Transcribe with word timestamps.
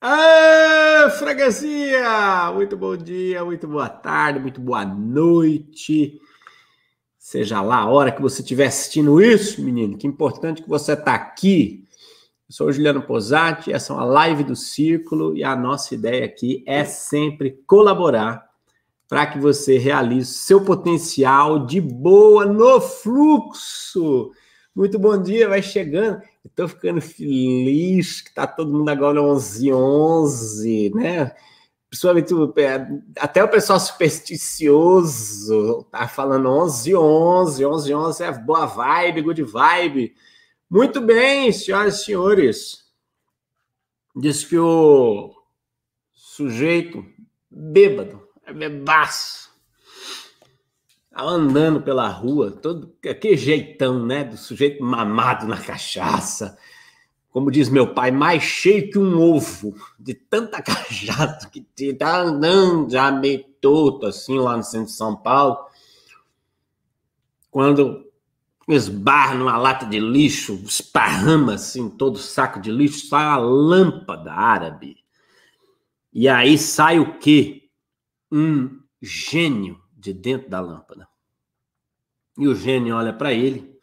Ah, 0.00 1.10
freguesia! 1.18 2.52
Muito 2.54 2.76
bom 2.76 2.96
dia, 2.96 3.44
muito 3.44 3.66
boa 3.66 3.88
tarde, 3.88 4.38
muito 4.38 4.60
boa 4.60 4.84
noite. 4.84 6.20
Seja 7.18 7.60
lá 7.60 7.78
a 7.78 7.88
hora 7.88 8.12
que 8.12 8.22
você 8.22 8.40
estiver 8.40 8.66
assistindo 8.66 9.20
isso, 9.20 9.60
menino, 9.60 9.98
que 9.98 10.06
importante 10.06 10.62
que 10.62 10.68
você 10.68 10.92
está 10.92 11.14
aqui. 11.14 11.84
Eu 12.48 12.54
sou 12.54 12.68
o 12.68 12.72
Juliano 12.72 13.02
Posati, 13.02 13.72
essa 13.72 13.92
é 13.92 13.96
uma 13.96 14.04
live 14.04 14.44
do 14.44 14.54
Círculo 14.54 15.36
e 15.36 15.42
a 15.42 15.56
nossa 15.56 15.96
ideia 15.96 16.26
aqui 16.26 16.62
é 16.64 16.84
sempre 16.84 17.60
colaborar 17.66 18.48
para 19.08 19.26
que 19.26 19.38
você 19.40 19.78
realize 19.78 20.32
seu 20.32 20.64
potencial 20.64 21.66
de 21.66 21.80
boa 21.80 22.46
no 22.46 22.80
fluxo. 22.80 24.30
Muito 24.76 24.96
bom 24.96 25.20
dia, 25.20 25.48
vai 25.48 25.60
chegando. 25.60 26.22
Estou 26.48 26.66
ficando 26.66 27.00
feliz 27.00 28.20
que 28.20 28.30
está 28.30 28.46
todo 28.46 28.72
mundo 28.72 28.88
agora 28.88 29.22
11 29.22 29.72
11, 29.72 30.92
né? 30.94 31.36
Principalmente 31.88 32.34
até 33.18 33.42
o 33.42 33.48
pessoal 33.48 33.80
supersticioso 33.80 35.84
tá 35.90 36.06
falando 36.08 36.48
11 36.48 36.94
11, 36.94 37.64
11 37.64 37.94
11 37.94 38.24
é 38.24 38.32
boa 38.32 38.66
vibe, 38.66 39.22
good 39.22 39.42
vibe. 39.42 40.14
Muito 40.68 41.00
bem, 41.00 41.50
senhoras 41.52 42.00
e 42.00 42.04
senhores. 42.04 42.84
Diz 44.14 44.44
que 44.44 44.58
o 44.58 45.32
sujeito 46.12 47.04
bêbado, 47.50 48.28
é 48.44 48.52
bebaço, 48.52 49.47
andando 51.24 51.82
pela 51.82 52.08
rua, 52.08 52.50
todo 52.50 52.94
aquele 53.08 53.36
jeitão, 53.36 54.04
né, 54.04 54.24
do 54.24 54.36
sujeito 54.36 54.82
mamado 54.82 55.46
na 55.46 55.56
cachaça, 55.56 56.56
como 57.30 57.50
diz 57.50 57.68
meu 57.68 57.94
pai, 57.94 58.10
mais 58.10 58.42
cheio 58.42 58.90
que 58.90 58.98
um 58.98 59.20
ovo, 59.20 59.74
de 59.98 60.14
tanta 60.14 60.60
cachaça 60.62 61.48
que 61.50 61.92
tá 61.94 62.22
andando 62.22 62.90
já 62.90 63.10
meio 63.10 63.44
torto 63.60 64.06
assim 64.06 64.38
lá 64.38 64.56
no 64.56 64.62
centro 64.62 64.86
de 64.86 64.92
São 64.92 65.14
Paulo. 65.14 65.58
Quando 67.50 68.06
esbarra 68.68 69.34
numa 69.34 69.56
lata 69.56 69.86
de 69.86 69.98
lixo, 69.98 70.54
esparrama 70.64 71.54
assim 71.54 71.88
todo 71.88 72.16
o 72.16 72.18
saco 72.18 72.60
de 72.60 72.70
lixo, 72.70 73.06
sai 73.06 73.24
a 73.24 73.36
lâmpada 73.36 74.32
árabe. 74.32 74.96
E 76.12 76.28
aí 76.28 76.58
sai 76.58 76.98
o 76.98 77.18
quê? 77.18 77.70
Um 78.30 78.80
gênio 79.00 79.80
de 79.96 80.12
dentro 80.12 80.48
da 80.48 80.60
lâmpada. 80.60 81.08
E 82.38 82.46
o 82.46 82.54
gênio 82.54 82.96
olha 82.96 83.12
para 83.12 83.32
ele, 83.32 83.76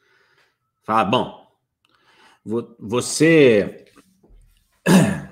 fala: 0.83 1.03
Bom, 1.03 1.47
você. 2.79 3.85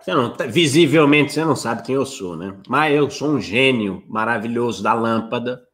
Você 0.00 0.12
não, 0.14 0.34
visivelmente 0.50 1.32
você 1.32 1.44
não 1.44 1.54
sabe 1.54 1.84
quem 1.84 1.94
eu 1.94 2.04
sou, 2.04 2.36
né? 2.36 2.58
Mas 2.66 2.92
eu 2.92 3.08
sou 3.08 3.36
um 3.36 3.40
gênio 3.40 4.02
maravilhoso 4.08 4.82
da 4.82 4.92
lâmpada. 4.94 5.64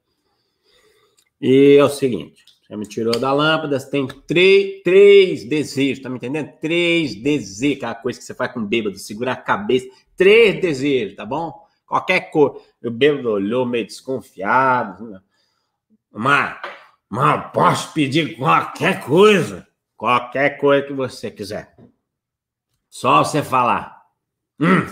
E 1.41 1.77
é 1.79 1.83
o 1.83 1.89
seguinte: 1.89 2.45
você 2.69 2.77
me 2.77 2.87
tirou 2.87 3.19
da 3.19 3.33
lâmpada, 3.33 3.81
você 3.81 3.89
tem 3.89 4.07
três, 4.07 4.83
três 4.83 5.49
desejos, 5.49 6.03
tá 6.03 6.11
me 6.11 6.17
entendendo? 6.17 6.53
Três 6.61 7.15
desejos, 7.15 7.79
aquela 7.79 7.95
coisa 7.95 8.19
que 8.19 8.25
você 8.27 8.35
faz 8.35 8.53
com 8.53 8.63
bêbado, 8.63 8.99
segura 8.99 9.33
a 9.33 9.37
cabeça. 9.37 9.87
Três 10.15 10.61
desejos, 10.61 11.17
tá 11.17 11.25
bom? 11.25 11.67
Qualquer 11.87 12.31
cor. 12.31 12.61
O 12.85 12.91
bêbado 12.91 13.31
olhou 13.31 13.65
meio 13.65 13.87
desconfiado. 13.87 15.09
Né? 15.09 15.21
Mas, 16.13 16.59
mas 17.09 17.53
posso 17.53 17.93
pedir 17.93 18.37
qualquer 18.37 19.05
coisa. 19.05 19.67
Qualquer 19.97 20.59
coisa 20.59 20.87
que 20.87 20.93
você 20.93 21.31
quiser. 21.31 21.77
Só 22.89 23.25
você 23.25 23.43
falar. 23.43 24.01
Hum. 24.61 24.87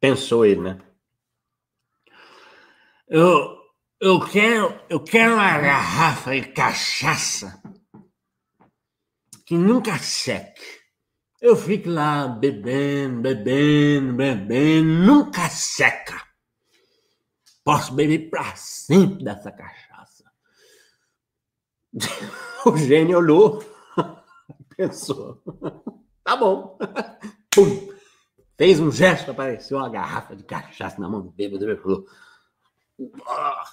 Pensou 0.00 0.46
ele, 0.46 0.60
né? 0.60 0.78
Eu, 3.08 3.58
eu 4.00 4.20
quero, 4.20 4.80
eu 4.88 5.00
quero 5.00 5.34
uma 5.34 5.58
garrafa 5.58 6.32
de 6.32 6.46
cachaça 6.52 7.60
que 9.44 9.56
nunca 9.56 9.98
seque. 9.98 10.62
Eu 11.40 11.56
fico 11.56 11.90
lá 11.90 12.28
bebendo, 12.28 13.20
bebendo, 13.20 14.12
bebendo, 14.12 14.88
nunca 14.88 15.48
seca. 15.48 16.22
Posso 17.64 17.92
beber 17.94 18.30
para 18.30 18.54
sempre 18.54 19.24
dessa 19.24 19.50
cachaça. 19.50 19.89
O 22.66 22.76
gênio 22.76 23.16
olhou, 23.16 23.64
pensou: 24.76 25.42
tá 26.22 26.36
bom. 26.36 26.78
Pum. 27.50 27.90
Fez 28.58 28.78
um 28.78 28.92
gesto, 28.92 29.30
apareceu 29.30 29.78
uma 29.78 29.88
garrafa 29.88 30.36
de 30.36 30.44
cachaça 30.44 31.00
na 31.00 31.08
mão 31.08 31.22
do 31.22 31.30
bêbado 31.30 31.70
e 31.70 31.76
falou: 31.76 32.04
ah, 33.26 33.64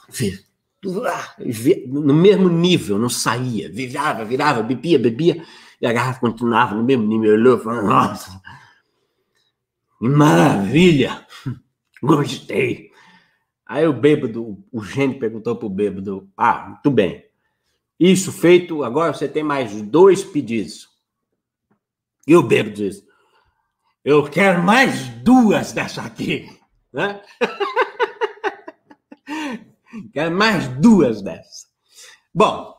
no 1.87 2.13
mesmo 2.13 2.47
nível, 2.47 2.97
não 2.97 3.09
saía, 3.09 3.69
virava, 3.69 4.23
virava, 4.23 4.63
bebia, 4.63 4.97
bebia. 4.97 5.43
E 5.81 5.85
a 5.85 5.91
garrafa 5.91 6.21
continuava 6.21 6.75
no 6.75 6.83
mesmo 6.83 7.05
nível. 7.05 7.33
Olhou 7.33 7.59
falou: 7.59 7.83
Nossa, 7.83 8.41
maravilha! 9.99 11.27
Gostei. 12.01 12.91
Aí 13.65 13.85
o 13.85 13.91
bêbado, 13.91 14.63
o 14.71 14.81
gênio 14.81 15.19
perguntou 15.19 15.57
pro 15.57 15.69
bêbado: 15.69 16.29
Ah, 16.37 16.69
muito 16.69 16.89
bem. 16.89 17.26
Isso 17.99 18.31
feito, 18.31 18.83
agora 18.83 19.13
você 19.13 19.27
tem 19.27 19.43
mais 19.43 19.81
dois 19.81 20.23
pedidos. 20.23 20.87
E 22.27 22.35
o 22.35 22.43
bêbado 22.43 22.75
diz: 22.75 23.03
Eu 24.03 24.29
quero 24.29 24.61
mais 24.61 25.07
duas 25.23 25.73
dessa 25.73 26.03
aqui. 26.03 26.47
Né? 26.93 27.21
quero 30.13 30.35
mais 30.35 30.67
duas 30.67 31.21
dessas. 31.21 31.67
Bom, 32.33 32.75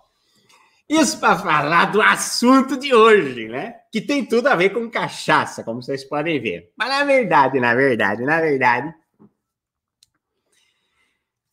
isso 0.89 1.19
para 1.19 1.39
falar 1.39 1.87
do 1.87 2.00
assunto 2.00 2.77
de 2.77 2.95
hoje, 2.95 3.49
né? 3.49 3.75
Que 3.93 4.00
tem 4.00 4.25
tudo 4.25 4.47
a 4.47 4.55
ver 4.55 4.71
com 4.71 4.89
cachaça, 4.89 5.65
como 5.65 5.83
vocês 5.83 6.05
podem 6.05 6.41
ver. 6.41 6.73
Mas 6.77 6.89
na 6.89 7.05
verdade, 7.05 7.61
na 7.61 7.75
verdade, 7.75 8.23
na 8.23 8.41
verdade, 8.41 8.95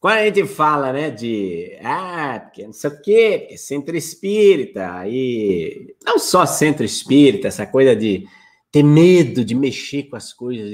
quando 0.05 0.19
a 0.19 0.25
gente 0.25 0.45
fala, 0.45 0.93
né, 0.93 1.09
de 1.09 1.79
ah, 1.83 2.39
porque 2.39 2.63
não 2.63 2.73
sei 2.73 2.91
o 2.91 3.01
quê, 3.01 3.47
é 3.49 3.57
centro 3.57 3.97
espírita, 3.97 5.03
e 5.07 5.95
não 6.05 6.19
só 6.19 6.45
centro 6.45 6.85
espírita, 6.85 7.47
essa 7.47 7.65
coisa 7.65 7.95
de 7.95 8.27
ter 8.71 8.83
medo 8.83 9.43
de 9.43 9.55
mexer 9.55 10.03
com 10.03 10.15
as 10.15 10.31
coisas 10.31 10.69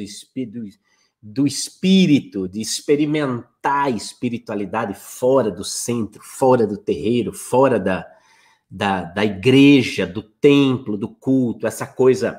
do, 0.50 0.64
do 1.24 1.48
espírito, 1.48 2.46
de 2.46 2.60
experimentar 2.60 3.86
a 3.86 3.90
espiritualidade 3.90 4.96
fora 4.96 5.50
do 5.50 5.64
centro, 5.64 6.22
fora 6.22 6.68
do 6.68 6.76
terreiro, 6.76 7.32
fora 7.32 7.80
da, 7.80 8.06
da, 8.70 9.04
da 9.06 9.24
igreja, 9.24 10.06
do 10.06 10.22
templo, 10.22 10.98
do 10.98 11.08
culto, 11.08 11.66
essa 11.66 11.88
coisa, 11.88 12.38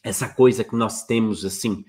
essa 0.00 0.28
coisa 0.28 0.62
que 0.62 0.76
nós 0.76 1.02
temos 1.02 1.44
assim, 1.44 1.84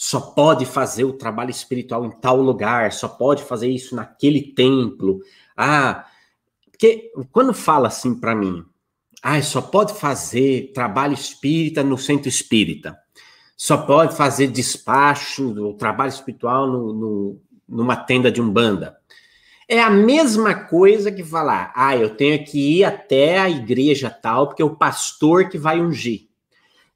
só 0.00 0.20
pode 0.20 0.64
fazer 0.64 1.02
o 1.02 1.12
trabalho 1.12 1.50
espiritual 1.50 2.06
em 2.06 2.10
tal 2.12 2.40
lugar, 2.40 2.92
só 2.92 3.08
pode 3.08 3.42
fazer 3.42 3.68
isso 3.68 3.96
naquele 3.96 4.40
templo. 4.40 5.18
Ah, 5.56 6.06
porque 6.70 7.10
quando 7.32 7.52
fala 7.52 7.88
assim 7.88 8.14
para 8.14 8.32
mim, 8.32 8.64
ah, 9.20 9.42
só 9.42 9.60
pode 9.60 9.94
fazer 9.94 10.70
trabalho 10.72 11.14
espírita 11.14 11.82
no 11.82 11.98
centro 11.98 12.28
espírita, 12.28 12.96
só 13.56 13.76
pode 13.76 14.14
fazer 14.14 14.46
despacho, 14.46 15.48
o 15.48 15.74
trabalho 15.74 16.10
espiritual 16.10 16.68
no, 16.68 16.92
no, 16.92 17.42
numa 17.68 17.96
tenda 17.96 18.30
de 18.30 18.40
umbanda. 18.40 18.96
É 19.66 19.82
a 19.82 19.90
mesma 19.90 20.54
coisa 20.54 21.10
que 21.10 21.24
falar, 21.24 21.72
ah, 21.74 21.96
eu 21.96 22.14
tenho 22.14 22.44
que 22.44 22.78
ir 22.78 22.84
até 22.84 23.40
a 23.40 23.50
igreja 23.50 24.08
tal, 24.10 24.46
porque 24.46 24.62
é 24.62 24.64
o 24.64 24.76
pastor 24.76 25.48
que 25.48 25.58
vai 25.58 25.80
ungir. 25.80 26.27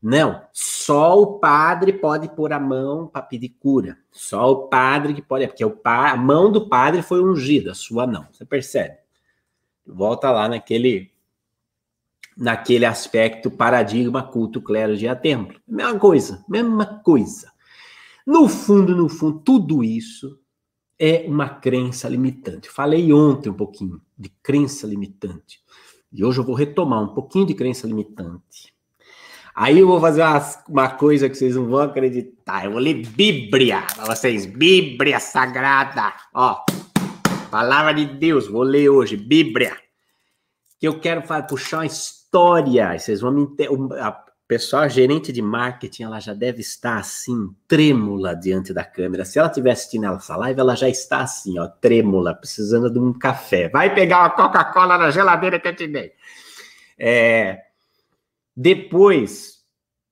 Não, 0.02 0.42
só 0.52 1.16
o 1.20 1.38
padre 1.38 1.92
pode 1.92 2.28
pôr 2.34 2.52
a 2.52 2.58
mão 2.58 3.06
para 3.06 3.22
pedir 3.22 3.50
cura. 3.50 3.96
Só 4.10 4.50
o 4.50 4.68
padre 4.68 5.14
que 5.14 5.22
pode, 5.22 5.46
porque 5.46 5.64
o 5.64 5.70
pa, 5.70 6.10
a 6.10 6.16
mão 6.16 6.50
do 6.50 6.68
padre 6.68 7.02
foi 7.02 7.22
ungida, 7.22 7.70
a 7.70 7.74
sua 7.74 8.04
não. 8.04 8.26
Você 8.32 8.44
percebe? 8.44 8.96
Volta 9.86 10.30
lá 10.32 10.48
naquele 10.48 11.12
naquele 12.36 12.86
aspecto 12.86 13.50
paradigma 13.50 14.22
culto 14.22 14.60
clero 14.60 14.96
dia 14.96 15.14
templo. 15.14 15.60
Mesma 15.68 15.98
coisa, 15.98 16.44
mesma 16.48 17.00
coisa. 17.04 17.52
No 18.26 18.48
fundo, 18.48 18.96
no 18.96 19.08
fundo, 19.08 19.38
tudo 19.40 19.84
isso 19.84 20.40
é 20.98 21.24
uma 21.28 21.48
crença 21.48 22.08
limitante. 22.08 22.68
Falei 22.68 23.12
ontem 23.12 23.50
um 23.50 23.54
pouquinho 23.54 24.00
de 24.18 24.30
crença 24.42 24.86
limitante. 24.86 25.62
E 26.12 26.24
hoje 26.24 26.40
eu 26.40 26.44
vou 26.44 26.54
retomar 26.54 27.02
um 27.02 27.14
pouquinho 27.14 27.46
de 27.46 27.54
crença 27.54 27.86
limitante. 27.86 28.72
Aí 29.54 29.78
eu 29.78 29.86
vou 29.86 30.00
fazer 30.00 30.22
uma, 30.22 30.40
uma 30.68 30.88
coisa 30.88 31.28
que 31.28 31.34
vocês 31.34 31.54
não 31.54 31.66
vão 31.66 31.80
acreditar. 31.80 32.64
Eu 32.64 32.72
vou 32.72 32.80
ler 32.80 33.06
Bíblia 33.06 33.82
para 33.94 34.06
vocês. 34.06 34.46
Bíblia 34.46 35.20
Sagrada. 35.20 36.12
Ó, 36.32 36.64
palavra 37.50 37.92
de 37.92 38.06
Deus. 38.06 38.48
Vou 38.48 38.62
ler 38.62 38.88
hoje. 38.88 39.16
Bíblia. 39.16 39.76
Que 40.80 40.88
eu 40.88 40.98
quero 40.98 41.22
puxar 41.46 41.78
uma 41.78 41.86
história. 41.86 42.98
Vocês 42.98 43.20
vão 43.20 43.30
me. 43.30 43.46
pessoal, 44.48 44.84
a 44.84 44.88
gerente 44.88 45.30
de 45.30 45.42
marketing, 45.42 46.04
ela 46.04 46.18
já 46.18 46.32
deve 46.32 46.62
estar 46.62 46.96
assim, 46.96 47.54
trêmula 47.68 48.34
diante 48.34 48.72
da 48.72 48.84
câmera. 48.84 49.26
Se 49.26 49.38
ela 49.38 49.48
estiver 49.48 49.72
assistindo 49.72 50.06
essa 50.06 50.34
live, 50.34 50.60
ela 50.60 50.74
já 50.74 50.88
está 50.88 51.20
assim, 51.20 51.58
ó, 51.58 51.68
trêmula, 51.68 52.34
precisando 52.34 52.90
de 52.90 52.98
um 52.98 53.12
café. 53.12 53.68
Vai 53.68 53.94
pegar 53.94 54.20
uma 54.20 54.30
Coca-Cola 54.30 54.96
na 54.96 55.10
geladeira 55.10 55.60
que 55.60 55.68
eu 55.68 55.76
te 55.76 55.86
dei. 55.86 56.12
É, 56.98 57.71
depois, 58.56 59.64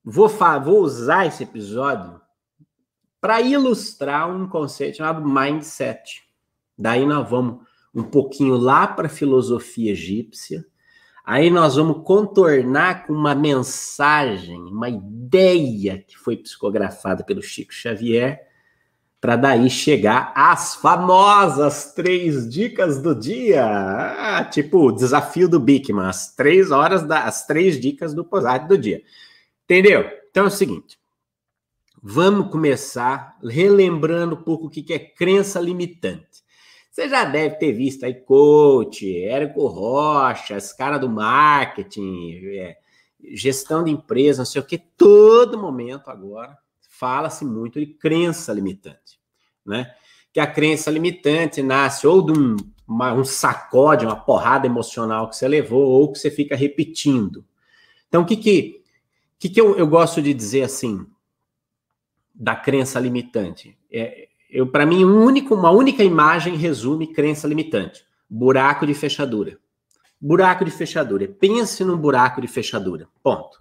vou, 0.05 0.29
vou 0.29 0.83
usar 0.83 1.27
esse 1.27 1.43
episódio 1.43 2.21
para 3.21 3.41
ilustrar 3.41 4.35
um 4.35 4.49
conceito 4.49 4.97
chamado 4.97 5.27
mindset. 5.27 6.23
Daí 6.77 7.05
nós 7.05 7.29
vamos 7.29 7.67
um 7.95 8.03
pouquinho 8.03 8.57
lá 8.57 8.87
para 8.87 9.07
a 9.07 9.11
filosofia 9.11 9.93
egípcia. 9.93 10.65
Aí 11.25 11.51
nós 11.51 11.77
vamos 11.77 12.03
contornar 12.05 13.07
com 13.07 13.13
uma 13.13 13.35
mensagem, 13.35 14.59
uma 14.63 14.89
ideia 14.89 15.99
que 15.99 16.17
foi 16.17 16.37
psicografada 16.37 17.23
pelo 17.23 17.43
Chico 17.43 17.73
Xavier, 17.73 18.50
para 19.21 19.37
daí 19.37 19.69
chegar 19.69 20.33
às 20.35 20.75
famosas 20.77 21.93
três 21.93 22.49
dicas 22.49 23.03
do 23.03 23.15
dia. 23.15 23.65
Ah, 23.65 24.45
tipo, 24.45 24.91
desafio 24.91 25.49
do 25.49 25.61
Bikman, 25.61 26.07
as 26.07 26.35
três 26.35 26.71
horas 26.71 27.03
das 27.03 27.47
três 27.47 27.79
dicas 27.79 28.15
do 28.15 28.25
posado 28.25 28.69
do 28.69 28.79
dia. 28.79 29.03
Entendeu? 29.65 30.11
Então 30.31 30.45
é 30.45 30.47
o 30.47 30.51
seguinte. 30.51 30.99
Vamos 32.03 32.51
começar 32.51 33.37
relembrando 33.45 34.35
um 34.35 34.43
pouco 34.43 34.67
o 34.67 34.71
que 34.71 34.91
é 34.93 34.99
crença 34.99 35.61
limitante. 35.61 36.41
Você 36.91 37.09
já 37.09 37.25
deve 37.25 37.57
ter 37.57 37.73
visto 37.73 38.05
aí 38.05 38.15
coach, 38.15 39.07
Érico 39.23 39.67
Rocha, 39.67 40.57
esse 40.57 40.77
cara 40.77 40.97
do 40.97 41.11
marketing, 41.11 42.41
é, 42.57 42.79
gestão 43.35 43.85
de 43.85 43.91
empresa, 43.91 44.39
não 44.39 44.47
sei 44.47 44.61
o 44.63 44.65
que, 44.65 44.79
todo 44.79 45.59
momento 45.59 46.09
agora 46.09 46.57
fala-se 47.01 47.47
muito 47.47 47.81
de 47.81 47.87
crença 47.87 48.53
limitante, 48.53 49.19
né? 49.65 49.91
Que 50.35 50.39
a 50.39 50.47
crença 50.47 50.91
limitante 50.91 51.63
nasce 51.63 52.07
ou 52.07 52.21
de 52.21 52.39
um, 52.39 52.57
uma, 52.87 53.15
um 53.15 53.25
sacode, 53.25 54.05
uma 54.05 54.15
porrada 54.15 54.67
emocional 54.67 55.27
que 55.31 55.35
você 55.35 55.49
levou, 55.49 55.83
ou 55.83 56.13
que 56.13 56.19
você 56.19 56.31
fica 56.31 56.55
repetindo. 56.55 57.43
Então, 58.07 58.21
o 58.21 58.27
que 58.27 58.37
que, 58.37 58.83
que, 59.39 59.49
que 59.49 59.61
eu, 59.61 59.77
eu 59.79 59.87
gosto 59.87 60.21
de 60.21 60.35
dizer 60.35 60.63
assim, 60.63 61.07
da 62.35 62.55
crença 62.55 63.01
limitante? 63.01 63.79
É, 63.91 64.29
eu 64.51 64.67
para 64.67 64.85
mim 64.85 65.03
um 65.03 65.25
único, 65.25 65.55
uma 65.55 65.71
única 65.71 66.05
imagem 66.05 66.55
resume 66.55 67.15
crença 67.15 67.49
limitante: 67.49 68.05
buraco 68.29 68.87
de 68.87 68.93
fechadura. 68.93 69.59
Buraco 70.21 70.67
de 70.67 70.71
fechadura. 70.71 71.27
Pense 71.27 71.83
num 71.83 71.97
buraco 71.97 72.43
de 72.43 72.47
fechadura. 72.47 73.09
Ponto. 73.23 73.59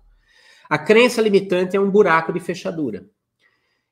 A 0.69 0.77
crença 0.77 1.21
limitante 1.21 1.77
é 1.77 1.79
um 1.79 1.89
buraco 1.89 2.33
de 2.33 2.41
fechadura. 2.41 3.09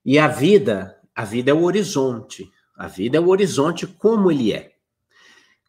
E 0.07 0.18
a 0.18 0.30
vida, 0.30 0.98
a 1.13 1.25
vida 1.25 1.51
é 1.51 1.54
o 1.54 1.63
horizonte. 1.63 2.50
A 2.77 2.88
vida 2.88 3.18
é 3.18 3.19
o 3.19 3.27
horizonte 3.27 3.86
como 3.86 4.31
ele 4.31 4.54
é. 4.54 4.71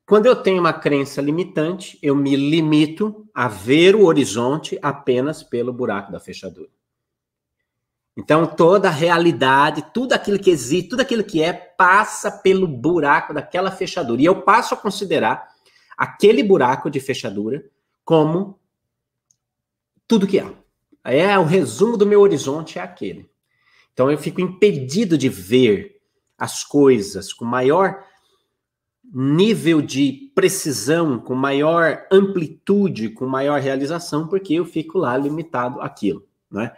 Quando 0.06 0.26
eu 0.26 0.36
tenho 0.36 0.60
uma 0.60 0.72
crença 0.72 1.20
limitante, 1.20 1.98
eu 2.00 2.14
me 2.14 2.36
limito 2.36 3.28
a 3.34 3.48
ver 3.48 3.96
o 3.96 4.04
horizonte 4.04 4.78
apenas 4.80 5.42
pelo 5.42 5.72
buraco 5.72 6.12
da 6.12 6.20
fechadura. 6.20 6.70
Então, 8.16 8.46
toda 8.46 8.86
a 8.86 8.92
realidade, 8.92 9.84
tudo 9.92 10.12
aquilo 10.12 10.38
que 10.38 10.50
existe, 10.50 10.90
tudo 10.90 11.00
aquilo 11.00 11.24
que 11.24 11.42
é, 11.42 11.52
passa 11.52 12.30
pelo 12.30 12.68
buraco 12.68 13.34
daquela 13.34 13.72
fechadura. 13.72 14.22
E 14.22 14.24
eu 14.24 14.42
passo 14.42 14.72
a 14.72 14.76
considerar 14.76 15.48
aquele 15.96 16.44
buraco 16.44 16.88
de 16.88 17.00
fechadura 17.00 17.68
como 18.04 18.56
tudo 20.06 20.28
que 20.28 20.38
há. 20.38 20.52
É 21.02 21.36
o 21.36 21.44
resumo 21.44 21.96
do 21.96 22.06
meu 22.06 22.20
horizonte 22.20 22.78
é 22.78 22.82
aquele. 22.82 23.28
Então 23.98 24.12
eu 24.12 24.16
fico 24.16 24.40
impedido 24.40 25.18
de 25.18 25.28
ver 25.28 25.96
as 26.38 26.62
coisas 26.62 27.32
com 27.32 27.44
maior 27.44 28.04
nível 29.12 29.82
de 29.82 30.30
precisão, 30.36 31.18
com 31.18 31.34
maior 31.34 32.06
amplitude, 32.08 33.08
com 33.08 33.26
maior 33.26 33.60
realização, 33.60 34.28
porque 34.28 34.54
eu 34.54 34.64
fico 34.64 34.98
lá 34.98 35.16
limitado 35.16 35.80
àquilo, 35.80 36.24
né? 36.48 36.70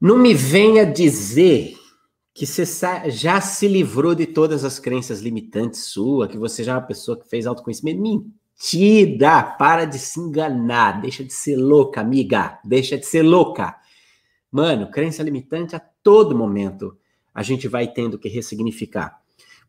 Não 0.00 0.18
me 0.18 0.34
venha 0.34 0.84
dizer 0.84 1.78
que 2.34 2.44
você 2.44 2.64
já 3.08 3.40
se 3.40 3.68
livrou 3.68 4.12
de 4.12 4.26
todas 4.26 4.64
as 4.64 4.80
crenças 4.80 5.20
limitantes 5.20 5.84
sua, 5.84 6.26
que 6.26 6.36
você 6.36 6.64
já 6.64 6.72
é 6.72 6.74
uma 6.74 6.82
pessoa 6.82 7.16
que 7.16 7.28
fez 7.28 7.46
autoconhecimento. 7.46 8.02
Mentira! 8.02 9.40
Para 9.40 9.84
de 9.84 10.00
se 10.00 10.18
enganar. 10.18 11.00
Deixa 11.00 11.22
de 11.22 11.32
ser 11.32 11.54
louca, 11.54 12.00
amiga. 12.00 12.58
Deixa 12.64 12.98
de 12.98 13.06
ser 13.06 13.22
louca. 13.22 13.76
Mano, 14.56 14.90
crença 14.90 15.22
limitante 15.22 15.76
a 15.76 15.78
todo 16.02 16.34
momento 16.34 16.96
a 17.34 17.42
gente 17.42 17.68
vai 17.68 17.86
tendo 17.86 18.18
que 18.18 18.26
ressignificar. 18.26 19.20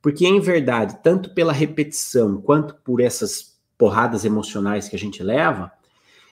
Porque, 0.01 0.25
em 0.25 0.39
verdade, 0.39 0.99
tanto 1.03 1.33
pela 1.33 1.51
repetição 1.51 2.39
quanto 2.39 2.73
por 2.75 3.01
essas 3.01 3.59
porradas 3.77 4.23
emocionais 4.23 4.87
que 4.87 4.95
a 4.95 4.99
gente 4.99 5.21
leva, 5.21 5.73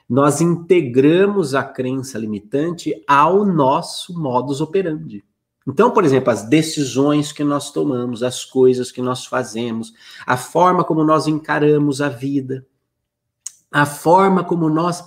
nós 0.10 0.40
integramos 0.40 1.54
a 1.54 1.66
crença 1.66 2.18
limitante 2.18 2.94
ao 3.06 3.44
nosso 3.44 4.18
modus 4.18 4.62
operandi. 4.62 5.22
Então, 5.68 5.92
por 5.92 6.06
exemplo, 6.06 6.31
as 6.31 6.44
decisões 6.44 7.34
que 7.34 7.44
nós 7.44 7.74
tomamos, 7.74 8.24
as 8.24 8.46
coisas 8.46 8.90
que 8.90 9.01
nós 9.01 9.25
fazemos, 9.25 9.92
a 10.25 10.38
forma 10.38 10.81
como 10.81 11.04
nós 11.04 11.28
encaramos 11.28 12.00
a 12.00 12.08
vida, 12.08 12.66
a 13.69 13.86
forma 13.86 14.46
como 14.46 14.69
nós 14.69 15.04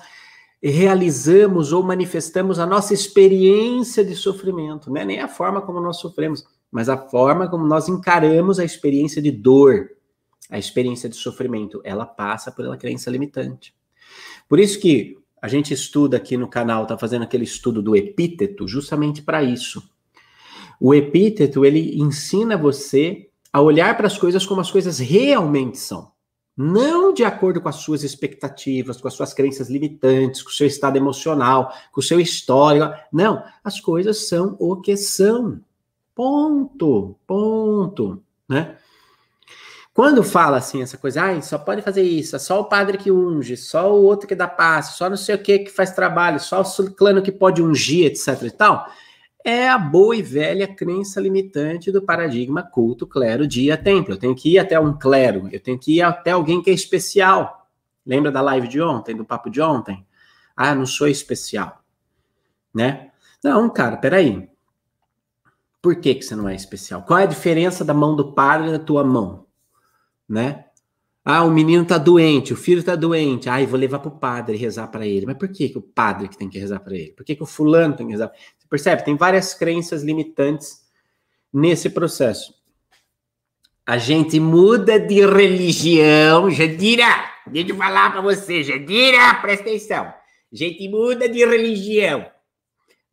realizamos 0.63 1.73
ou 1.73 1.83
manifestamos 1.83 2.59
a 2.59 2.67
nossa 2.67 2.93
experiência 2.93 4.05
de 4.05 4.17
sofrimento, 4.17 4.91
não 4.91 5.01
é 5.01 5.05
nem 5.05 5.21
a 5.21 5.29
forma 5.29 5.63
como 5.63 5.81
nós 5.81 5.99
sofremos, 5.99 6.45
mas 6.71 6.89
a 6.89 6.97
forma 6.97 7.49
como 7.49 7.65
nós 7.65 7.89
encaramos 7.89 8.59
a 8.59 8.65
experiência 8.65 9.23
de 9.23 9.31
dor, 9.31 9.91
a 10.51 10.59
experiência 10.59 11.09
de 11.09 11.17
sofrimento, 11.17 11.81
ela 11.85 12.05
passa 12.05 12.51
pela 12.51 12.77
crença 12.77 13.11
limitante. 13.11 13.75
Por 14.49 14.59
isso 14.59 14.81
que 14.81 15.19
a 15.41 15.47
gente 15.47 15.73
estuda 15.73 16.17
aqui 16.17 16.37
no 16.37 16.49
canal, 16.49 16.83
está 16.83 16.99
fazendo 16.99 17.23
aquele 17.23 17.45
estudo 17.45 17.81
do 17.81 17.95
epíteto, 17.95 18.67
justamente 18.67 19.23
para 19.23 19.43
isso. 19.43 19.83
O 20.81 20.95
epíteto, 20.95 21.65
ele 21.65 22.01
ensina 22.01 22.57
você 22.57 23.29
a 23.53 23.61
olhar 23.61 23.97
para 23.97 24.07
as 24.07 24.19
coisas 24.19 24.45
como 24.45 24.61
as 24.61 24.71
coisas 24.71 24.99
realmente 24.99 25.79
são. 25.79 26.11
Não 26.61 27.15
de 27.15 27.23
acordo 27.23 27.61
com 27.61 27.69
as 27.69 27.77
suas 27.77 28.03
expectativas, 28.03 29.01
com 29.01 29.07
as 29.07 29.15
suas 29.15 29.33
crenças 29.33 29.71
limitantes, 29.71 30.43
com 30.43 30.51
o 30.51 30.53
seu 30.53 30.67
estado 30.67 30.97
emocional, 30.97 31.73
com 31.93 32.01
o 32.01 32.03
seu 32.03 32.19
histórico. 32.19 32.93
Não, 33.13 33.41
as 33.63 33.79
coisas 33.79 34.27
são 34.27 34.57
o 34.59 34.75
que 34.81 34.97
são. 34.97 35.61
Ponto, 36.17 37.15
ponto, 37.25 38.21
né? 38.49 38.77
Quando 39.95 40.25
fala 40.25 40.57
assim, 40.57 40.83
essa 40.83 40.99
coisa, 40.99 41.31
ah, 41.31 41.41
só 41.43 41.59
pode 41.59 41.81
fazer 41.81 42.03
isso, 42.03 42.35
é 42.35 42.41
só 42.41 42.61
o 42.61 42.65
padre 42.65 42.99
que 42.99 43.11
unge, 43.11 43.57
só 43.57 43.93
o 43.93 44.03
outro 44.05 44.27
que 44.27 44.35
dá 44.35 44.49
passe, 44.49 44.99
só 44.99 45.09
não 45.09 45.17
sei 45.17 45.37
o 45.37 45.43
que 45.43 45.61
que 45.61 45.71
faz 45.71 45.93
trabalho, 45.93 46.41
só 46.41 46.63
o 46.63 46.91
clano 46.91 47.23
que 47.23 47.31
pode 47.31 47.63
ungir, 47.63 48.07
etc 48.07 48.43
e 48.43 48.51
tal, 48.51 48.89
é 49.49 49.69
a 49.69 49.79
boa 49.79 50.17
e 50.17 50.23
velha 50.23 50.67
crença 50.67 51.21
limitante 51.21 51.91
do 51.91 52.03
paradigma 52.03 52.63
culto, 52.63 53.07
clero, 53.07 53.47
dia, 53.47 53.77
templo. 53.77 54.15
Eu 54.15 54.19
tenho 54.19 54.35
que 54.35 54.55
ir 54.55 54.59
até 54.59 54.79
um 54.79 54.97
clero, 54.97 55.49
eu 55.51 55.61
tenho 55.61 55.79
que 55.79 55.97
ir 55.97 56.03
até 56.03 56.33
alguém 56.33 56.63
que 56.63 56.71
é 56.71 56.75
especial. 56.75 57.69
Lembra 58.05 58.31
da 58.31 58.41
live 58.41 58.69
de 58.69 58.81
ontem, 58.81 59.17
do 59.17 59.25
papo 59.25 59.51
de 59.51 59.61
ontem? 59.61 60.07
Ah, 60.57 60.75
não 60.75 60.87
sou 60.87 61.09
especial, 61.09 61.83
né? 62.75 63.11
Não, 63.43 63.71
cara, 63.71 63.97
peraí. 63.97 64.49
Por 65.81 65.97
que, 65.97 66.17
que 66.17 66.23
você 66.23 66.35
não 66.35 66.49
é 66.49 66.55
especial? 66.55 67.03
Qual 67.03 67.19
é 67.19 67.23
a 67.23 67.27
diferença 67.27 67.85
da 67.85 67.95
mão 67.95 68.17
do 68.17 68.33
padre 68.33 68.73
da 68.73 68.79
tua 68.79 69.05
mão? 69.05 69.47
né? 70.29 70.65
Ah, 71.25 71.45
o 71.45 71.51
menino 71.51 71.85
tá 71.85 71.99
doente, 71.99 72.53
o 72.53 72.57
filho 72.57 72.83
tá 72.83 72.97
doente. 72.97 73.49
Ah, 73.49 73.61
eu 73.61 73.69
vou 73.69 73.79
levar 73.79 73.99
pro 73.99 74.11
padre 74.11 74.57
rezar 74.57 74.89
para 74.89 75.07
ele. 75.07 75.27
Mas 75.27 75.37
por 75.37 75.49
que, 75.49 75.69
que 75.69 75.79
o 75.79 75.83
padre 75.83 76.29
que 76.29 76.39
tem 76.39 76.49
que 76.49 76.59
rezar 76.59 76.81
para 76.81 76.95
ele? 76.95 77.13
Por 77.13 77.25
que, 77.25 77.37
que 77.37 77.43
o 77.43 77.47
fulano 77.47 77.95
tem 77.97 78.07
que 78.07 78.13
rezar? 78.13 78.33
Percebe? 78.69 79.05
Tem 79.05 79.17
várias 79.17 79.55
crenças 79.55 80.03
limitantes 80.03 80.83
nesse 81.53 81.91
processo. 81.91 82.55
A 83.87 83.97
gente 83.97 84.39
muda 84.39 85.01
de 85.01 85.25
religião, 85.25 86.51
Jadira. 86.51 87.07
Deixa 87.47 87.71
eu 87.71 87.77
falar 87.77 88.13
para 88.13 88.21
você, 88.21 88.63
Jadira, 88.63 89.35
presta 89.41 89.65
atenção. 89.65 90.05
A 90.05 90.15
gente 90.53 90.89
muda 90.89 91.29
de 91.29 91.45
religião, 91.45 92.31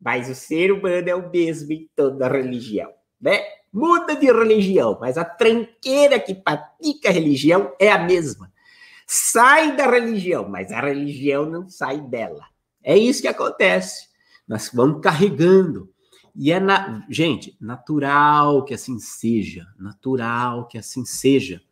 mas 0.00 0.28
o 0.28 0.34
ser 0.34 0.72
humano 0.72 1.08
é 1.08 1.14
o 1.14 1.30
mesmo 1.30 1.72
em 1.72 1.88
toda 1.94 2.28
religião, 2.28 2.92
né? 3.20 3.42
muda 3.76 4.16
de 4.16 4.26
religião, 4.32 4.96
mas 4.98 5.18
a 5.18 5.24
tranqueira 5.24 6.18
que 6.18 6.34
pratica 6.34 7.10
a 7.10 7.12
religião 7.12 7.74
é 7.78 7.92
a 7.92 7.98
mesma. 7.98 8.50
Sai 9.06 9.76
da 9.76 9.88
religião, 9.88 10.48
mas 10.48 10.72
a 10.72 10.80
religião 10.80 11.44
não 11.44 11.68
sai 11.68 12.00
dela. 12.00 12.42
É 12.82 12.96
isso 12.96 13.20
que 13.20 13.28
acontece. 13.28 14.05
Nós 14.46 14.70
vamos 14.72 15.00
carregando. 15.00 15.90
E 16.34 16.52
é, 16.52 16.60
na... 16.60 17.04
gente, 17.08 17.56
natural 17.60 18.64
que 18.64 18.74
assim 18.74 18.98
seja. 18.98 19.66
Natural 19.78 20.66
que 20.68 20.78
assim 20.78 21.04
seja. 21.04 21.62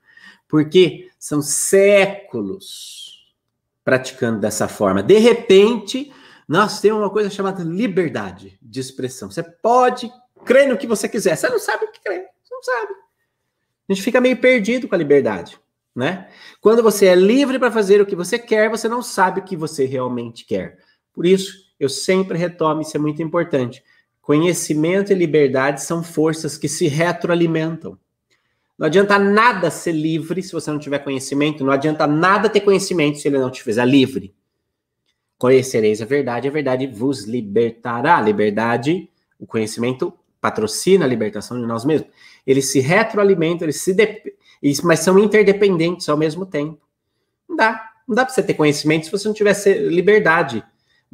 Porque 0.48 1.10
são 1.18 1.42
séculos 1.42 3.34
praticando 3.84 4.40
dessa 4.40 4.66
forma. 4.68 5.02
De 5.02 5.18
repente, 5.18 6.12
Nós 6.46 6.80
temos 6.80 7.00
uma 7.00 7.10
coisa 7.10 7.30
chamada 7.30 7.62
liberdade 7.62 8.58
de 8.60 8.80
expressão. 8.80 9.30
Você 9.30 9.42
pode 9.42 10.12
crer 10.44 10.68
no 10.68 10.76
que 10.76 10.86
você 10.86 11.08
quiser. 11.08 11.36
Você 11.36 11.48
não 11.48 11.58
sabe 11.58 11.86
o 11.86 11.90
que 11.90 12.02
crer. 12.02 12.26
Você 12.42 12.54
não 12.54 12.62
sabe. 12.62 12.92
A 13.88 13.92
gente 13.92 14.02
fica 14.02 14.20
meio 14.20 14.36
perdido 14.36 14.86
com 14.86 14.94
a 14.94 14.98
liberdade, 14.98 15.58
né? 15.94 16.28
Quando 16.60 16.82
você 16.82 17.06
é 17.06 17.14
livre 17.14 17.58
para 17.58 17.70
fazer 17.70 18.00
o 18.00 18.06
que 18.06 18.16
você 18.16 18.38
quer, 18.38 18.70
você 18.70 18.88
não 18.88 19.02
sabe 19.02 19.40
o 19.40 19.44
que 19.44 19.56
você 19.56 19.84
realmente 19.84 20.44
quer. 20.44 20.78
Por 21.12 21.26
isso, 21.26 21.63
eu 21.84 21.88
sempre 21.88 22.38
retomo, 22.38 22.82
isso 22.82 22.96
é 22.96 23.00
muito 23.00 23.22
importante. 23.22 23.82
Conhecimento 24.20 25.12
e 25.12 25.14
liberdade 25.14 25.82
são 25.82 26.02
forças 26.02 26.56
que 26.56 26.68
se 26.68 26.86
retroalimentam. 26.88 27.98
Não 28.78 28.86
adianta 28.86 29.18
nada 29.18 29.70
ser 29.70 29.92
livre 29.92 30.42
se 30.42 30.52
você 30.52 30.70
não 30.70 30.78
tiver 30.78 30.98
conhecimento, 30.98 31.64
não 31.64 31.72
adianta 31.72 32.06
nada 32.06 32.48
ter 32.48 32.60
conhecimento 32.60 33.18
se 33.18 33.28
ele 33.28 33.38
não 33.38 33.50
te 33.50 33.62
fizer 33.62 33.84
livre. 33.84 34.34
Conhecereis 35.38 36.00
a 36.00 36.04
verdade, 36.04 36.48
a 36.48 36.50
verdade 36.50 36.86
vos 36.86 37.24
libertará. 37.24 38.20
Liberdade, 38.20 39.08
o 39.38 39.46
conhecimento 39.46 40.12
patrocina 40.40 41.04
a 41.04 41.08
libertação 41.08 41.60
de 41.60 41.66
nós 41.66 41.84
mesmos. 41.84 42.10
Eles 42.46 42.70
se 42.72 42.80
retroalimentam, 42.80 43.66
eles 43.66 43.80
se 43.80 43.92
de... 43.92 44.32
mas 44.82 45.00
são 45.00 45.18
interdependentes 45.18 46.08
ao 46.08 46.16
mesmo 46.16 46.46
tempo. 46.46 46.80
Não 47.48 47.56
dá. 47.56 47.90
Não 48.06 48.14
dá 48.14 48.24
para 48.24 48.34
você 48.34 48.42
ter 48.42 48.54
conhecimento 48.54 49.06
se 49.06 49.12
você 49.12 49.26
não 49.26 49.34
tiver 49.34 49.54
liberdade. 49.88 50.64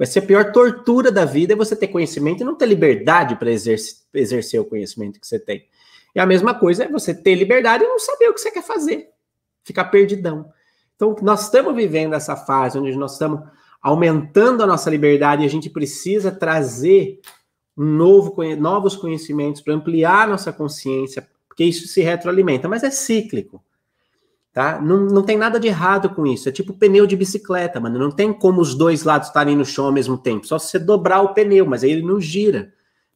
Vai 0.00 0.06
ser 0.06 0.20
a 0.20 0.22
pior 0.22 0.50
tortura 0.50 1.12
da 1.12 1.26
vida 1.26 1.52
é 1.52 1.56
você 1.56 1.76
ter 1.76 1.88
conhecimento 1.88 2.40
e 2.40 2.44
não 2.44 2.54
ter 2.54 2.64
liberdade 2.64 3.36
para 3.36 3.50
exercer, 3.50 3.98
exercer 4.14 4.58
o 4.58 4.64
conhecimento 4.64 5.20
que 5.20 5.26
você 5.26 5.38
tem. 5.38 5.66
E 6.14 6.18
a 6.18 6.24
mesma 6.24 6.54
coisa 6.54 6.84
é 6.84 6.88
você 6.88 7.12
ter 7.12 7.34
liberdade 7.34 7.84
e 7.84 7.86
não 7.86 7.98
saber 7.98 8.30
o 8.30 8.32
que 8.32 8.40
você 8.40 8.50
quer 8.50 8.62
fazer. 8.62 9.10
Ficar 9.62 9.84
perdidão. 9.84 10.50
Então, 10.96 11.14
nós 11.20 11.42
estamos 11.42 11.76
vivendo 11.76 12.14
essa 12.14 12.34
fase 12.34 12.78
onde 12.78 12.96
nós 12.96 13.12
estamos 13.12 13.42
aumentando 13.82 14.62
a 14.62 14.66
nossa 14.66 14.88
liberdade 14.88 15.42
e 15.42 15.46
a 15.46 15.50
gente 15.50 15.68
precisa 15.68 16.32
trazer 16.32 17.20
um 17.76 17.84
novo, 17.84 18.34
novos 18.56 18.96
conhecimentos 18.96 19.60
para 19.60 19.74
ampliar 19.74 20.22
a 20.22 20.30
nossa 20.30 20.50
consciência, 20.50 21.28
porque 21.46 21.64
isso 21.64 21.86
se 21.86 22.00
retroalimenta, 22.00 22.66
mas 22.66 22.82
é 22.82 22.90
cíclico. 22.90 23.62
Tá? 24.52 24.80
Não, 24.80 25.06
não 25.06 25.22
tem 25.22 25.38
nada 25.38 25.60
de 25.60 25.68
errado 25.68 26.10
com 26.10 26.26
isso. 26.26 26.48
É 26.48 26.52
tipo 26.52 26.74
pneu 26.74 27.06
de 27.06 27.16
bicicleta, 27.16 27.78
mano. 27.78 27.98
Não 27.98 28.10
tem 28.10 28.32
como 28.32 28.60
os 28.60 28.74
dois 28.74 29.04
lados 29.04 29.28
estarem 29.28 29.56
no 29.56 29.64
chão 29.64 29.86
ao 29.86 29.92
mesmo 29.92 30.18
tempo. 30.18 30.46
Só 30.46 30.58
se 30.58 30.68
você 30.68 30.78
dobrar 30.78 31.20
o 31.20 31.32
pneu, 31.32 31.66
mas 31.66 31.84
aí 31.84 31.92
ele 31.92 32.02
não 32.02 32.20
gira. 32.20 32.72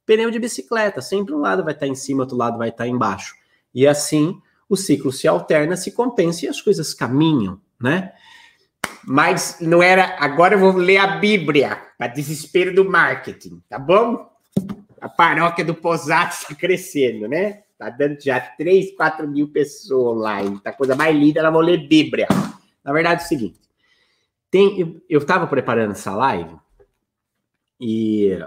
Pneu 0.06 0.30
de 0.30 0.38
bicicleta, 0.38 1.00
sempre 1.00 1.34
um 1.34 1.40
lado 1.40 1.64
vai 1.64 1.72
estar 1.72 1.86
em 1.86 1.94
cima, 1.94 2.22
outro 2.22 2.36
lado 2.36 2.58
vai 2.58 2.68
estar 2.68 2.86
embaixo. 2.86 3.34
E 3.74 3.86
assim 3.86 4.40
o 4.68 4.76
ciclo 4.76 5.12
se 5.12 5.26
alterna, 5.26 5.76
se 5.76 5.92
compensa 5.92 6.44
e 6.44 6.48
as 6.48 6.60
coisas 6.60 6.94
caminham, 6.94 7.60
né? 7.80 8.12
Mas 9.04 9.58
não 9.60 9.82
era. 9.82 10.16
Agora 10.18 10.54
eu 10.54 10.58
vou 10.58 10.72
ler 10.72 10.98
a 10.98 11.16
Bíblia, 11.18 11.78
para 11.98 12.06
desespero 12.06 12.74
do 12.74 12.88
marketing, 12.88 13.62
tá 13.68 13.78
bom? 13.78 14.30
A 15.00 15.08
paróquia 15.08 15.64
do 15.64 15.74
Posato 15.74 16.34
está 16.34 16.54
crescendo, 16.54 17.28
né? 17.28 17.63
Tá 17.78 17.90
dando 17.90 18.20
já 18.20 18.40
3, 18.40 18.94
4 18.96 19.28
mil 19.28 19.48
pessoas 19.48 20.16
online. 20.16 20.60
Tá 20.60 20.72
coisa 20.72 20.94
mais 20.94 21.16
linda, 21.16 21.40
ela 21.40 21.50
vou 21.50 21.60
ler 21.60 21.88
Bíblia. 21.88 22.28
Na 22.84 22.92
verdade 22.92 23.22
é 23.22 23.24
o 23.24 23.28
seguinte. 23.28 23.60
Tem, 24.50 25.02
eu 25.08 25.18
estava 25.18 25.46
preparando 25.46 25.92
essa 25.92 26.14
live 26.14 26.56
e 27.80 28.38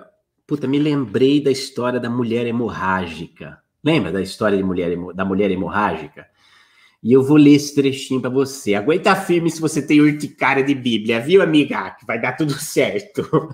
Puta, 0.47 0.65
me 0.65 0.79
lembrei 0.79 1.43
da 1.43 1.51
história 1.51 1.99
da 1.99 2.09
mulher 2.09 2.47
hemorrágica. 2.47 3.61
Lembra 3.83 4.13
da 4.13 4.21
história 4.21 4.57
de 4.57 4.63
mulher, 4.63 4.97
da 5.13 5.25
mulher 5.25 5.51
hemorrágica? 5.51 6.25
E 7.03 7.11
eu 7.11 7.21
vou 7.21 7.35
ler 7.35 7.55
esse 7.55 7.75
trechinho 7.75 8.21
para 8.21 8.29
você. 8.29 8.73
Aguenta 8.73 9.13
firme 9.13 9.51
se 9.51 9.59
você 9.59 9.81
tem 9.81 9.99
urticária 9.99 10.63
de 10.63 10.73
Bíblia, 10.73 11.19
viu, 11.19 11.41
amiga? 11.41 11.91
Que 11.91 12.05
vai 12.05 12.19
dar 12.19 12.37
tudo 12.37 12.53
certo. 12.57 13.53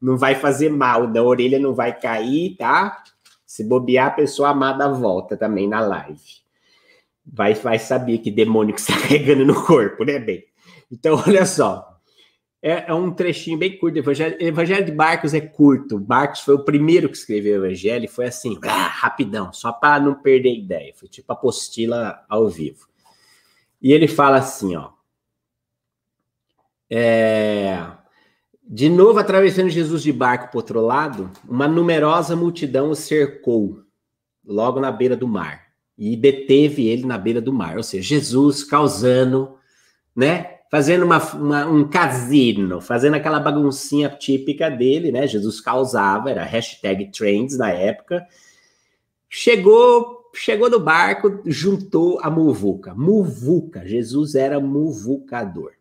Não 0.00 0.16
vai 0.16 0.34
fazer 0.34 0.70
mal, 0.70 1.06
da 1.06 1.22
orelha 1.22 1.58
não 1.58 1.74
vai 1.74 1.98
cair, 1.98 2.56
tá? 2.56 3.02
Se 3.54 3.62
bobear, 3.62 4.08
a 4.08 4.10
pessoa 4.10 4.48
amada 4.48 4.88
volta 4.88 5.36
também 5.36 5.68
na 5.68 5.78
live. 5.78 6.20
Vai, 7.24 7.54
vai 7.54 7.78
saber 7.78 8.18
que 8.18 8.28
demônio 8.28 8.74
que 8.74 8.80
está 8.80 8.98
carregando 8.98 9.44
no 9.46 9.64
corpo, 9.64 10.02
né, 10.02 10.18
bem? 10.18 10.44
Então, 10.90 11.14
olha 11.24 11.46
só. 11.46 12.00
É, 12.60 12.90
é, 12.90 12.92
um 12.92 13.14
trechinho 13.14 13.56
bem 13.56 13.78
curto. 13.78 13.96
Evangelho, 13.96 14.36
Evangelho 14.40 14.84
de 14.84 14.90
Marcos 14.90 15.34
é 15.34 15.40
curto. 15.40 16.04
Marcos 16.04 16.40
foi 16.40 16.56
o 16.56 16.64
primeiro 16.64 17.08
que 17.08 17.16
escreveu 17.16 17.60
o 17.60 17.64
Evangelho 17.64 18.06
e 18.06 18.08
foi 18.08 18.26
assim, 18.26 18.58
ah, 18.64 18.88
rapidão, 18.88 19.52
só 19.52 19.70
para 19.70 20.02
não 20.02 20.16
perder 20.16 20.52
ideia. 20.52 20.92
Foi 20.96 21.08
tipo 21.08 21.32
apostila 21.32 22.24
ao 22.28 22.48
vivo. 22.48 22.88
E 23.80 23.92
ele 23.92 24.08
fala 24.08 24.38
assim, 24.38 24.74
ó. 24.74 24.90
É, 26.90 27.78
de 28.66 28.88
novo, 28.88 29.18
atravessando 29.18 29.68
Jesus 29.68 30.02
de 30.02 30.12
barco 30.12 30.48
para 30.48 30.58
outro 30.58 30.80
lado, 30.80 31.30
uma 31.46 31.68
numerosa 31.68 32.34
multidão 32.34 32.90
o 32.90 32.94
cercou, 32.94 33.80
logo 34.44 34.80
na 34.80 34.90
beira 34.90 35.16
do 35.16 35.28
mar, 35.28 35.64
e 35.96 36.16
deteve 36.16 36.88
ele 36.88 37.04
na 37.06 37.18
beira 37.18 37.40
do 37.40 37.52
mar. 37.52 37.76
Ou 37.76 37.82
seja, 37.82 38.02
Jesus 38.02 38.64
causando, 38.64 39.56
né? 40.16 40.54
fazendo 40.74 41.04
uma, 41.04 41.18
uma, 41.34 41.66
um 41.66 41.88
casino, 41.88 42.80
fazendo 42.80 43.14
aquela 43.14 43.38
baguncinha 43.38 44.08
típica 44.08 44.68
dele, 44.68 45.12
né? 45.12 45.24
Jesus 45.24 45.60
causava, 45.60 46.30
era 46.30 46.42
hashtag 46.42 47.12
trends 47.12 47.56
na 47.56 47.70
época. 47.70 48.26
Chegou, 49.30 50.32
chegou 50.34 50.68
no 50.68 50.80
barco, 50.80 51.40
juntou 51.46 52.18
a 52.20 52.28
muvuca. 52.28 52.92
Muvuca, 52.92 53.86
Jesus 53.86 54.34
era 54.34 54.58
muvucador. 54.58 55.74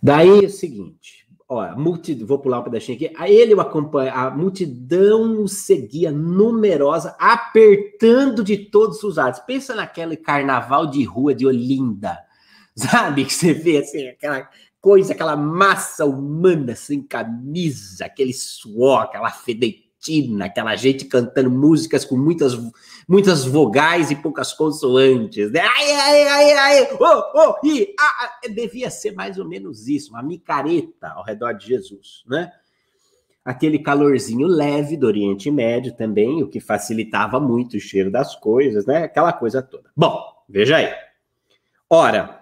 Daí 0.00 0.44
é 0.44 0.46
o 0.46 0.50
seguinte, 0.50 1.17
ó, 1.48 1.74
multi, 1.74 2.14
vou 2.14 2.38
pular 2.38 2.60
um 2.60 2.64
pedacinho 2.64 2.96
aqui. 2.96 3.12
A 3.16 3.28
ele 3.28 3.54
o 3.54 3.60
acompanha, 3.60 4.12
a 4.12 4.30
multidão 4.30 5.42
o 5.42 5.48
seguia 5.48 6.12
numerosa, 6.12 7.16
apertando 7.18 8.44
de 8.44 8.56
todos 8.56 9.02
os 9.02 9.16
lados. 9.16 9.40
Pensa 9.40 9.74
naquele 9.74 10.16
carnaval 10.16 10.86
de 10.86 11.02
rua 11.04 11.34
de 11.34 11.46
Olinda 11.46 12.18
sabe? 12.76 13.24
Que 13.24 13.34
você 13.34 13.52
vê 13.52 13.78
assim, 13.78 14.06
aquela 14.08 14.48
coisa, 14.80 15.12
aquela 15.12 15.36
massa 15.36 16.04
humana 16.04 16.76
sem 16.76 17.02
camisa, 17.02 18.04
aquele 18.04 18.32
suor, 18.32 19.02
aquela 19.02 19.30
fedetina, 19.30 20.44
aquela 20.44 20.76
gente 20.76 21.04
cantando 21.06 21.50
músicas 21.50 22.04
com 22.04 22.16
muitas, 22.16 22.54
muitas 23.08 23.44
vogais 23.44 24.10
e 24.10 24.16
poucas 24.16 24.52
consoantes, 24.52 25.50
né? 25.50 25.60
Ai, 25.60 25.90
ai, 25.92 26.28
ai, 26.28 26.52
ai, 26.52 26.88
oh, 27.00 27.22
oh, 27.34 27.66
e, 27.66 27.94
ah, 27.98 28.24
ah, 28.44 28.48
devia 28.48 28.90
ser 28.90 29.12
mais 29.12 29.38
ou 29.38 29.48
menos 29.48 29.88
isso, 29.88 30.10
uma 30.10 30.22
micareta 30.22 31.08
ao 31.08 31.24
redor 31.24 31.52
de 31.54 31.66
Jesus, 31.66 32.22
né? 32.26 32.52
Aquele 33.44 33.78
calorzinho 33.78 34.46
leve 34.46 34.94
do 34.96 35.06
Oriente 35.06 35.50
Médio 35.50 35.96
também, 35.96 36.42
o 36.42 36.48
que 36.48 36.60
facilitava 36.60 37.40
muito 37.40 37.78
o 37.78 37.80
cheiro 37.80 38.10
das 38.10 38.36
coisas, 38.36 38.84
né? 38.84 39.04
Aquela 39.04 39.32
coisa 39.32 39.62
toda. 39.62 39.90
Bom, 39.96 40.22
veja 40.46 40.76
aí. 40.76 40.92
Ora, 41.88 42.38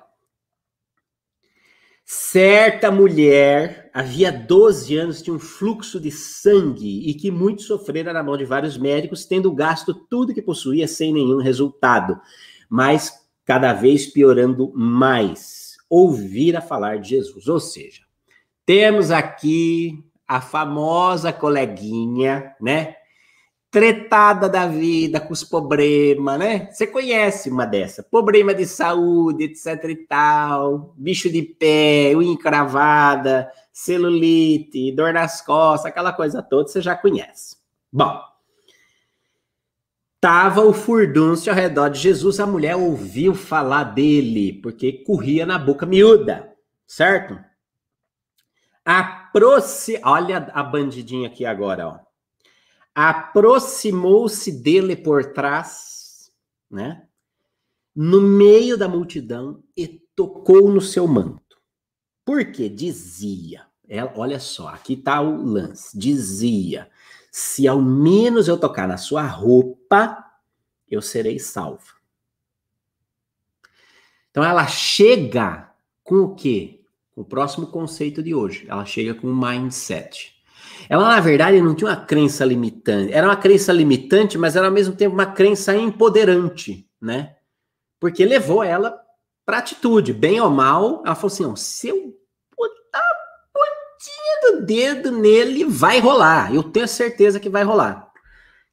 Certa 2.08 2.88
mulher, 2.88 3.85
havia 3.96 4.30
12 4.30 4.94
anos, 4.94 5.22
tinha 5.22 5.34
um 5.34 5.38
fluxo 5.38 5.98
de 5.98 6.10
sangue 6.10 7.08
e 7.08 7.14
que 7.14 7.30
muito 7.30 7.62
sofrera 7.62 8.12
na 8.12 8.22
mão 8.22 8.36
de 8.36 8.44
vários 8.44 8.76
médicos, 8.76 9.24
tendo 9.24 9.50
gasto 9.50 9.94
tudo 9.94 10.34
que 10.34 10.42
possuía 10.42 10.86
sem 10.86 11.14
nenhum 11.14 11.38
resultado, 11.38 12.20
mas 12.68 13.26
cada 13.42 13.72
vez 13.72 14.06
piorando 14.06 14.70
mais. 14.74 15.78
Ouvira 15.88 16.60
falar 16.60 16.98
de 16.98 17.08
Jesus. 17.08 17.48
Ou 17.48 17.58
seja, 17.58 18.02
temos 18.66 19.10
aqui 19.10 20.04
a 20.28 20.42
famosa 20.42 21.32
coleguinha, 21.32 22.54
né? 22.60 22.96
Tretada 23.76 24.48
da 24.48 24.66
vida, 24.66 25.20
com 25.20 25.34
os 25.34 25.44
problemas, 25.44 26.38
né? 26.38 26.66
Você 26.72 26.86
conhece 26.86 27.50
uma 27.50 27.66
dessa. 27.66 28.02
Problema 28.02 28.54
de 28.54 28.64
saúde, 28.64 29.44
etc 29.44 29.84
e 29.90 29.96
tal, 29.96 30.94
bicho 30.96 31.28
de 31.28 31.42
pé, 31.42 32.14
unha 32.16 32.32
encravada, 32.32 33.52
celulite, 33.70 34.92
dor 34.92 35.12
nas 35.12 35.42
costas, 35.42 35.90
aquela 35.90 36.10
coisa 36.10 36.42
toda, 36.42 36.70
você 36.70 36.80
já 36.80 36.96
conhece. 36.96 37.58
Bom, 37.92 38.18
tava 40.18 40.62
o 40.62 40.72
furdúncio 40.72 41.52
ao 41.52 41.58
redor 41.58 41.90
de 41.90 41.98
Jesus, 41.98 42.40
a 42.40 42.46
mulher 42.46 42.76
ouviu 42.76 43.34
falar 43.34 43.84
dele, 43.84 44.54
porque 44.62 45.04
corria 45.04 45.44
na 45.44 45.58
boca 45.58 45.84
miúda, 45.84 46.50
certo? 46.86 47.38
Aproxi... 48.82 50.00
Olha 50.02 50.50
a 50.54 50.62
bandidinha 50.62 51.28
aqui 51.28 51.44
agora, 51.44 51.88
ó 51.88 52.05
aproximou-se 52.96 54.50
dele 54.50 54.96
por 54.96 55.32
trás, 55.32 56.32
né? 56.70 57.06
No 57.94 58.20
meio 58.20 58.76
da 58.76 58.88
multidão 58.88 59.62
e 59.76 59.86
tocou 59.86 60.70
no 60.70 60.80
seu 60.80 61.06
manto. 61.06 61.60
Porque 62.24 62.68
dizia, 62.68 63.66
ela, 63.86 64.12
olha 64.16 64.40
só, 64.40 64.68
aqui 64.68 64.94
está 64.94 65.20
o 65.20 65.44
lance. 65.44 65.96
Dizia: 65.96 66.90
se 67.30 67.68
ao 67.68 67.80
menos 67.80 68.48
eu 68.48 68.58
tocar 68.58 68.88
na 68.88 68.96
sua 68.96 69.26
roupa, 69.26 70.24
eu 70.88 71.00
serei 71.00 71.38
salva. 71.38 71.94
Então 74.30 74.42
ela 74.42 74.66
chega 74.66 75.72
com 76.02 76.16
o 76.16 76.34
quê? 76.34 76.76
o 77.16 77.24
próximo 77.24 77.66
conceito 77.66 78.22
de 78.22 78.34
hoje. 78.34 78.66
Ela 78.68 78.84
chega 78.84 79.14
com 79.14 79.26
um 79.26 79.34
mindset. 79.34 80.35
Ela, 80.88 81.08
na 81.08 81.20
verdade, 81.20 81.60
não 81.60 81.74
tinha 81.74 81.90
uma 81.90 81.96
crença 81.96 82.44
limitante. 82.44 83.12
Era 83.12 83.26
uma 83.26 83.36
crença 83.36 83.72
limitante, 83.72 84.38
mas 84.38 84.56
era 84.56 84.66
ao 84.66 84.72
mesmo 84.72 84.94
tempo 84.94 85.14
uma 85.14 85.26
crença 85.26 85.76
empoderante, 85.76 86.88
né? 87.00 87.36
Porque 88.00 88.24
levou 88.24 88.62
ela 88.62 88.98
para 89.44 89.58
atitude, 89.58 90.12
bem 90.12 90.40
ou 90.40 90.50
mal. 90.50 91.02
Ela 91.04 91.14
falou 91.14 91.32
assim: 91.32 91.44
ó, 91.44 91.56
se 91.56 91.88
eu 91.88 92.14
botar 92.56 92.98
a 92.98 93.52
pontinha 93.52 94.58
do 94.58 94.66
dedo 94.66 95.12
nele, 95.12 95.64
vai 95.64 96.00
rolar. 96.00 96.54
Eu 96.54 96.62
tenho 96.62 96.88
certeza 96.88 97.40
que 97.40 97.48
vai 97.48 97.62
rolar. 97.62 98.10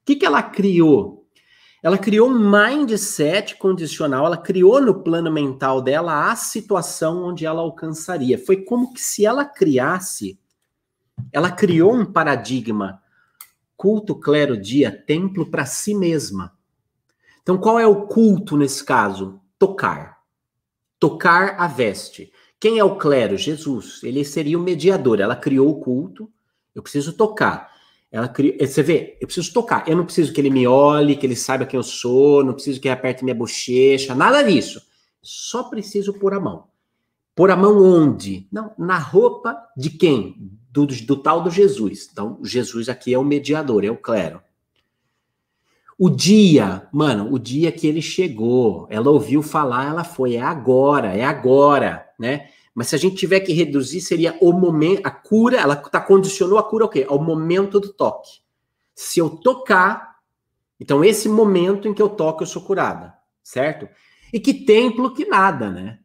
O 0.01 0.05
que, 0.05 0.15
que 0.15 0.25
ela 0.25 0.43
criou? 0.43 1.23
Ela 1.83 1.97
criou 1.97 2.29
um 2.29 2.39
mindset 2.39 3.57
condicional, 3.57 4.25
ela 4.25 4.37
criou 4.37 4.81
no 4.81 5.03
plano 5.03 5.29
mental 5.29 5.81
dela 5.81 6.31
a 6.31 6.35
situação 6.35 7.25
onde 7.25 7.45
ela 7.45 7.61
alcançaria. 7.61 8.37
Foi 8.37 8.63
como 8.63 8.93
que 8.93 9.01
se 9.01 9.25
ela 9.25 9.43
criasse, 9.43 10.39
ela 11.31 11.51
criou 11.51 11.93
um 11.93 12.05
paradigma 12.05 13.01
culto, 13.75 14.15
clero, 14.15 14.55
dia, 14.55 14.91
templo 14.91 15.45
para 15.45 15.65
si 15.65 15.93
mesma. 15.93 16.53
Então, 17.41 17.57
qual 17.57 17.77
é 17.77 17.85
o 17.85 18.07
culto 18.07 18.55
nesse 18.55 18.83
caso? 18.83 19.41
Tocar. 19.59 20.19
Tocar 20.97 21.59
a 21.59 21.67
veste. 21.67 22.31
Quem 22.59 22.79
é 22.79 22.83
o 22.83 22.95
clero? 22.95 23.37
Jesus. 23.37 24.01
Ele 24.03 24.23
seria 24.23 24.57
o 24.57 24.61
mediador. 24.61 25.19
Ela 25.19 25.35
criou 25.35 25.69
o 25.69 25.81
culto. 25.81 26.31
Eu 26.73 26.81
preciso 26.81 27.11
tocar. 27.11 27.73
Ela 28.09 28.29
cria, 28.29 28.55
você 28.65 28.81
vê, 28.81 29.17
eu 29.19 29.27
preciso 29.27 29.51
tocar. 29.51 29.85
Eu 29.85 29.97
não 29.97 30.05
preciso 30.05 30.31
que 30.31 30.39
ele 30.39 30.49
me 30.49 30.65
olhe, 30.65 31.17
que 31.17 31.25
ele 31.25 31.35
saiba 31.35 31.65
quem 31.65 31.77
eu 31.77 31.83
sou, 31.83 32.43
não 32.43 32.53
preciso 32.53 32.79
que 32.79 32.87
ele 32.87 32.93
aperte 32.93 33.23
minha 33.23 33.35
bochecha, 33.35 34.15
nada 34.15 34.43
disso. 34.43 34.81
Só 35.21 35.63
preciso 35.63 36.13
pôr 36.13 36.35
a 36.35 36.39
mão. 36.39 36.67
Pôr 37.35 37.49
a 37.49 37.55
mão 37.57 37.83
onde? 37.83 38.47
Não, 38.51 38.71
na 38.77 38.97
roupa 38.97 39.57
de 39.75 39.89
quem? 39.89 40.51
Do, 40.73 40.87
do, 40.87 41.15
tal 41.15 41.43
do 41.43 41.51
Jesus. 41.51 42.09
Então, 42.11 42.39
Jesus 42.41 42.89
aqui 42.89 43.13
é 43.13 43.19
o 43.19 43.23
mediador, 43.23 43.85
é 43.85 43.91
o 43.91 43.95
clero. 43.95 44.41
O 45.99 46.09
dia, 46.09 46.87
mano, 46.91 47.31
o 47.31 47.37
dia 47.37 47.71
que 47.71 47.85
ele 47.85 48.01
chegou, 48.01 48.87
ela 48.89 49.11
ouviu 49.11 49.43
falar, 49.43 49.87
ela 49.87 50.03
foi, 50.03 50.33
é 50.33 50.41
agora, 50.41 51.15
é 51.15 51.23
agora, 51.23 52.09
né? 52.19 52.49
Mas 52.73 52.87
se 52.87 52.95
a 52.95 52.97
gente 52.97 53.15
tiver 53.15 53.41
que 53.41 53.53
reduzir, 53.53 54.01
seria 54.01 54.35
o 54.41 54.51
momento, 54.51 55.05
a 55.05 55.11
cura, 55.11 55.57
ela 55.57 55.75
tá 55.75 56.01
condicionou 56.01 56.57
a 56.57 56.63
cura 56.63 56.85
ao 56.85 56.89
quê? 56.89 57.05
Ao 57.07 57.21
momento 57.21 57.79
do 57.79 57.93
toque. 57.93 58.39
Se 58.95 59.19
eu 59.19 59.29
tocar, 59.29 60.15
então 60.79 61.05
esse 61.05 61.29
momento 61.29 61.87
em 61.87 61.93
que 61.93 62.01
eu 62.01 62.09
toco, 62.09 62.41
eu 62.41 62.47
sou 62.47 62.63
curada, 62.63 63.13
certo? 63.43 63.87
E 64.33 64.39
que 64.39 64.65
templo 64.65 65.13
que 65.13 65.25
nada, 65.25 65.69
né? 65.69 65.99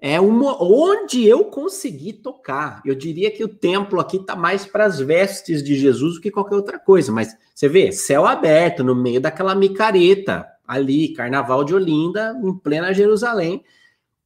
É 0.00 0.20
uma, 0.20 0.62
onde 0.62 1.26
eu 1.26 1.46
consegui 1.46 2.12
tocar. 2.12 2.80
Eu 2.84 2.94
diria 2.94 3.32
que 3.32 3.42
o 3.42 3.48
templo 3.48 3.98
aqui 3.98 4.16
está 4.16 4.36
mais 4.36 4.64
para 4.64 4.84
as 4.84 5.00
vestes 5.00 5.62
de 5.62 5.74
Jesus 5.74 6.14
do 6.14 6.20
que 6.20 6.30
qualquer 6.30 6.54
outra 6.54 6.78
coisa. 6.78 7.10
Mas 7.10 7.36
você 7.52 7.68
vê, 7.68 7.90
céu 7.90 8.24
aberto, 8.24 8.84
no 8.84 8.94
meio 8.94 9.20
daquela 9.20 9.56
micareta, 9.56 10.46
ali, 10.66 11.12
carnaval 11.14 11.64
de 11.64 11.74
Olinda, 11.74 12.38
em 12.44 12.54
plena 12.56 12.94
Jerusalém. 12.94 13.64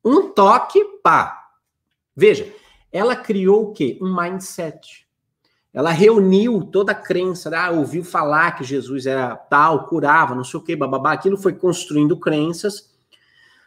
Um 0.05 0.29
toque, 0.29 0.85
pá. 1.03 1.49
Veja, 2.15 2.53
ela 2.93 3.17
criou 3.17 3.71
o 3.71 3.73
quê? 3.73 3.99
Um 4.03 4.15
mindset. 4.15 5.07
Ela 5.73 5.91
reuniu 5.91 6.69
toda 6.71 6.93
a 6.93 6.95
crença, 6.95 7.51
ah, 7.59 7.71
ouviu 7.71 8.05
falar 8.05 8.53
que 8.53 8.63
Jesus 8.63 9.07
era 9.07 9.35
tal, 9.35 9.87
curava, 9.87 10.35
não 10.35 10.45
sei 10.45 10.61
o 10.61 10.63
quê, 10.63 10.77
bababá. 10.77 11.13
Aquilo 11.13 11.39
foi 11.39 11.55
construindo 11.55 12.15
crenças 12.19 12.92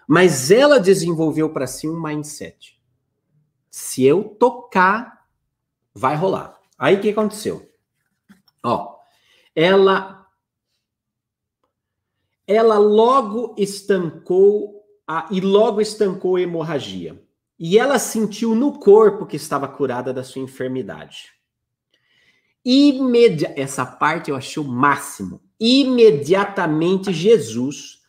mas 0.08 0.52
ela 0.52 0.80
desenvolveu 0.80 1.50
para 1.50 1.68
si 1.68 1.88
um 1.88 2.02
mindset. 2.02 2.80
Se 3.70 4.04
eu 4.04 4.24
tocar, 4.24 5.26
vai 5.94 6.16
rolar. 6.16 6.60
Aí 6.78 6.96
o 6.96 7.02
que 7.02 7.10
aconteceu? 7.10 7.70
Ó, 8.64 8.96
ela 9.56 10.16
ela 12.48 12.78
logo 12.78 13.56
estancou 13.58 14.86
a, 15.08 15.28
e 15.32 15.42
logo 15.42 15.82
estancou 15.82 16.36
a 16.36 16.42
hemorragia. 16.42 17.22
E 17.58 17.78
ela 17.78 17.98
sentiu 17.98 18.54
no 18.54 18.80
corpo 18.80 19.26
que 19.26 19.36
estava 19.36 19.68
curada 19.68 20.14
da 20.14 20.24
sua 20.24 20.42
enfermidade. 20.42 21.34
Imedi 22.64 23.46
essa 23.56 23.86
parte 23.86 24.30
eu 24.30 24.36
achei 24.36 24.62
o 24.62 24.68
máximo. 24.68 25.42
Imediatamente 25.60 27.14
Jesus 27.14 28.05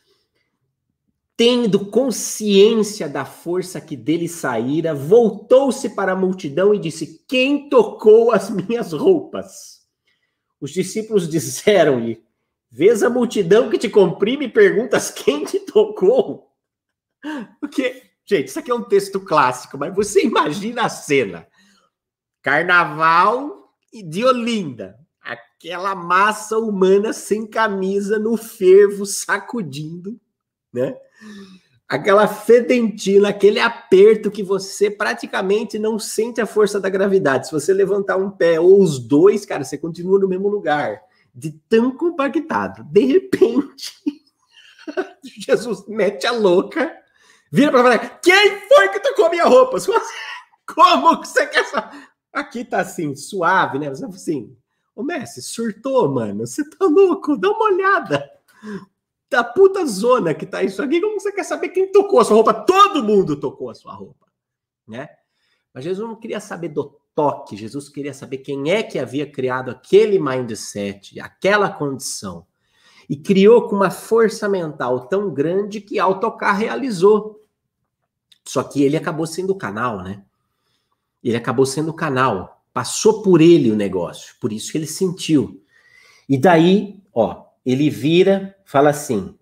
tendo 1.37 1.87
consciência 1.87 3.09
da 3.09 3.25
força 3.25 3.81
que 3.81 3.95
dele 3.95 4.27
saíra, 4.27 4.95
voltou-se 4.95 5.91
para 5.91 6.13
a 6.13 6.17
multidão 6.17 6.75
e 6.75 6.79
disse: 6.79 7.25
Quem 7.29 7.69
tocou 7.69 8.33
as 8.33 8.49
minhas 8.49 8.93
roupas? 8.93 9.87
Os 10.61 10.71
discípulos 10.71 11.29
disseram-lhe: 11.31 12.25
Vês 12.71 13.03
a 13.03 13.11
multidão 13.11 13.69
que 13.69 13.79
te 13.79 13.89
comprime 13.89 14.47
e 14.47 14.53
perguntas 14.53 15.11
quem 15.11 15.45
te 15.45 15.61
tocou? 15.61 16.51
Porque, 17.61 18.03
gente, 18.25 18.49
isso 18.49 18.59
aqui 18.59 18.71
é 18.71 18.75
um 18.75 18.85
texto 18.85 19.21
clássico, 19.21 19.77
mas 19.77 19.95
você 19.95 20.25
imagina 20.25 20.87
a 20.87 20.89
cena: 20.89 21.47
Carnaval 22.43 23.75
de 23.93 24.25
Olinda, 24.25 24.99
aquela 25.21 25.95
massa 25.95 26.59
humana 26.59 27.13
sem 27.13 27.47
camisa 27.47 28.19
no 28.19 28.37
fervo 28.37 29.05
sacudindo, 29.05 30.19
né? 30.73 30.97
Aquela 31.89 32.27
fedentina, 32.27 33.29
aquele 33.29 33.61
aperto 33.61 34.29
que 34.29 34.43
você 34.43 34.91
praticamente 34.91 35.79
não 35.79 36.01
sente 36.01 36.41
a 36.41 36.47
força 36.47 36.81
da 36.81 36.89
gravidade. 36.89 37.47
Se 37.47 37.53
você 37.53 37.73
levantar 37.73 38.17
um 38.17 38.29
pé 38.29 38.59
ou 38.59 38.83
os 38.83 38.99
dois, 38.99 39.47
cara, 39.47 39.63
você 39.63 39.79
continua 39.79 40.19
no 40.19 40.27
mesmo 40.27 40.49
lugar, 40.49 41.01
de 41.33 41.53
tão 41.69 41.97
compactado. 41.97 42.83
De 42.85 43.05
repente, 43.05 43.93
Jesus 45.23 45.87
mete 45.87 46.27
a 46.27 46.33
louca, 46.33 46.93
vira 47.53 47.71
para 47.71 47.83
falar: 47.83 48.21
quem 48.21 48.61
foi 48.69 48.89
que 48.89 49.01
tocou 49.01 49.31
minha 49.31 49.45
roupa? 49.45 49.79
Como 50.67 51.21
que 51.21 51.29
você 51.29 51.47
quer 51.47 51.67
saber? 51.67 51.97
Aqui 52.33 52.65
tá 52.65 52.81
assim, 52.81 53.15
suave, 53.15 53.79
né? 53.79 53.89
Você 53.91 54.05
assim, 54.05 54.57
ô 54.95 55.05
Messi, 55.05 55.41
surtou, 55.41 56.13
mano. 56.13 56.47
Você 56.47 56.69
tá 56.69 56.85
louco? 56.85 57.39
Dá 57.39 57.49
uma 57.49 57.67
olhada 57.67 58.29
da 59.29 59.43
puta 59.43 59.85
zona 59.87 60.35
que 60.35 60.47
tá 60.47 60.63
isso 60.63 60.83
aqui, 60.83 61.01
como 61.01 61.21
você 61.21 61.33
quer 61.33 61.45
saber 61.45 61.71
quem 61.71 61.91
tocou 61.91 62.21
a 62.21 62.25
sua 62.25 62.37
roupa? 62.37 62.55
Todo 62.55 63.03
mundo 63.03 63.39
tocou 63.39 63.71
a 63.71 63.75
sua 63.75 63.93
roupa, 63.93 64.27
né? 64.87 65.09
Mas 65.75 65.85
Jesus 65.85 66.09
não 66.09 66.17
queria 66.17 66.41
saber 66.41 66.69
do 66.69 66.99
toque, 67.15 67.57
Jesus 67.57 67.89
queria 67.89 68.15
saber 68.15 68.39
quem 68.39 68.71
é 68.71 68.83
que 68.83 68.99
havia 68.99 69.31
criado 69.31 69.71
aquele 69.71 70.19
mindset, 70.19 71.19
aquela 71.21 71.71
condição. 71.71 72.47
E 73.09 73.17
criou 73.17 73.69
com 73.69 73.77
uma 73.77 73.91
força 73.91 74.49
mental 74.49 75.07
tão 75.07 75.33
grande 75.33 75.81
que 75.81 75.99
ao 75.99 76.19
tocar 76.19 76.53
realizou. 76.53 77.45
Só 78.45 78.63
que 78.63 78.83
ele 78.83 78.97
acabou 78.97 79.27
sendo 79.27 79.51
o 79.51 79.57
canal, 79.57 80.03
né? 80.03 80.25
Ele 81.23 81.37
acabou 81.37 81.67
sendo 81.67 81.91
o 81.91 81.95
canal. 81.95 82.65
Passou 82.73 83.23
por 83.23 83.41
ele 83.41 83.71
o 83.71 83.77
negócio, 83.77 84.35
por 84.41 84.53
isso 84.53 84.73
que 84.73 84.79
ele 84.79 84.87
sentiu. 84.87 85.63
E 86.29 86.37
daí, 86.37 87.03
ó, 87.15 87.45
ele 87.65 87.89
vira, 87.89 88.56
fala 88.67 88.91
assim. 88.91 89.35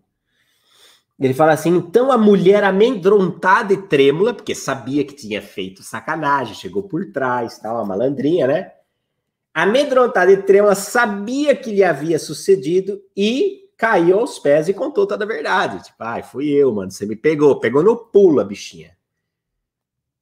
Ele 1.19 1.35
fala 1.35 1.53
assim: 1.53 1.71
então 1.71 2.13
a 2.13 2.19
mulher 2.19 2.63
amedrontada 2.63 3.73
e 3.73 3.83
trêmula, 3.83 4.35
porque 4.35 4.55
sabia 4.55 5.05
que 5.05 5.15
tinha 5.15 5.43
feito 5.43 5.83
sacanagem, 5.83 6.55
chegou 6.55 6.85
por 6.85 7.11
trás, 7.11 7.59
tal, 7.59 7.77
uma 7.77 7.85
malandrinha, 7.85 8.47
né? 8.47 8.73
Amedrontada 9.53 10.31
e 10.31 10.43
trêmula, 10.43 10.75
sabia 10.75 11.57
que 11.57 11.73
lhe 11.73 11.83
havia 11.83 12.19
sucedido 12.19 13.01
e 13.17 13.71
caiu 13.77 14.19
aos 14.21 14.39
pés 14.39 14.69
e 14.69 14.75
contou 14.75 15.07
toda 15.07 15.25
a 15.25 15.29
verdade. 15.29 15.85
Tipo, 15.85 16.03
ai, 16.03 16.23
fui 16.23 16.49
eu, 16.51 16.73
mano, 16.73 16.91
você 16.91 17.07
me 17.07 17.17
pegou, 17.17 17.61
pegou 17.61 17.83
no 17.83 17.97
pulo 17.97 18.41
a 18.41 18.45
bichinha. 18.45 18.97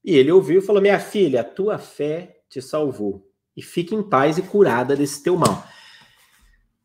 E 0.05 0.17
ele 0.17 0.33
ouviu 0.33 0.59
e 0.59 0.65
falou: 0.65 0.83
Minha 0.83 0.99
filha, 1.01 1.41
a 1.41 1.45
tua 1.45 1.79
fé 1.79 2.41
te 2.49 2.61
salvou. 2.61 3.27
E 3.57 3.63
fique 3.63 3.95
em 3.95 4.03
paz 4.03 4.39
e 4.39 4.43
curada 4.43 4.97
desse 4.97 5.23
teu 5.23 5.37
mal. 5.37 5.67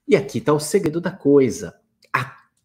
E 0.07 0.15
aqui 0.15 0.37
está 0.37 0.53
o 0.53 0.59
segredo 0.59 1.01
da 1.01 1.11
coisa. 1.11 1.77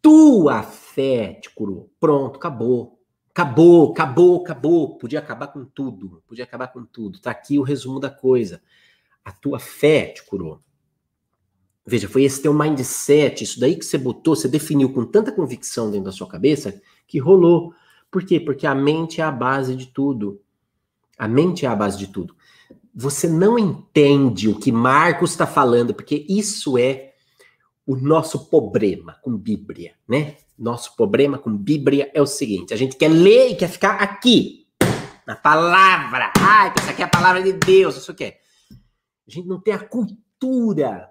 Tua 0.03 0.63
fé 0.63 1.39
te 1.41 1.49
curou. 1.49 1.89
Pronto, 1.97 2.35
acabou. 2.35 2.99
Acabou, 3.29 3.93
acabou, 3.93 4.41
acabou. 4.41 4.97
Podia 4.97 5.19
acabar 5.19 5.47
com 5.47 5.63
tudo. 5.63 6.21
Podia 6.27 6.43
acabar 6.43 6.67
com 6.67 6.83
tudo. 6.83 7.15
Está 7.15 7.31
aqui 7.31 7.57
o 7.57 7.63
resumo 7.63 8.01
da 8.01 8.09
coisa. 8.09 8.61
A 9.23 9.31
tua 9.31 9.59
fé 9.59 10.07
te 10.07 10.21
curou. 10.23 10.59
Veja, 11.85 12.09
foi 12.09 12.23
esse 12.23 12.41
teu 12.41 12.53
mindset, 12.53 13.43
isso 13.43 13.59
daí 13.59 13.77
que 13.77 13.85
você 13.85 13.97
botou, 13.97 14.35
você 14.35 14.47
definiu 14.47 14.91
com 14.93 15.05
tanta 15.05 15.31
convicção 15.31 15.89
dentro 15.89 16.05
da 16.05 16.11
sua 16.11 16.27
cabeça 16.27 16.81
que 17.07 17.17
rolou. 17.17 17.73
Por 18.11 18.25
quê? 18.25 18.41
Porque 18.41 18.67
a 18.67 18.75
mente 18.75 19.21
é 19.21 19.23
a 19.23 19.31
base 19.31 19.73
de 19.73 19.87
tudo. 19.87 20.41
A 21.17 21.29
mente 21.29 21.65
é 21.65 21.69
a 21.69 21.75
base 21.75 21.97
de 21.97 22.07
tudo. 22.07 22.35
Você 22.93 23.27
não 23.27 23.57
entende 23.57 24.49
o 24.49 24.59
que 24.59 24.71
Marcos 24.71 25.31
está 25.31 25.47
falando, 25.47 25.93
porque 25.93 26.25
isso 26.27 26.77
é 26.77 27.12
o 27.85 27.95
nosso 27.95 28.49
problema 28.49 29.17
com 29.21 29.35
Bíblia, 29.35 29.93
né? 30.07 30.37
Nosso 30.57 30.95
problema 30.95 31.37
com 31.37 31.55
Bíblia 31.55 32.09
é 32.13 32.21
o 32.21 32.27
seguinte: 32.27 32.73
a 32.73 32.77
gente 32.77 32.95
quer 32.95 33.09
ler 33.09 33.51
e 33.51 33.55
quer 33.55 33.69
ficar 33.69 33.95
aqui. 34.01 34.67
na 35.25 35.35
palavra. 35.35 36.31
Ai, 36.37 36.73
essa 36.77 36.91
aqui 36.91 37.01
é 37.01 37.05
a 37.05 37.09
palavra 37.09 37.41
de 37.41 37.53
Deus, 37.53 37.95
isso 37.95 38.11
aqui. 38.11 38.25
A 38.25 39.31
gente 39.31 39.47
não 39.47 39.59
tem 39.59 39.73
a 39.73 39.79
cultura 39.79 41.09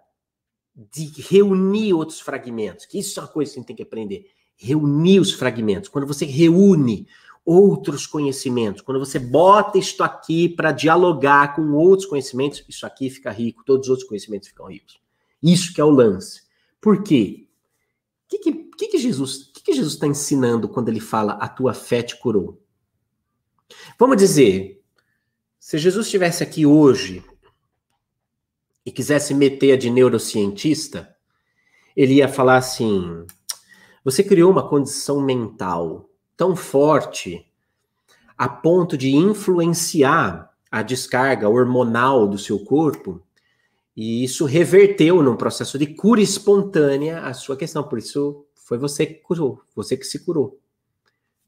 de 0.74 1.10
reunir 1.22 1.94
outros 1.94 2.20
fragmentos, 2.20 2.86
que 2.86 2.98
isso 2.98 3.18
é 3.18 3.22
uma 3.22 3.28
coisa 3.28 3.52
que 3.52 3.58
a 3.58 3.60
gente 3.60 3.66
tem 3.66 3.76
que 3.76 3.82
aprender. 3.82 4.26
Reunir 4.56 5.18
os 5.18 5.32
fragmentos. 5.32 5.88
Quando 5.88 6.06
você 6.06 6.24
reúne 6.24 7.06
outros 7.44 8.06
conhecimentos, 8.06 8.82
quando 8.82 9.00
você 9.00 9.18
bota 9.18 9.78
isto 9.78 10.04
aqui 10.04 10.48
para 10.48 10.72
dialogar 10.72 11.56
com 11.56 11.72
outros 11.72 12.06
conhecimentos, 12.06 12.64
isso 12.68 12.86
aqui 12.86 13.10
fica 13.10 13.30
rico, 13.30 13.64
todos 13.64 13.86
os 13.86 13.90
outros 13.90 14.08
conhecimentos 14.08 14.48
ficam 14.48 14.66
ricos. 14.66 15.00
Isso 15.42 15.74
que 15.74 15.80
é 15.80 15.84
o 15.84 15.90
lance. 15.90 16.41
Por 16.82 17.04
quê? 17.04 17.46
O 18.24 18.28
que, 18.28 18.38
que, 18.38 18.52
que, 18.52 18.88
que, 18.88 18.88
que 18.88 18.98
Jesus 19.72 19.92
está 19.92 20.08
ensinando 20.08 20.68
quando 20.68 20.88
ele 20.88 20.98
fala 20.98 21.34
a 21.34 21.48
tua 21.48 21.72
fé 21.72 22.02
te 22.02 22.18
curou? 22.18 22.60
Vamos 23.96 24.16
dizer, 24.16 24.82
se 25.60 25.78
Jesus 25.78 26.06
estivesse 26.06 26.42
aqui 26.42 26.66
hoje 26.66 27.24
e 28.84 28.90
quisesse 28.90 29.32
meter 29.32 29.74
a 29.74 29.76
de 29.76 29.88
neurocientista, 29.90 31.14
ele 31.96 32.14
ia 32.14 32.28
falar 32.28 32.56
assim: 32.56 33.24
você 34.04 34.24
criou 34.24 34.50
uma 34.50 34.68
condição 34.68 35.20
mental 35.20 36.10
tão 36.36 36.56
forte 36.56 37.46
a 38.36 38.48
ponto 38.48 38.98
de 38.98 39.14
influenciar 39.14 40.52
a 40.68 40.82
descarga 40.82 41.48
hormonal 41.48 42.26
do 42.26 42.38
seu 42.38 42.58
corpo, 42.64 43.22
e 43.96 44.24
isso 44.24 44.44
reverteu 44.44 45.22
num 45.22 45.36
processo 45.36 45.78
de 45.78 45.86
cura 45.86 46.20
espontânea 46.20 47.20
a 47.20 47.34
sua 47.34 47.56
questão. 47.56 47.82
Por 47.82 47.98
isso 47.98 48.46
foi 48.54 48.78
você 48.78 49.04
que 49.04 49.14
curou, 49.14 49.60
você 49.74 49.96
que 49.96 50.06
se 50.06 50.24
curou. 50.24 50.58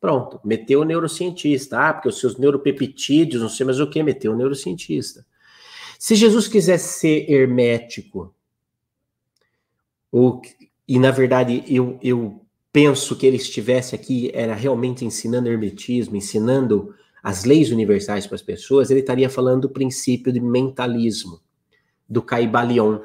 Pronto, 0.01 0.39
meteu 0.45 0.83
o 0.83 0.85
neurocientista. 0.85 1.79
Ah, 1.79 1.95
porque 1.95 2.09
os 2.09 2.21
seus 2.21 2.37
neuropeptídeos, 2.37 3.43
não 3.43 3.49
sei 3.49 3.65
mais 3.65 3.81
o 3.81 3.89
que, 3.89 4.03
meteu 4.03 4.33
o 4.33 4.37
neurocientista. 4.37 5.25
Se 5.99 6.15
Jesus 6.15 6.47
quisesse 6.47 7.01
ser 7.01 7.31
hermético, 7.31 8.35
ou, 10.13 10.43
e 10.87 10.99
na 10.99 11.11
verdade 11.11 11.65
eu, 11.67 11.99
eu 12.03 12.45
penso 12.71 13.17
que 13.17 13.25
ele 13.25 13.37
estivesse 13.37 13.95
aqui, 13.95 14.31
era 14.35 14.55
realmente 14.55 15.05
ensinando 15.05 15.49
hermetismo, 15.49 16.17
ensinando 16.17 16.95
as 17.23 17.45
leis 17.45 17.71
universais 17.71 18.27
para 18.27 18.35
as 18.35 18.43
pessoas, 18.43 18.91
ele 18.91 19.01
estaria 19.01 19.31
falando 19.31 19.63
do 19.63 19.71
princípio 19.71 20.31
de 20.31 20.41
mentalismo, 20.41 21.41
do 22.09 22.23
Caibalion. 22.23 23.01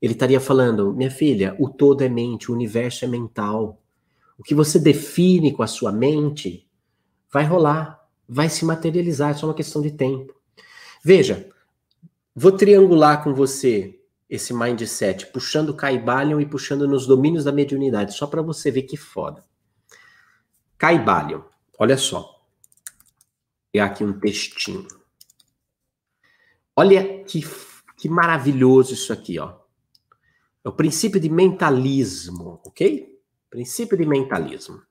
Ele 0.00 0.12
estaria 0.12 0.40
falando, 0.40 0.92
minha 0.92 1.10
filha, 1.10 1.54
o 1.58 1.68
todo 1.68 2.02
é 2.02 2.08
mente, 2.08 2.50
o 2.50 2.54
universo 2.54 3.04
é 3.04 3.08
mental. 3.08 3.80
O 4.38 4.42
que 4.42 4.54
você 4.54 4.78
define 4.78 5.52
com 5.52 5.62
a 5.62 5.66
sua 5.66 5.92
mente 5.92 6.68
vai 7.30 7.44
rolar, 7.44 8.04
vai 8.28 8.48
se 8.48 8.64
materializar, 8.64 9.30
é 9.30 9.34
só 9.34 9.46
uma 9.46 9.54
questão 9.54 9.80
de 9.80 9.92
tempo. 9.92 10.34
Veja, 11.04 11.48
vou 12.34 12.52
triangular 12.52 13.22
com 13.22 13.34
você 13.34 13.98
esse 14.28 14.54
mindset, 14.54 15.26
puxando 15.26 15.74
Caibalion 15.74 16.40
e 16.40 16.46
puxando 16.46 16.88
nos 16.88 17.06
domínios 17.06 17.44
da 17.44 17.52
mediunidade, 17.52 18.14
só 18.14 18.26
para 18.26 18.40
você 18.40 18.70
ver 18.70 18.82
que 18.82 18.96
foda. 18.96 19.44
Caibalion, 20.78 21.42
olha 21.78 21.96
só. 21.96 22.42
Pegar 23.70 23.86
aqui 23.86 24.02
um 24.02 24.18
textinho. 24.18 24.88
Olha 26.74 27.22
que, 27.24 27.42
que 28.02 28.08
maravilhoso 28.08 28.94
isso 28.94 29.12
aqui, 29.12 29.38
ó. 29.38 29.52
É 30.64 30.68
o 30.68 30.72
princípio 30.72 31.20
de 31.20 31.28
mentalismo, 31.28 32.60
ok? 32.66 33.16
Princípio 33.48 33.96
de 33.96 34.04
mentalismo. 34.04 34.82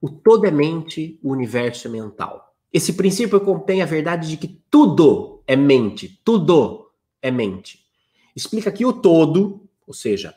O 0.00 0.10
todo 0.10 0.44
é 0.44 0.50
mente, 0.50 1.20
o 1.22 1.30
universo 1.30 1.86
é 1.86 1.90
mental. 1.92 2.52
Esse 2.72 2.94
princípio 2.94 3.40
contém 3.40 3.80
a 3.80 3.86
verdade 3.86 4.28
de 4.28 4.36
que 4.36 4.60
tudo 4.68 5.44
é 5.46 5.54
mente, 5.54 6.20
tudo 6.24 6.90
é 7.22 7.30
mente. 7.30 7.86
Explica 8.34 8.72
que 8.72 8.84
o 8.84 8.92
todo, 8.92 9.60
ou 9.86 9.94
seja, 9.94 10.34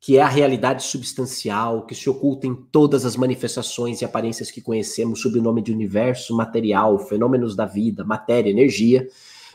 que 0.00 0.16
é 0.16 0.22
a 0.22 0.28
realidade 0.28 0.82
substancial, 0.82 1.84
que 1.84 1.94
se 1.94 2.08
oculta 2.08 2.46
em 2.46 2.54
todas 2.54 3.04
as 3.04 3.16
manifestações 3.16 4.00
e 4.00 4.04
aparências 4.06 4.50
que 4.50 4.62
conhecemos 4.62 5.20
sob 5.20 5.38
o 5.38 5.42
nome 5.42 5.60
de 5.60 5.72
universo 5.72 6.34
material, 6.34 6.98
fenômenos 6.98 7.54
da 7.54 7.66
vida, 7.66 8.02
matéria, 8.02 8.48
energia, 8.48 9.06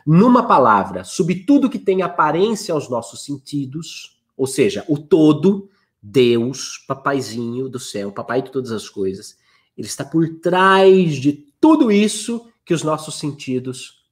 numa 0.05 0.47
palavra, 0.47 1.03
sob 1.03 1.33
tudo 1.45 1.69
que 1.69 1.79
tem 1.79 2.01
aparência 2.01 2.73
aos 2.73 2.89
nossos 2.89 3.23
sentidos, 3.23 4.19
ou 4.35 4.47
seja, 4.47 4.83
o 4.87 4.97
todo 4.97 5.69
Deus, 6.01 6.83
papaizinho 6.87 7.69
do 7.69 7.79
céu, 7.79 8.11
papai 8.11 8.41
de 8.41 8.51
todas 8.51 8.71
as 8.71 8.89
coisas, 8.89 9.37
ele 9.77 9.87
está 9.87 10.03
por 10.03 10.27
trás 10.39 11.15
de 11.15 11.31
tudo 11.59 11.91
isso 11.91 12.47
que 12.65 12.73
os 12.73 12.83
nossos 12.83 13.15
sentidos 13.15 14.03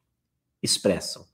expressam. 0.63 1.25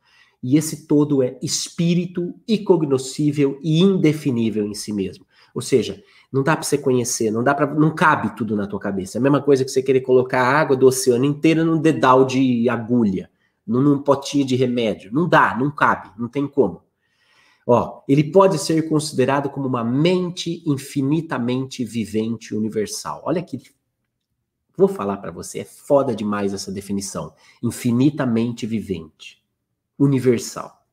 E 0.41 0.57
esse 0.57 0.87
todo 0.87 1.21
é 1.21 1.37
espírito 1.41 2.33
incognoscível 2.47 3.59
e 3.61 3.81
indefinível 3.81 4.65
em 4.65 4.73
si 4.73 4.93
mesmo. 4.93 5.25
Ou 5.53 5.61
seja, 5.61 6.01
não 6.31 6.43
dá 6.43 6.55
para 6.55 6.63
você 6.63 6.77
conhecer, 6.77 7.31
não 7.31 7.43
dá 7.43 7.53
para, 7.53 7.73
não 7.73 7.93
cabe 7.93 8.35
tudo 8.35 8.55
na 8.55 8.67
tua 8.67 8.79
cabeça. 8.79 9.17
É 9.17 9.19
a 9.19 9.21
mesma 9.21 9.41
coisa 9.41 9.65
que 9.65 9.71
você 9.71 9.81
querer 9.81 10.01
colocar 10.01 10.41
a 10.41 10.59
água 10.59 10.75
do 10.75 10.85
oceano 10.85 11.25
inteira 11.25 11.63
num 11.63 11.79
dedal 11.79 12.25
de 12.25 12.69
agulha, 12.69 13.29
num, 13.67 14.01
potinho 14.01 14.45
de 14.45 14.55
remédio. 14.55 15.11
Não 15.13 15.27
dá, 15.27 15.57
não 15.57 15.69
cabe, 15.69 16.09
não 16.17 16.27
tem 16.27 16.47
como. 16.47 16.83
Ó, 17.65 18.01
ele 18.07 18.31
pode 18.31 18.57
ser 18.57 18.87
considerado 18.87 19.49
como 19.49 19.67
uma 19.67 19.83
mente 19.83 20.63
infinitamente 20.65 21.83
vivente 21.83 22.55
universal. 22.55 23.21
Olha 23.25 23.41
aqui. 23.41 23.61
Vou 24.77 24.87
falar 24.87 25.17
para 25.17 25.31
você, 25.31 25.59
é 25.59 25.65
foda 25.65 26.15
demais 26.15 26.53
essa 26.53 26.71
definição. 26.71 27.33
Infinitamente 27.61 28.65
vivente, 28.65 29.43
universal. 29.99 30.85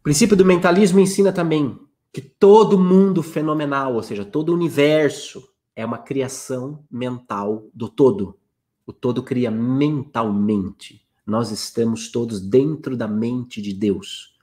O 0.00 0.02
princípio 0.02 0.36
do 0.36 0.44
mentalismo 0.44 0.98
ensina 0.98 1.32
também 1.32 1.78
que 2.12 2.20
todo 2.20 2.78
mundo 2.78 3.22
fenomenal, 3.22 3.94
ou 3.94 4.02
seja, 4.02 4.24
todo 4.24 4.52
universo, 4.52 5.48
é 5.74 5.86
uma 5.86 5.96
criação 5.96 6.84
mental 6.90 7.68
do 7.72 7.88
todo. 7.88 8.38
O 8.84 8.92
todo 8.92 9.22
cria 9.22 9.50
mentalmente. 9.50 11.06
Nós 11.26 11.50
estamos 11.50 12.10
todos 12.10 12.40
dentro 12.40 12.96
da 12.96 13.06
mente 13.06 13.62
de 13.62 13.72
Deus. 13.72 14.36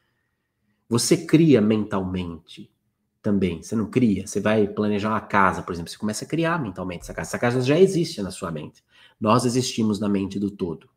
Você 0.87 1.17
cria 1.17 1.61
mentalmente 1.61 2.71
também. 3.21 3.61
Você 3.61 3.75
não 3.75 3.85
cria. 3.85 4.25
Você 4.25 4.39
vai 4.39 4.67
planejar 4.67 5.09
uma 5.09 5.21
casa, 5.21 5.61
por 5.61 5.73
exemplo. 5.73 5.91
Você 5.91 5.97
começa 5.97 6.25
a 6.25 6.27
criar 6.27 6.61
mentalmente 6.61 7.03
essa 7.03 7.13
casa. 7.13 7.29
Essa 7.29 7.39
casa 7.39 7.61
já 7.61 7.79
existe 7.79 8.21
na 8.21 8.31
sua 8.31 8.51
mente. 8.51 8.83
Nós 9.19 9.45
existimos 9.45 9.99
na 9.99 10.07
mente 10.07 10.39
do 10.39 10.49
todo. 10.49 10.89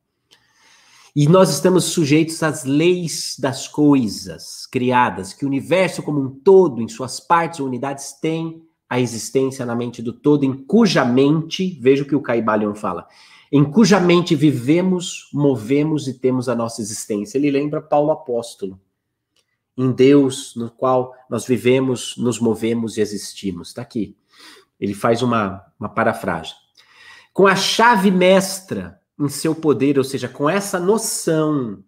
E 1.15 1.29
nós 1.29 1.51
estamos 1.51 1.85
sujeitos 1.85 2.43
às 2.43 2.65
leis 2.65 3.37
das 3.39 3.69
coisas 3.69 4.67
criadas, 4.67 5.35
que 5.35 5.45
o 5.45 5.49
universo 5.49 6.03
como 6.03 6.19
um 6.19 6.31
todo, 6.31 6.81
em 6.81 6.89
suas 6.89 7.21
partes 7.21 7.61
ou 7.61 7.67
unidades, 7.67 8.15
tem 8.19 8.63
a 8.89 8.99
existência 8.99 9.67
na 9.67 9.75
mente 9.75 10.01
do 10.01 10.13
todo, 10.13 10.45
em 10.45 10.55
cuja 10.55 11.05
mente, 11.05 11.79
veja 11.83 12.03
o 12.03 12.07
que 12.07 12.15
o 12.15 12.23
Caibalion 12.23 12.75
fala, 12.75 13.07
em 13.55 13.71
cuja 13.71 14.01
mente 14.01 14.35
vivemos, 14.35 15.29
movemos 15.31 16.09
e 16.09 16.15
temos 16.15 16.49
a 16.49 16.55
nossa 16.55 16.81
existência. 16.81 17.37
Ele 17.37 17.51
lembra 17.51 17.83
Paulo 17.83 18.11
Apóstolo 18.11 18.81
em 19.77 19.93
Deus 19.93 20.57
no 20.57 20.71
qual 20.71 21.15
nós 21.29 21.47
vivemos, 21.47 22.17
nos 22.17 22.41
movemos 22.41 22.97
e 22.97 23.03
existimos. 23.03 23.69
Está 23.69 23.83
aqui. 23.83 24.17
Ele 24.81 24.95
faz 24.95 25.21
uma, 25.21 25.63
uma 25.79 25.91
parafrase. 25.91 26.55
Com 27.31 27.47
a 27.47 27.55
chave 27.55 28.11
mestra 28.11 28.99
em 29.21 29.29
seu 29.29 29.55
poder, 29.55 29.99
ou 29.99 30.05
seja, 30.05 30.31
com 30.31 30.49
essa 30.49 30.81
noção 30.81 31.85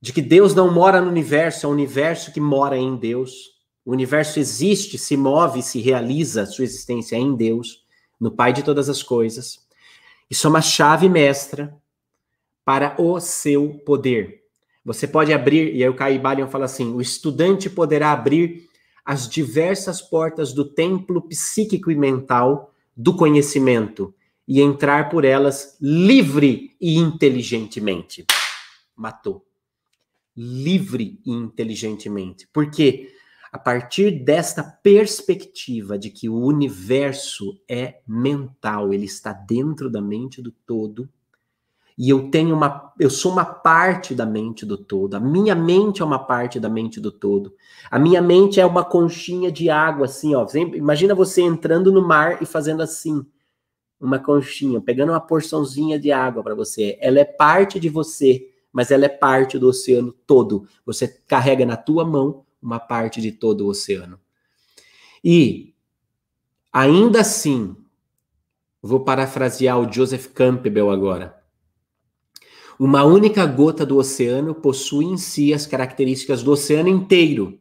de 0.00 0.14
que 0.14 0.22
Deus 0.22 0.54
não 0.54 0.72
mora 0.72 1.02
no 1.02 1.10
universo, 1.10 1.66
é 1.66 1.68
o 1.68 1.72
universo 1.72 2.32
que 2.32 2.40
mora 2.40 2.78
em 2.78 2.96
Deus. 2.96 3.58
O 3.84 3.92
universo 3.92 4.38
existe, 4.38 4.96
se 4.96 5.14
move, 5.14 5.62
se 5.62 5.78
realiza 5.78 6.46
sua 6.46 6.64
existência 6.64 7.16
em 7.16 7.36
Deus, 7.36 7.84
no 8.18 8.30
Pai 8.30 8.54
de 8.54 8.62
todas 8.62 8.88
as 8.88 9.02
coisas. 9.02 9.67
Isso 10.30 10.46
é 10.46 10.50
uma 10.50 10.60
chave 10.60 11.08
mestra 11.08 11.76
para 12.64 13.00
o 13.00 13.18
seu 13.18 13.80
poder. 13.84 14.42
Você 14.84 15.06
pode 15.06 15.32
abrir, 15.32 15.74
e 15.74 15.82
aí 15.82 15.88
o 15.88 15.94
Kai 15.94 16.18
Balian 16.18 16.48
fala 16.48 16.66
assim: 16.66 16.92
o 16.92 17.00
estudante 17.00 17.68
poderá 17.68 18.12
abrir 18.12 18.68
as 19.04 19.28
diversas 19.28 20.02
portas 20.02 20.52
do 20.52 20.64
templo 20.64 21.22
psíquico 21.22 21.90
e 21.90 21.94
mental 21.94 22.74
do 22.94 23.16
conhecimento 23.16 24.14
e 24.46 24.60
entrar 24.60 25.08
por 25.08 25.24
elas 25.24 25.76
livre 25.80 26.74
e 26.80 26.96
inteligentemente. 26.96 28.26
Matou. 28.94 29.46
Livre 30.36 31.20
e 31.24 31.30
inteligentemente. 31.30 32.48
Porque 32.52 33.10
a 33.50 33.58
partir 33.58 34.24
desta 34.24 34.62
perspectiva 34.62 35.98
de 35.98 36.10
que 36.10 36.28
o 36.28 36.36
universo 36.36 37.60
é 37.68 38.00
mental, 38.06 38.92
ele 38.92 39.06
está 39.06 39.32
dentro 39.32 39.90
da 39.90 40.00
mente 40.00 40.42
do 40.42 40.50
todo, 40.50 41.08
e 42.00 42.10
eu 42.10 42.30
tenho 42.30 42.54
uma, 42.54 42.92
eu 43.00 43.10
sou 43.10 43.32
uma 43.32 43.44
parte 43.44 44.14
da 44.14 44.24
mente 44.24 44.64
do 44.64 44.78
todo. 44.78 45.16
A 45.16 45.20
minha 45.20 45.54
mente 45.56 46.00
é 46.00 46.04
uma 46.04 46.20
parte 46.20 46.60
da 46.60 46.68
mente 46.68 47.00
do 47.00 47.10
todo. 47.10 47.52
A 47.90 47.98
minha 47.98 48.22
mente 48.22 48.60
é 48.60 48.64
uma 48.64 48.84
conchinha 48.84 49.50
de 49.50 49.68
água 49.68 50.04
assim, 50.06 50.32
ó. 50.32 50.46
Imagina 50.76 51.12
você 51.12 51.42
entrando 51.42 51.90
no 51.90 52.06
mar 52.06 52.40
e 52.40 52.46
fazendo 52.46 52.82
assim. 52.82 53.26
uma 54.00 54.18
conchinha, 54.18 54.80
pegando 54.80 55.10
uma 55.10 55.20
porçãozinha 55.20 55.98
de 55.98 56.12
água 56.12 56.42
para 56.42 56.54
você. 56.54 56.96
Ela 57.00 57.18
é 57.20 57.24
parte 57.24 57.80
de 57.80 57.88
você, 57.88 58.48
mas 58.72 58.90
ela 58.90 59.06
é 59.06 59.08
parte 59.08 59.58
do 59.58 59.68
oceano 59.68 60.12
todo. 60.26 60.66
Você 60.86 61.08
carrega 61.26 61.66
na 61.66 61.76
tua 61.76 62.04
mão 62.04 62.44
uma 62.62 62.78
parte 62.78 63.20
de 63.20 63.32
todo 63.32 63.66
o 63.66 63.68
oceano. 63.68 64.18
E 65.22 65.74
ainda 66.72 67.20
assim, 67.20 67.76
vou 68.82 69.00
parafrasear 69.00 69.78
o 69.78 69.92
Joseph 69.92 70.28
Campbell 70.28 70.90
agora. 70.90 71.36
Uma 72.78 73.04
única 73.04 73.44
gota 73.44 73.84
do 73.84 73.96
oceano 73.96 74.54
possui 74.54 75.04
em 75.04 75.16
si 75.16 75.52
as 75.52 75.66
características 75.66 76.42
do 76.42 76.52
oceano 76.52 76.88
inteiro, 76.88 77.58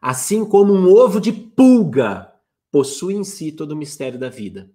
assim 0.00 0.44
como 0.44 0.74
um 0.74 0.92
ovo 0.92 1.20
de 1.20 1.32
pulga 1.32 2.30
possui 2.70 3.14
em 3.14 3.24
si 3.24 3.50
todo 3.50 3.72
o 3.72 3.76
mistério 3.76 4.18
da 4.18 4.28
vida. 4.28 4.70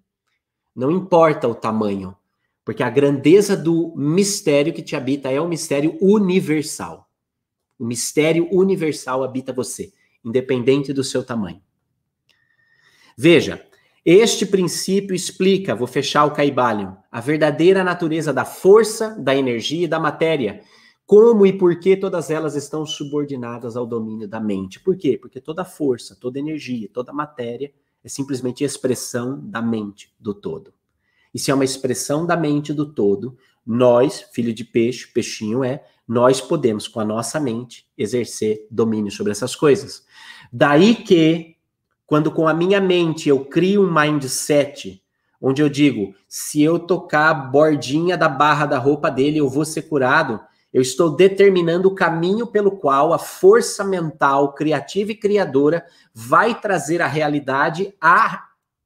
Não 0.74 0.90
importa 0.90 1.46
o 1.46 1.54
tamanho, 1.54 2.16
porque 2.64 2.82
a 2.82 2.90
grandeza 2.90 3.56
do 3.56 3.94
mistério 3.96 4.72
que 4.72 4.82
te 4.82 4.96
habita 4.96 5.30
é 5.30 5.40
o 5.40 5.48
mistério 5.48 5.96
universal. 6.00 7.08
O 7.78 7.84
mistério 7.84 8.48
universal 8.52 9.24
habita 9.24 9.52
você, 9.52 9.92
independente 10.24 10.92
do 10.92 11.04
seu 11.04 11.24
tamanho. 11.24 11.60
Veja, 13.16 13.64
este 14.04 14.44
princípio 14.44 15.14
explica, 15.14 15.74
vou 15.74 15.86
fechar 15.86 16.24
o 16.24 16.32
caibalion, 16.32 16.94
a 17.10 17.20
verdadeira 17.20 17.82
natureza 17.82 18.32
da 18.32 18.44
força, 18.44 19.16
da 19.18 19.34
energia 19.34 19.84
e 19.84 19.88
da 19.88 19.98
matéria, 19.98 20.62
como 21.06 21.46
e 21.46 21.52
por 21.52 21.78
que 21.78 21.96
todas 21.96 22.30
elas 22.30 22.54
estão 22.54 22.84
subordinadas 22.84 23.76
ao 23.76 23.86
domínio 23.86 24.26
da 24.26 24.40
mente. 24.40 24.80
Por 24.80 24.96
quê? 24.96 25.16
Porque 25.16 25.40
toda 25.40 25.64
força, 25.64 26.16
toda 26.16 26.38
energia, 26.38 26.88
toda 26.92 27.12
matéria 27.12 27.72
é 28.02 28.08
simplesmente 28.08 28.64
expressão 28.64 29.40
da 29.42 29.62
mente 29.62 30.14
do 30.18 30.34
todo. 30.34 30.72
E 31.32 31.38
se 31.38 31.50
é 31.50 31.54
uma 31.54 31.64
expressão 31.64 32.26
da 32.26 32.36
mente 32.36 32.72
do 32.72 32.92
todo, 32.92 33.36
nós, 33.66 34.20
filho 34.32 34.52
de 34.52 34.64
peixe, 34.64 35.08
peixinho 35.08 35.64
é, 35.64 35.84
nós 36.06 36.40
podemos, 36.40 36.86
com 36.86 37.00
a 37.00 37.04
nossa 37.04 37.40
mente, 37.40 37.86
exercer 37.96 38.66
domínio 38.70 39.10
sobre 39.10 39.32
essas 39.32 39.56
coisas. 39.56 40.04
Daí 40.52 40.94
que, 40.94 41.56
quando 42.06 42.30
com 42.30 42.46
a 42.46 42.54
minha 42.54 42.80
mente 42.80 43.28
eu 43.28 43.44
crio 43.44 43.82
um 43.82 43.92
mindset, 43.92 45.02
onde 45.40 45.62
eu 45.62 45.68
digo, 45.68 46.14
se 46.28 46.62
eu 46.62 46.78
tocar 46.78 47.30
a 47.30 47.34
bordinha 47.34 48.16
da 48.16 48.28
barra 48.28 48.66
da 48.66 48.78
roupa 48.78 49.10
dele, 49.10 49.38
eu 49.38 49.48
vou 49.48 49.64
ser 49.64 49.82
curado, 49.82 50.40
eu 50.72 50.82
estou 50.82 51.14
determinando 51.14 51.88
o 51.88 51.94
caminho 51.94 52.46
pelo 52.46 52.72
qual 52.72 53.12
a 53.12 53.18
força 53.18 53.84
mental 53.84 54.54
criativa 54.54 55.12
e 55.12 55.16
criadora 55.16 55.86
vai 56.12 56.60
trazer 56.60 57.00
à 57.00 57.06
realidade 57.06 57.94
a 58.00 58.44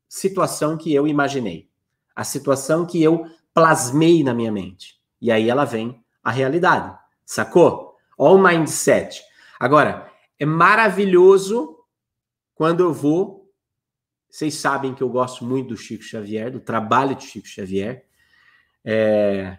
situação 0.08 0.76
que 0.76 0.94
eu 0.94 1.06
imaginei, 1.06 1.68
a 2.14 2.24
situação 2.24 2.84
que 2.84 3.02
eu 3.02 3.24
plasmei 3.54 4.22
na 4.22 4.34
minha 4.34 4.52
mente. 4.52 5.00
E 5.20 5.32
aí 5.32 5.48
ela 5.48 5.64
vem 5.64 6.02
a 6.22 6.30
realidade. 6.30 6.94
Sacou? 7.28 7.94
Olha 8.16 8.36
o 8.36 8.42
mindset. 8.42 9.22
Agora, 9.60 10.10
é 10.38 10.46
maravilhoso 10.46 11.76
quando 12.54 12.80
eu 12.80 12.90
vou. 12.90 13.52
Vocês 14.30 14.54
sabem 14.54 14.94
que 14.94 15.02
eu 15.02 15.10
gosto 15.10 15.44
muito 15.44 15.68
do 15.68 15.76
Chico 15.76 16.02
Xavier, 16.02 16.50
do 16.50 16.58
trabalho 16.58 17.14
de 17.14 17.24
Chico 17.24 17.46
Xavier. 17.46 18.06
É, 18.82 19.58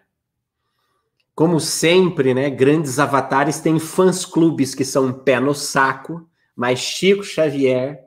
como 1.36 1.60
sempre, 1.60 2.34
né, 2.34 2.49
grandes 2.49 2.97
avatares 2.97 3.60
têm 3.60 3.77
fãs 3.77 4.25
clubes 4.25 4.73
que 4.73 4.84
são 4.84 5.05
um 5.05 5.13
pé 5.13 5.39
no 5.39 5.53
saco, 5.53 6.27
mas 6.55 6.79
Chico 6.79 7.23
Xavier, 7.23 8.03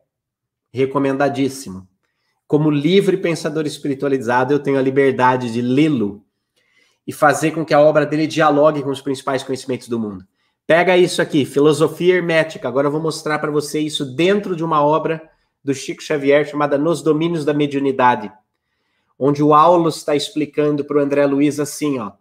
recomendadíssimo. 0.72 1.88
Como 2.48 2.68
livre 2.68 3.16
pensador 3.16 3.64
espiritualizado, 3.64 4.53
eu 4.53 4.59
tenho 4.59 4.77
a 4.77 4.83
liberdade 4.83 5.53
de 5.53 5.62
lê-lo 5.62 6.27
e 7.07 7.12
fazer 7.12 7.51
com 7.53 7.65
que 7.65 7.75
a 7.75 7.81
obra 7.81 8.07
dele 8.07 8.27
dialogue 8.27 8.83
com 8.83 8.91
os 8.91 9.01
principais 9.01 9.43
conhecimentos 9.43 9.88
do 9.88 9.99
mundo. 9.99 10.25
Pega 10.67 10.97
isso 10.97 11.21
aqui, 11.21 11.45
filosofia 11.45 12.15
hermética. 12.15 12.69
Agora 12.69 12.87
eu 12.87 12.93
vou 12.93 13.01
mostrar 13.01 13.38
para 13.38 13.51
você 13.51 13.81
isso 13.81 14.05
dentro 14.05 14.55
de 14.55 14.65
uma 14.65 14.83
obra 14.85 15.23
do 15.65 15.75
Chico 15.75 16.03
Xavier 16.03 16.47
chamada 16.47 16.79
Nos 16.79 17.03
Domínios 17.03 17.45
da 17.45 17.53
Mediunidade, 17.53 18.33
onde 19.19 19.43
o 19.43 19.55
Aulus 19.55 19.97
está 19.97 20.15
explicando 20.15 20.85
para 20.85 20.99
o 20.99 21.01
André 21.01 21.27
Luiz 21.27 21.59
assim, 21.61 21.99
ó. 21.99 22.12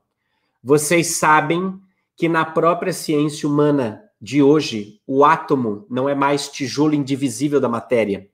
Vocês 0.64 1.18
sabem 1.18 1.80
que 2.16 2.30
na 2.30 2.46
própria 2.46 2.94
ciência 2.94 3.48
humana 3.48 4.04
de 4.22 4.44
hoje, 4.44 5.00
o 5.08 5.26
átomo 5.26 5.86
não 5.90 6.08
é 6.08 6.14
mais 6.14 6.48
tijolo 6.48 6.94
indivisível 6.94 7.60
da 7.60 7.68
matéria, 7.68 8.28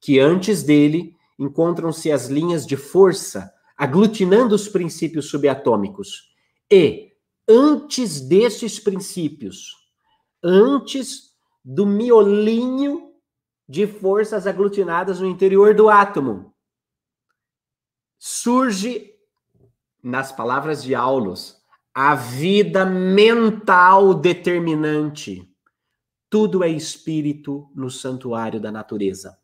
que 0.00 0.18
antes 0.18 0.64
dele 0.64 1.14
encontram-se 1.38 2.10
as 2.10 2.26
linhas 2.26 2.66
de 2.66 2.76
força 2.76 3.52
aglutinando 3.78 4.56
os 4.56 4.68
princípios 4.68 5.30
subatômicos. 5.30 6.34
E 6.68 7.12
antes 7.48 8.20
desses 8.20 8.80
princípios, 8.80 9.72
antes 10.42 11.30
do 11.64 11.86
miolinho 11.86 13.12
de 13.68 13.86
forças 13.86 14.46
aglutinadas 14.48 15.20
no 15.20 15.28
interior 15.28 15.74
do 15.74 15.88
átomo, 15.88 16.52
surge, 18.18 19.14
nas 20.02 20.32
palavras 20.32 20.82
de 20.82 20.94
Aulus, 20.94 21.56
a 21.94 22.14
vida 22.14 22.84
mental 22.84 24.14
determinante. 24.14 25.48
Tudo 26.30 26.64
é 26.64 26.68
espírito 26.68 27.70
no 27.74 27.90
santuário 27.90 28.60
da 28.60 28.72
natureza. 28.72 29.38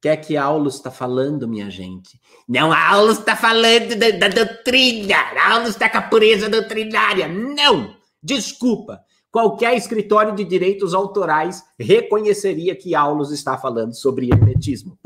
Que 0.00 0.08
é 0.08 0.16
que 0.16 0.36
Aulus 0.36 0.76
está 0.76 0.90
falando, 0.90 1.48
minha 1.48 1.68
gente? 1.70 2.20
Não, 2.48 2.72
Aulus 2.72 3.18
está 3.18 3.34
falando 3.34 3.96
da, 3.96 4.10
da 4.10 4.28
doutrina. 4.28 5.16
Aulus 5.50 5.70
está 5.70 5.90
com 5.90 5.98
a 5.98 6.02
pureza 6.02 6.48
doutrinária. 6.48 7.26
Não! 7.26 7.96
Desculpa. 8.22 9.04
Qualquer 9.30 9.76
escritório 9.76 10.34
de 10.34 10.44
direitos 10.44 10.94
autorais 10.94 11.64
reconheceria 11.78 12.76
que 12.76 12.94
Aulus 12.94 13.30
está 13.30 13.58
falando 13.58 13.94
sobre 13.94 14.30
hermetismo. 14.32 14.98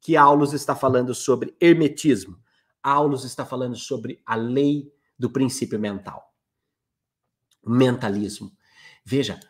Que 0.00 0.16
Aulus 0.16 0.52
está 0.52 0.76
falando 0.76 1.14
sobre 1.14 1.54
hermetismo. 1.60 2.38
Aulus 2.82 3.24
está 3.24 3.44
falando 3.44 3.76
sobre 3.76 4.22
a 4.24 4.36
lei 4.36 4.92
do 5.18 5.30
princípio 5.30 5.78
mental. 5.78 6.32
Mentalismo. 7.66 8.52
Veja, 9.04 9.40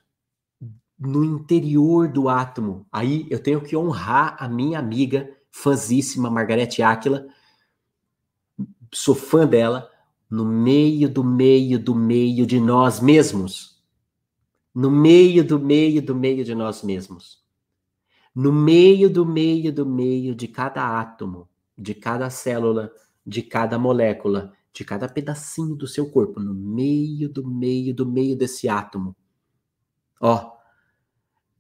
no 0.98 1.24
interior 1.24 2.08
do 2.08 2.28
átomo, 2.28 2.86
aí 2.90 3.26
eu 3.30 3.42
tenho 3.42 3.60
que 3.60 3.76
honrar 3.76 4.36
a 4.38 4.48
minha 4.48 4.78
amiga 4.78 5.28
fãzíssima 5.50 6.30
Margarete 6.30 6.82
Áquila, 6.82 7.26
sou 8.92 9.14
fã 9.14 9.46
dela, 9.46 9.90
no 10.30 10.44
meio 10.44 11.08
do 11.08 11.22
meio 11.22 11.78
do 11.78 11.94
meio 11.94 12.46
de 12.46 12.60
nós 12.60 13.00
mesmos. 13.00 13.82
No 14.74 14.90
meio 14.90 15.44
do 15.44 15.60
meio 15.60 16.02
do 16.02 16.14
meio 16.14 16.44
de 16.44 16.54
nós 16.54 16.82
mesmos. 16.82 17.44
No 18.34 18.52
meio 18.52 19.08
do 19.08 19.24
meio 19.24 19.72
do 19.72 19.86
meio 19.86 20.34
de 20.34 20.48
cada 20.48 20.98
átomo, 20.98 21.48
de 21.78 21.94
cada 21.94 22.28
célula, 22.30 22.90
de 23.24 23.42
cada 23.42 23.78
molécula, 23.78 24.52
de 24.72 24.84
cada 24.84 25.08
pedacinho 25.08 25.76
do 25.76 25.86
seu 25.86 26.10
corpo, 26.10 26.40
no 26.40 26.52
meio 26.52 27.28
do 27.28 27.46
meio 27.46 27.94
do 27.94 28.04
meio 28.04 28.36
desse 28.36 28.68
átomo. 28.68 29.14
Ó, 30.20 30.53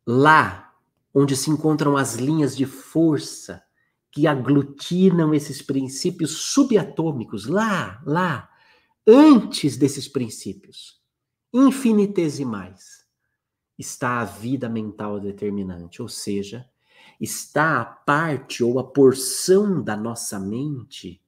lá 0.06 0.72
onde 1.14 1.36
se 1.36 1.50
encontram 1.50 1.96
as 1.96 2.16
linhas 2.16 2.56
de 2.56 2.66
força 2.66 3.62
que 4.10 4.26
aglutinam 4.26 5.34
esses 5.34 5.62
princípios 5.62 6.30
subatômicos, 6.52 7.46
lá, 7.46 8.02
lá, 8.04 8.48
antes 9.06 9.76
desses 9.76 10.08
princípios 10.08 11.00
infinitesimais, 11.52 13.04
está 13.78 14.20
a 14.20 14.24
vida 14.24 14.68
mental 14.68 15.20
determinante, 15.20 16.02
ou 16.02 16.08
seja, 16.08 16.68
está 17.20 17.80
a 17.80 17.84
parte 17.84 18.62
ou 18.62 18.78
a 18.78 18.84
porção 18.84 19.82
da 19.82 19.96
nossa 19.96 20.38
mente 20.38 21.23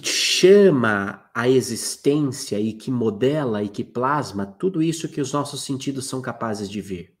que 0.00 0.08
chama 0.08 1.28
a 1.34 1.48
existência 1.48 2.58
e 2.58 2.72
que 2.72 2.90
modela 2.90 3.62
e 3.62 3.68
que 3.68 3.84
plasma 3.84 4.46
tudo 4.46 4.82
isso 4.82 5.08
que 5.08 5.20
os 5.20 5.32
nossos 5.32 5.62
sentidos 5.64 6.06
são 6.06 6.22
capazes 6.22 6.70
de 6.70 6.80
ver. 6.80 7.14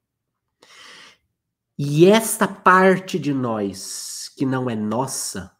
E 1.78 2.06
esta 2.06 2.48
parte 2.48 3.18
de 3.18 3.34
nós 3.34 4.30
que 4.36 4.46
não 4.46 4.70
é 4.70 4.74
nossa 4.74 5.54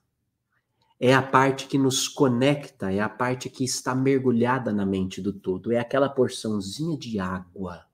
é 0.98 1.12
a 1.12 1.20
parte 1.20 1.66
que 1.66 1.76
nos 1.76 2.08
conecta, 2.08 2.92
é 2.92 3.00
a 3.00 3.08
parte 3.08 3.50
que 3.50 3.64
está 3.64 3.94
mergulhada 3.94 4.72
na 4.72 4.86
mente 4.86 5.20
do 5.20 5.32
todo, 5.32 5.72
é 5.72 5.78
aquela 5.78 6.08
porçãozinha 6.08 6.96
de 6.96 7.18
água. 7.18 7.84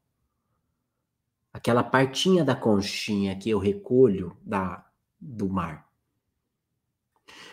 Aquela 1.52 1.82
partinha 1.82 2.44
da 2.44 2.54
conchinha 2.54 3.36
que 3.36 3.50
eu 3.50 3.58
recolho 3.58 4.36
da 4.42 4.86
do 5.20 5.48
mar. 5.48 5.88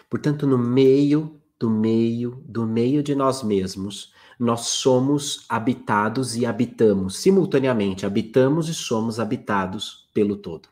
Portanto, 0.08 0.46
no 0.46 0.58
meio 0.58 1.42
do 1.60 1.70
meio, 1.70 2.44
do 2.46 2.66
meio 2.66 3.02
de 3.02 3.16
nós 3.16 3.42
mesmos, 3.42 4.14
nós 4.40 4.62
somos 4.68 5.46
habitados 5.48 6.36
e 6.36 6.46
habitamos 6.46 7.18
simultaneamente, 7.18 8.06
habitamos 8.06 8.68
e 8.68 8.74
somos 8.74 9.20
habitados 9.20 10.10
pelo 10.14 10.36
todo. 10.36 10.68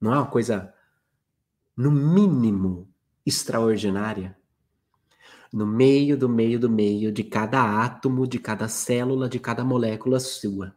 Não 0.00 0.12
é 0.12 0.16
uma 0.16 0.26
coisa 0.26 0.72
no 1.76 1.90
mínimo 1.90 2.88
extraordinária, 3.24 4.36
no 5.52 5.66
meio 5.66 6.16
do 6.16 6.28
meio 6.28 6.58
do 6.58 6.68
meio 6.68 7.10
de 7.10 7.24
cada 7.24 7.82
átomo, 7.82 8.26
de 8.26 8.38
cada 8.38 8.68
célula, 8.68 9.28
de 9.28 9.38
cada 9.38 9.64
molécula 9.64 10.20
sua, 10.20 10.74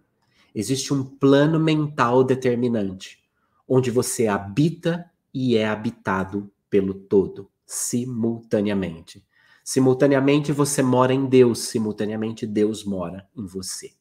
existe 0.53 0.93
um 0.93 1.03
plano 1.03 1.59
mental 1.59 2.23
determinante, 2.23 3.21
onde 3.67 3.91
você 3.91 4.27
habita 4.27 5.09
e 5.33 5.57
é 5.57 5.67
habitado 5.67 6.51
pelo 6.69 6.93
todo, 6.93 7.50
simultaneamente. 7.71 9.25
Simultaneamente 9.63 10.51
você 10.51 10.83
mora 10.83 11.13
em 11.13 11.25
Deus, 11.25 11.59
simultaneamente 11.59 12.45
Deus 12.45 12.83
mora 12.83 13.29
em 13.33 13.45
você. 13.45 13.93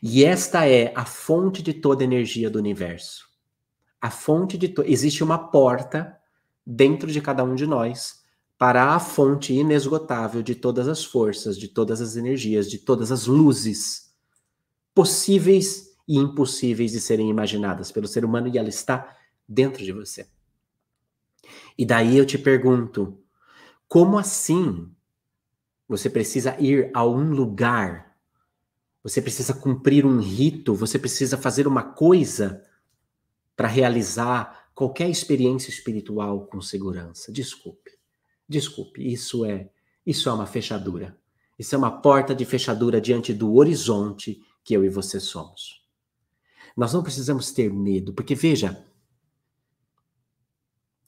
E 0.00 0.24
esta 0.24 0.64
é 0.68 0.92
a 0.94 1.04
fonte 1.04 1.60
de 1.60 1.74
toda 1.74 2.04
energia 2.04 2.48
do 2.48 2.58
universo. 2.58 3.26
A 4.00 4.12
fonte 4.12 4.56
de 4.56 4.68
to... 4.68 4.84
existe 4.86 5.24
uma 5.24 5.50
porta 5.50 6.16
dentro 6.64 7.10
de 7.10 7.20
cada 7.20 7.42
um 7.42 7.56
de 7.56 7.66
nós 7.66 8.22
para 8.56 8.94
a 8.94 9.00
fonte 9.00 9.52
inesgotável 9.52 10.40
de 10.40 10.54
todas 10.54 10.86
as 10.86 11.04
forças, 11.04 11.58
de 11.58 11.66
todas 11.66 12.00
as 12.00 12.14
energias, 12.14 12.70
de 12.70 12.78
todas 12.78 13.10
as 13.10 13.26
luzes 13.26 14.14
possíveis 14.94 15.96
e 16.06 16.16
impossíveis 16.16 16.92
de 16.92 17.00
serem 17.00 17.28
imaginadas 17.28 17.90
pelo 17.90 18.06
ser 18.06 18.24
humano 18.24 18.46
e 18.46 18.56
ela 18.56 18.68
está 18.68 19.16
dentro 19.48 19.84
de 19.84 19.90
você. 19.90 20.28
E 21.78 21.86
daí 21.86 22.18
eu 22.18 22.26
te 22.26 22.36
pergunto, 22.36 23.16
como 23.86 24.18
assim 24.18 24.90
você 25.88 26.10
precisa 26.10 26.60
ir 26.60 26.90
a 26.92 27.06
um 27.06 27.30
lugar? 27.30 28.16
Você 29.02 29.22
precisa 29.22 29.54
cumprir 29.54 30.04
um 30.04 30.18
rito, 30.18 30.74
você 30.74 30.98
precisa 30.98 31.38
fazer 31.38 31.68
uma 31.68 31.82
coisa 31.82 32.62
para 33.56 33.68
realizar 33.68 34.68
qualquer 34.74 35.08
experiência 35.08 35.70
espiritual 35.70 36.46
com 36.46 36.60
segurança. 36.60 37.32
Desculpe. 37.32 37.92
Desculpe, 38.48 39.06
isso 39.06 39.44
é 39.44 39.70
isso 40.04 40.28
é 40.28 40.32
uma 40.32 40.46
fechadura. 40.46 41.18
Isso 41.58 41.74
é 41.74 41.78
uma 41.78 42.00
porta 42.00 42.34
de 42.34 42.44
fechadura 42.44 43.00
diante 43.00 43.34
do 43.34 43.54
horizonte 43.56 44.42
que 44.64 44.74
eu 44.74 44.84
e 44.84 44.88
você 44.88 45.20
somos. 45.20 45.86
Nós 46.76 46.94
não 46.94 47.02
precisamos 47.02 47.52
ter 47.52 47.72
medo, 47.72 48.14
porque 48.14 48.34
veja, 48.34 48.86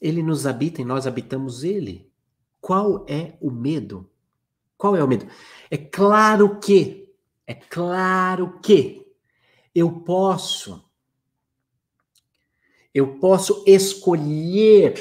ele 0.00 0.22
nos 0.22 0.46
habita 0.46 0.80
e 0.80 0.84
nós 0.84 1.06
habitamos 1.06 1.62
ele. 1.62 2.10
Qual 2.60 3.04
é 3.08 3.36
o 3.40 3.50
medo? 3.50 4.08
Qual 4.76 4.96
é 4.96 5.04
o 5.04 5.08
medo? 5.08 5.26
É 5.70 5.76
claro 5.76 6.58
que, 6.58 7.12
é 7.46 7.54
claro 7.54 8.58
que 8.60 9.06
eu 9.74 9.90
posso, 10.00 10.82
eu 12.94 13.18
posso 13.18 13.62
escolher 13.66 14.94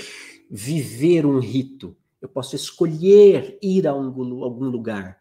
viver 0.49 1.25
um 1.25 1.39
rito, 1.39 1.95
eu 2.21 2.27
posso 2.27 2.55
escolher 2.55 3.57
ir 3.61 3.87
a 3.87 3.91
algum, 3.91 4.43
algum 4.43 4.65
lugar. 4.65 5.19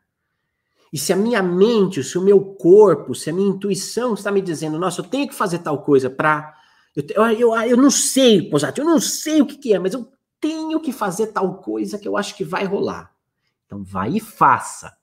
E 0.92 0.98
se 0.98 1.12
a 1.12 1.16
minha 1.16 1.42
mente, 1.42 2.02
se 2.02 2.16
o 2.16 2.22
meu 2.22 2.40
corpo, 2.40 3.14
se 3.14 3.30
a 3.30 3.32
minha 3.32 3.50
intuição 3.50 4.14
está 4.14 4.32
me 4.32 4.40
dizendo, 4.40 4.78
nossa, 4.78 5.02
eu 5.02 5.04
tenho 5.04 5.28
que 5.28 5.34
fazer 5.34 5.58
tal 5.58 5.82
coisa 5.82 6.08
para 6.08 6.57
eu, 7.14 7.24
eu, 7.30 7.54
eu 7.54 7.76
não 7.76 7.90
sei, 7.90 8.48
Posati, 8.48 8.80
eu 8.80 8.86
não 8.86 9.00
sei 9.00 9.40
o 9.40 9.46
que, 9.46 9.56
que 9.56 9.74
é, 9.74 9.78
mas 9.78 9.94
eu 9.94 10.10
tenho 10.40 10.80
que 10.80 10.92
fazer 10.92 11.28
tal 11.28 11.58
coisa 11.58 11.98
que 11.98 12.08
eu 12.08 12.16
acho 12.16 12.34
que 12.36 12.44
vai 12.44 12.64
rolar. 12.64 13.14
Então 13.66 13.84
vai 13.84 14.16
e 14.16 14.20
faça. 14.20 14.96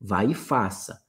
Vai 0.00 0.30
e 0.30 0.34
faça. 0.34 1.02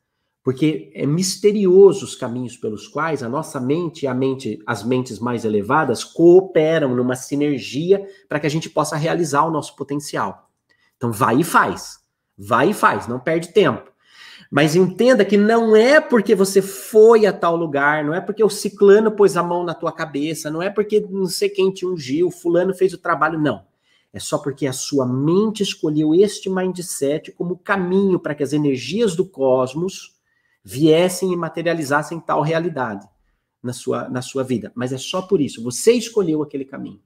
Porque 0.44 0.92
é 0.96 1.06
misterioso 1.06 2.06
os 2.06 2.16
caminhos 2.16 2.56
pelos 2.56 2.88
quais 2.88 3.22
a 3.22 3.28
nossa 3.28 3.60
mente 3.60 4.04
e 4.04 4.08
a 4.08 4.14
mente, 4.14 4.60
as 4.66 4.82
mentes 4.84 5.20
mais 5.20 5.44
elevadas 5.44 6.04
cooperam 6.04 6.96
numa 6.96 7.16
sinergia 7.16 8.08
para 8.30 8.40
que 8.40 8.48
a 8.48 8.50
gente 8.50 8.70
possa 8.70 8.96
realizar 8.96 9.44
o 9.44 9.52
nosso 9.52 9.76
potencial. 9.76 10.50
Então 10.96 11.12
vai 11.12 11.42
e 11.42 11.44
faz. 11.44 12.00
Vai 12.38 12.70
e 12.70 12.74
faz, 12.74 13.08
não 13.08 13.20
perde 13.20 13.50
tempo. 13.50 13.92
Mas 14.50 14.76
entenda 14.76 15.26
que 15.26 15.38
não 15.38 15.76
é 15.76 16.00
porque 16.00 16.34
você 16.34 16.62
foi 16.62 17.26
a 17.26 17.34
tal 17.34 17.56
lugar, 17.56 18.04
não 18.04 18.14
é 18.14 18.22
porque 18.22 18.44
o 18.44 18.50
ciclano 18.50 19.12
pôs 19.12 19.36
a 19.36 19.44
mão 19.44 19.64
na 19.64 19.74
tua 19.74 19.92
cabeça, 19.92 20.50
não 20.50 20.62
é 20.62 20.70
porque 20.70 21.02
não 21.10 21.26
sei 21.26 21.50
quem 21.50 21.72
te 21.72 21.86
ungiu, 21.86 22.32
fulano 22.32 22.74
fez 22.74 22.94
o 22.94 22.98
trabalho, 22.98 23.40
não. 23.40 23.66
É 24.14 24.20
só 24.20 24.38
porque 24.38 24.66
a 24.66 24.74
sua 24.74 25.06
mente 25.06 25.62
escolheu 25.62 26.16
este 26.16 26.50
mindset 26.50 27.32
como 27.34 27.58
caminho 27.58 28.20
para 28.20 28.34
que 28.34 28.42
as 28.42 28.54
energias 28.54 29.16
do 29.16 29.26
cosmos 29.26 30.16
viessem 30.64 31.32
e 31.32 31.36
materializassem 31.36 32.20
tal 32.20 32.42
realidade 32.42 33.08
na 33.62 33.74
sua, 33.74 34.10
na 34.10 34.22
sua 34.22 34.44
vida. 34.44 34.72
Mas 34.74 34.94
é 34.94 34.98
só 34.98 35.22
por 35.22 35.42
isso. 35.42 35.62
Você 35.64 35.92
escolheu 35.92 36.42
aquele 36.42 36.66
caminho. 36.66 37.02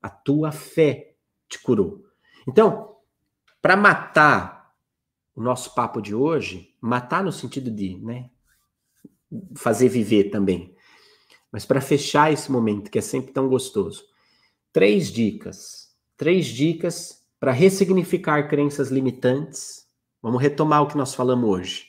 A 0.00 0.08
tua 0.08 0.52
fé 0.52 1.14
te 1.48 1.60
curou. 1.60 2.04
Então, 2.46 2.96
para 3.60 3.76
matar 3.76 4.57
o 5.38 5.42
nosso 5.42 5.72
papo 5.72 6.02
de 6.02 6.16
hoje, 6.16 6.74
matar 6.80 7.22
no 7.22 7.30
sentido 7.30 7.70
de, 7.70 7.96
né, 7.98 8.28
fazer 9.54 9.88
viver 9.88 10.30
também. 10.30 10.74
Mas 11.52 11.64
para 11.64 11.80
fechar 11.80 12.32
esse 12.32 12.50
momento 12.50 12.90
que 12.90 12.98
é 12.98 13.00
sempre 13.00 13.32
tão 13.32 13.48
gostoso, 13.48 14.04
três 14.72 15.12
dicas, 15.12 15.94
três 16.16 16.46
dicas 16.46 17.24
para 17.38 17.52
ressignificar 17.52 18.48
crenças 18.48 18.90
limitantes. 18.90 19.86
Vamos 20.20 20.42
retomar 20.42 20.82
o 20.82 20.88
que 20.88 20.96
nós 20.96 21.14
falamos 21.14 21.48
hoje. 21.48 21.86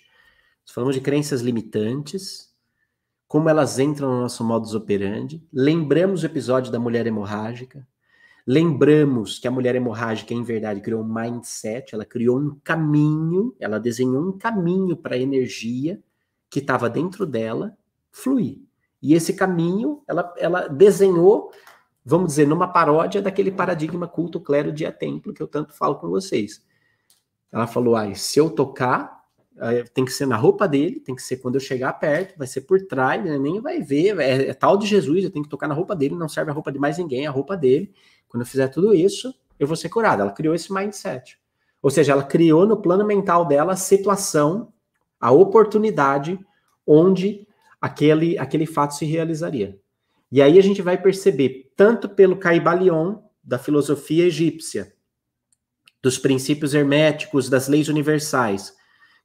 Nós 0.64 0.72
falamos 0.72 0.96
de 0.96 1.02
crenças 1.02 1.42
limitantes, 1.42 2.54
como 3.28 3.50
elas 3.50 3.80
entram 3.80 4.12
no 4.14 4.22
nosso 4.22 4.44
modus 4.44 4.76
operandi. 4.76 5.44
Lembramos 5.52 6.22
o 6.22 6.28
episódio 6.28 6.72
da 6.72 6.80
mulher 6.80 7.08
hemorrágica, 7.08 7.88
Lembramos 8.46 9.38
que 9.38 9.48
a 9.48 9.52
mulher 9.52 9.76
hemorrágica, 9.76 10.34
em 10.34 10.44
verdade, 10.44 10.82
criou 10.82 11.04
um 11.04 11.14
mindset, 11.14 11.94
ela 11.94 12.06
criou 12.06 12.40
um 12.40 12.60
caminho, 12.64 13.56
ela 13.60 13.80
desenhou 13.80 14.28
um 14.28 14.38
caminho 14.38 14.98
para 14.98 15.16
a 15.16 15.20
energia 15.20 16.02
que 16.50 16.60
estava 16.60 16.90
dentro 16.90 17.26
dela 17.26 17.78
fluir. 18.12 18.60
E 19.02 19.14
esse 19.14 19.34
caminho, 19.34 20.02
ela, 20.08 20.34
ela 20.38 20.68
desenhou, 20.68 21.52
vamos 22.04 22.30
dizer, 22.30 22.48
numa 22.48 22.68
paródia 22.68 23.22
daquele 23.22 23.52
paradigma 23.52 24.08
culto, 24.08 24.40
clero, 24.40 24.72
dia, 24.72 24.92
templo, 24.92 25.34
que 25.34 25.42
eu 25.42 25.48
tanto 25.48 25.74
falo 25.74 25.96
com 25.96 26.10
vocês. 26.10 26.66
Ela 27.52 27.68
falou, 27.68 27.96
ah, 27.96 28.14
se 28.14 28.40
eu 28.40 28.50
tocar, 28.50 29.19
tem 29.94 30.06
que 30.06 30.12
ser 30.12 30.26
na 30.26 30.38
roupa 30.38 30.68
dele, 30.68 31.00
tem 31.00 31.16
que 31.16 31.22
ser 31.22 31.38
quando 31.38 31.56
eu 31.56 31.62
chegar 31.62 31.94
perto, 31.94 32.38
vai 32.38 32.48
ser 32.48 32.62
por 32.62 32.80
trás, 32.88 33.24
né? 33.24 33.38
nem 33.38 33.60
vai 33.60 33.82
ver, 33.82 34.18
é, 34.20 34.50
é, 34.50 34.54
tal 34.54 34.78
de 34.78 34.88
Jesus, 34.88 35.24
eu 35.24 35.32
tenho 35.32 35.44
que 35.44 35.50
tocar 35.50 35.68
na 35.68 35.74
roupa 35.74 35.96
dele, 35.96 36.16
não 36.16 36.30
serve 36.30 36.52
a 36.52 36.54
roupa 36.54 36.72
de 36.72 36.80
mais 36.80 36.98
ninguém, 36.98 37.28
a 37.28 37.32
roupa 37.32 37.58
dele. 37.58 37.94
Quando 38.28 38.42
eu 38.42 38.48
fizer 38.48 38.68
tudo 38.68 38.94
isso, 38.94 39.34
eu 39.60 39.68
vou 39.68 39.76
ser 39.76 39.90
curado. 39.90 40.22
Ela 40.22 40.32
criou 40.32 40.56
esse 40.56 40.72
mindset. 40.72 41.38
Ou 41.82 41.90
seja, 41.90 42.12
ela 42.14 42.24
criou 42.24 42.66
no 42.66 42.78
plano 42.78 43.06
mental 43.06 43.46
dela 43.46 43.74
a 43.74 43.78
situação, 43.78 44.72
a 45.20 45.32
oportunidade 45.32 46.40
onde 46.86 47.48
aquele, 47.82 48.38
aquele 48.38 48.66
fato 48.66 48.96
se 48.96 49.06
realizaria. 49.06 49.80
E 50.32 50.42
aí 50.42 50.60
a 50.60 50.62
gente 50.62 50.82
vai 50.82 51.02
perceber, 51.02 51.72
tanto 51.76 52.08
pelo 52.08 52.38
Caibalion, 52.38 53.18
da 53.44 53.58
filosofia 53.58 54.26
egípcia, 54.26 54.94
dos 56.02 56.18
princípios 56.18 56.74
herméticos, 56.74 57.50
das 57.50 57.68
leis 57.68 57.88
universais, 57.88 58.76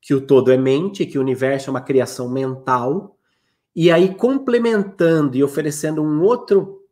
que 0.05 0.13
o 0.13 0.21
todo 0.21 0.53
é 0.53 0.57
mente, 0.59 1.07
que 1.07 1.17
o 1.17 1.23
universo 1.23 1.71
é 1.71 1.73
uma 1.73 1.81
criação 1.81 2.29
mental, 2.29 3.17
e 3.75 3.91
aí 3.91 4.15
complementando 4.15 5.35
e 5.35 5.43
oferecendo 5.43 6.03
um 6.03 6.23
outro 6.23 6.83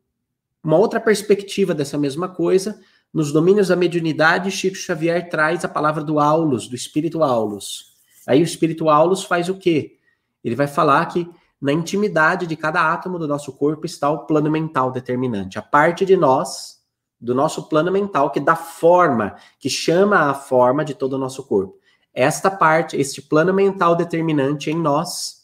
uma 0.63 0.77
outra 0.77 0.99
perspectiva 0.99 1.75
dessa 1.75 1.97
mesma 1.97 2.27
coisa, 2.27 2.79
nos 3.13 3.31
domínios 3.31 3.67
da 3.67 3.75
mediunidade, 3.75 4.49
Chico 4.49 4.77
Xavier 4.77 5.29
traz 5.29 5.63
a 5.63 5.67
palavra 5.67 6.01
do 6.01 6.19
Aulus, 6.19 6.67
do 6.69 6.75
espírito 6.75 7.21
Aulus. 7.21 7.93
Aí 8.25 8.41
o 8.41 8.45
espírito 8.45 8.89
Aulus 8.89 9.25
faz 9.25 9.49
o 9.49 9.59
quê? 9.59 9.97
Ele 10.41 10.55
vai 10.55 10.67
falar 10.67 11.05
que 11.07 11.29
na 11.61 11.73
intimidade 11.73 12.47
de 12.47 12.55
cada 12.55 12.93
átomo 12.93 13.19
do 13.19 13.27
nosso 13.27 13.51
corpo 13.53 13.85
está 13.85 14.09
o 14.09 14.25
plano 14.25 14.49
mental 14.49 14.89
determinante, 14.89 15.59
a 15.59 15.61
parte 15.61 16.05
de 16.05 16.15
nós, 16.15 16.81
do 17.19 17.35
nosso 17.35 17.67
plano 17.67 17.91
mental 17.91 18.31
que 18.31 18.39
dá 18.39 18.55
forma, 18.55 19.35
que 19.59 19.69
chama 19.69 20.31
a 20.31 20.33
forma 20.33 20.83
de 20.83 20.93
todo 20.95 21.13
o 21.13 21.19
nosso 21.19 21.43
corpo. 21.43 21.82
Esta 22.13 22.51
parte, 22.51 22.95
este 22.95 23.21
plano 23.21 23.53
mental 23.53 23.95
determinante 23.95 24.69
em 24.69 24.75
nós 24.75 25.43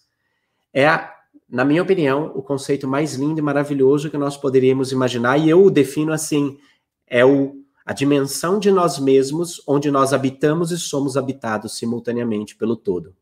é 0.74 1.10
na 1.50 1.66
minha 1.66 1.82
opinião, 1.82 2.32
o 2.36 2.44
conceito 2.44 2.88
mais 2.88 3.16
lindo 3.16 3.40
e 3.40 3.42
maravilhoso 3.42 4.10
que 4.10 4.18
nós 4.18 4.38
poderíamos 4.38 4.92
imaginar, 4.92 5.38
e 5.38 5.50
eu 5.50 5.64
o 5.64 5.72
defino 5.72 6.14
assim: 6.14 6.60
é 7.08 7.26
o, 7.26 7.64
a 7.84 7.92
dimensão 7.92 8.60
de 8.60 8.72
nós 8.72 9.00
mesmos, 9.00 9.62
onde 9.68 9.90
nós 9.90 10.14
habitamos 10.14 10.72
e 10.72 10.78
somos 10.78 11.18
habitados 11.18 11.76
simultaneamente 11.76 12.56
pelo 12.56 12.76
todo. 12.76 13.16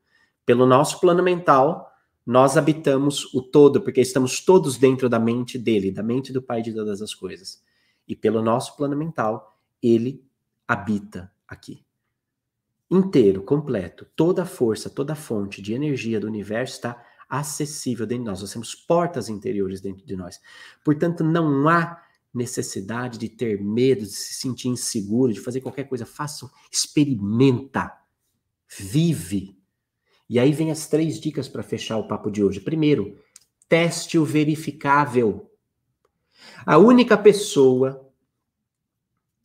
Pelo 0.45 0.65
nosso 0.65 0.99
plano 0.99 1.23
mental, 1.23 1.89
nós 2.25 2.57
habitamos 2.57 3.33
o 3.33 3.41
todo, 3.41 3.79
porque 3.81 4.01
estamos 4.01 4.41
todos 4.43 4.77
dentro 4.77 5.07
da 5.07 5.19
mente 5.19 5.57
dele, 5.57 5.91
da 5.91 6.03
mente 6.03 6.33
do 6.33 6.41
Pai 6.41 6.61
de 6.61 6.73
todas 6.73 7.01
as 7.01 7.13
coisas. 7.13 7.63
E 8.05 8.15
pelo 8.15 8.41
nosso 8.41 8.75
plano 8.75 8.95
mental, 8.95 9.57
ele 9.81 10.21
habita 10.67 11.31
aqui. 11.47 11.86
Inteiro, 12.89 13.43
completo, 13.43 14.05
toda 14.15 14.43
a 14.43 14.45
força, 14.45 14.89
toda 14.89 15.13
a 15.13 15.15
fonte 15.15 15.61
de 15.61 15.73
energia 15.73 16.19
do 16.19 16.27
universo 16.27 16.75
está 16.75 17.05
acessível 17.29 18.05
dentro 18.05 18.23
de 18.23 18.29
nós. 18.29 18.41
Nós 18.41 18.53
temos 18.53 18.75
portas 18.75 19.27
interiores 19.27 19.81
dentro 19.81 20.05
de 20.05 20.15
nós. 20.15 20.39
Portanto, 20.85 21.23
não 21.23 21.67
há 21.67 22.01
necessidade 22.33 23.17
de 23.17 23.27
ter 23.27 23.61
medo, 23.61 24.01
de 24.01 24.11
se 24.11 24.35
sentir 24.35 24.69
inseguro, 24.69 25.33
de 25.33 25.41
fazer 25.41 25.59
qualquer 25.59 25.85
coisa, 25.85 26.05
faça, 26.05 26.49
experimenta, 26.71 27.91
vive. 28.79 29.57
E 30.29 30.39
aí 30.39 30.53
vem 30.53 30.71
as 30.71 30.87
três 30.87 31.19
dicas 31.19 31.47
para 31.47 31.63
fechar 31.63 31.97
o 31.97 32.07
papo 32.07 32.31
de 32.31 32.43
hoje. 32.43 32.61
Primeiro, 32.61 33.17
teste 33.67 34.17
o 34.17 34.23
verificável. 34.23 35.51
A 36.65 36.77
única 36.77 37.17
pessoa 37.17 38.09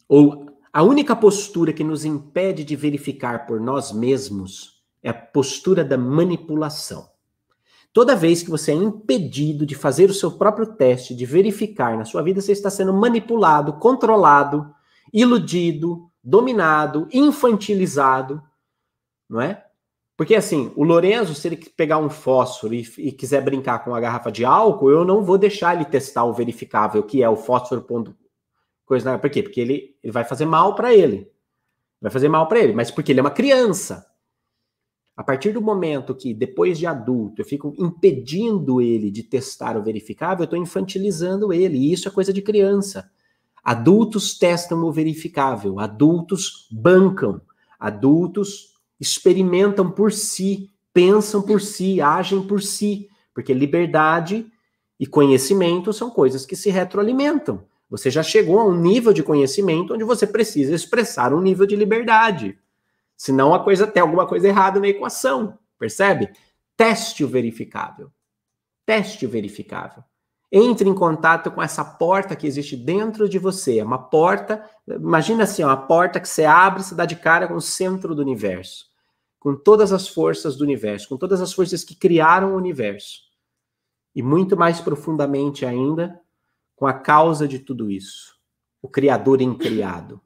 ou 0.08 0.51
a 0.72 0.82
única 0.82 1.14
postura 1.14 1.72
que 1.72 1.84
nos 1.84 2.04
impede 2.04 2.64
de 2.64 2.74
verificar 2.74 3.46
por 3.46 3.60
nós 3.60 3.92
mesmos 3.92 4.82
é 5.02 5.10
a 5.10 5.14
postura 5.14 5.84
da 5.84 5.98
manipulação. 5.98 7.10
Toda 7.92 8.16
vez 8.16 8.42
que 8.42 8.48
você 8.48 8.72
é 8.72 8.74
impedido 8.74 9.66
de 9.66 9.74
fazer 9.74 10.08
o 10.08 10.14
seu 10.14 10.32
próprio 10.32 10.74
teste, 10.74 11.14
de 11.14 11.26
verificar 11.26 11.98
na 11.98 12.06
sua 12.06 12.22
vida, 12.22 12.40
você 12.40 12.52
está 12.52 12.70
sendo 12.70 12.94
manipulado, 12.94 13.74
controlado, 13.74 14.74
iludido, 15.12 16.10
dominado, 16.24 17.06
infantilizado, 17.12 18.42
não 19.28 19.42
é? 19.42 19.62
Porque 20.16 20.34
assim, 20.34 20.72
o 20.74 20.84
Lorenzo, 20.84 21.34
se 21.34 21.48
ele 21.48 21.56
pegar 21.56 21.98
um 21.98 22.08
fósforo 22.08 22.72
e, 22.72 22.88
e, 22.96 23.12
quiser 23.12 23.42
brincar 23.42 23.84
com 23.84 23.94
a 23.94 24.00
garrafa 24.00 24.32
de 24.32 24.44
álcool, 24.44 24.90
eu 24.90 25.04
não 25.04 25.22
vou 25.22 25.36
deixar 25.36 25.74
ele 25.74 25.84
testar 25.84 26.24
o 26.24 26.32
verificável, 26.32 27.02
que 27.02 27.22
é 27.22 27.28
o 27.28 27.36
fósforo 27.36 27.82
coisa. 28.84 29.18
Por 29.18 29.30
quê? 29.30 29.42
Porque 29.42 29.60
ele, 29.60 29.96
ele 30.02 30.12
vai 30.12 30.24
fazer 30.24 30.44
mal 30.44 30.74
para 30.74 30.94
ele. 30.94 31.30
Vai 32.00 32.10
fazer 32.10 32.28
mal 32.28 32.48
para 32.48 32.60
ele, 32.60 32.72
mas 32.72 32.90
porque 32.90 33.12
ele 33.12 33.20
é 33.20 33.22
uma 33.22 33.30
criança. 33.30 34.06
A 35.16 35.22
partir 35.22 35.52
do 35.52 35.60
momento 35.60 36.14
que, 36.14 36.32
depois 36.32 36.78
de 36.78 36.86
adulto, 36.86 37.42
eu 37.42 37.44
fico 37.44 37.74
impedindo 37.78 38.80
ele 38.80 39.10
de 39.10 39.22
testar 39.22 39.76
o 39.76 39.82
verificável, 39.82 40.42
eu 40.42 40.44
estou 40.44 40.58
infantilizando 40.58 41.52
ele. 41.52 41.78
E 41.78 41.92
isso 41.92 42.08
é 42.08 42.10
coisa 42.10 42.32
de 42.32 42.42
criança. 42.42 43.10
Adultos 43.62 44.36
testam 44.36 44.82
o 44.82 44.90
verificável, 44.90 45.78
adultos 45.78 46.66
bancam, 46.72 47.40
adultos 47.78 48.72
experimentam 48.98 49.90
por 49.90 50.10
si, 50.12 50.70
pensam 50.92 51.42
por 51.42 51.60
si, 51.60 52.00
agem 52.00 52.42
por 52.42 52.62
si. 52.62 53.08
Porque 53.34 53.54
liberdade 53.54 54.46
e 54.98 55.06
conhecimento 55.06 55.92
são 55.92 56.10
coisas 56.10 56.44
que 56.44 56.56
se 56.56 56.70
retroalimentam. 56.70 57.64
Você 57.92 58.10
já 58.10 58.22
chegou 58.22 58.58
a 58.58 58.64
um 58.64 58.74
nível 58.74 59.12
de 59.12 59.22
conhecimento 59.22 59.92
onde 59.92 60.02
você 60.02 60.26
precisa 60.26 60.74
expressar 60.74 61.34
um 61.34 61.42
nível 61.42 61.66
de 61.66 61.76
liberdade. 61.76 62.58
Senão 63.14 63.52
a 63.52 63.62
coisa 63.62 63.86
tem 63.86 64.00
alguma 64.00 64.26
coisa 64.26 64.48
errada 64.48 64.80
na 64.80 64.88
equação, 64.88 65.58
percebe? 65.78 66.32
Teste 66.74 67.22
o 67.22 67.28
verificável. 67.28 68.10
Teste 68.86 69.26
o 69.26 69.28
verificável. 69.28 70.02
Entre 70.50 70.88
em 70.88 70.94
contato 70.94 71.50
com 71.50 71.62
essa 71.62 71.84
porta 71.84 72.34
que 72.34 72.46
existe 72.46 72.78
dentro 72.78 73.28
de 73.28 73.38
você. 73.38 73.80
É 73.80 73.84
uma 73.84 73.98
porta, 73.98 74.64
imagina 74.88 75.44
assim, 75.44 75.62
uma 75.62 75.76
porta 75.76 76.18
que 76.18 76.28
você 76.28 76.46
abre, 76.46 76.82
você 76.82 76.94
dá 76.94 77.04
de 77.04 77.16
cara 77.16 77.46
com 77.46 77.56
o 77.56 77.60
centro 77.60 78.14
do 78.14 78.22
universo. 78.22 78.86
Com 79.38 79.54
todas 79.54 79.92
as 79.92 80.08
forças 80.08 80.56
do 80.56 80.64
universo, 80.64 81.10
com 81.10 81.18
todas 81.18 81.42
as 81.42 81.52
forças 81.52 81.84
que 81.84 81.94
criaram 81.94 82.54
o 82.54 82.56
universo. 82.56 83.20
E 84.14 84.22
muito 84.22 84.56
mais 84.56 84.80
profundamente 84.80 85.66
ainda, 85.66 86.18
com 86.82 86.88
a 86.88 86.92
causa 86.92 87.46
de 87.46 87.60
tudo 87.60 87.88
isso. 87.88 88.34
O 88.82 88.88
Criador 88.88 89.40
incriado. 89.40 90.20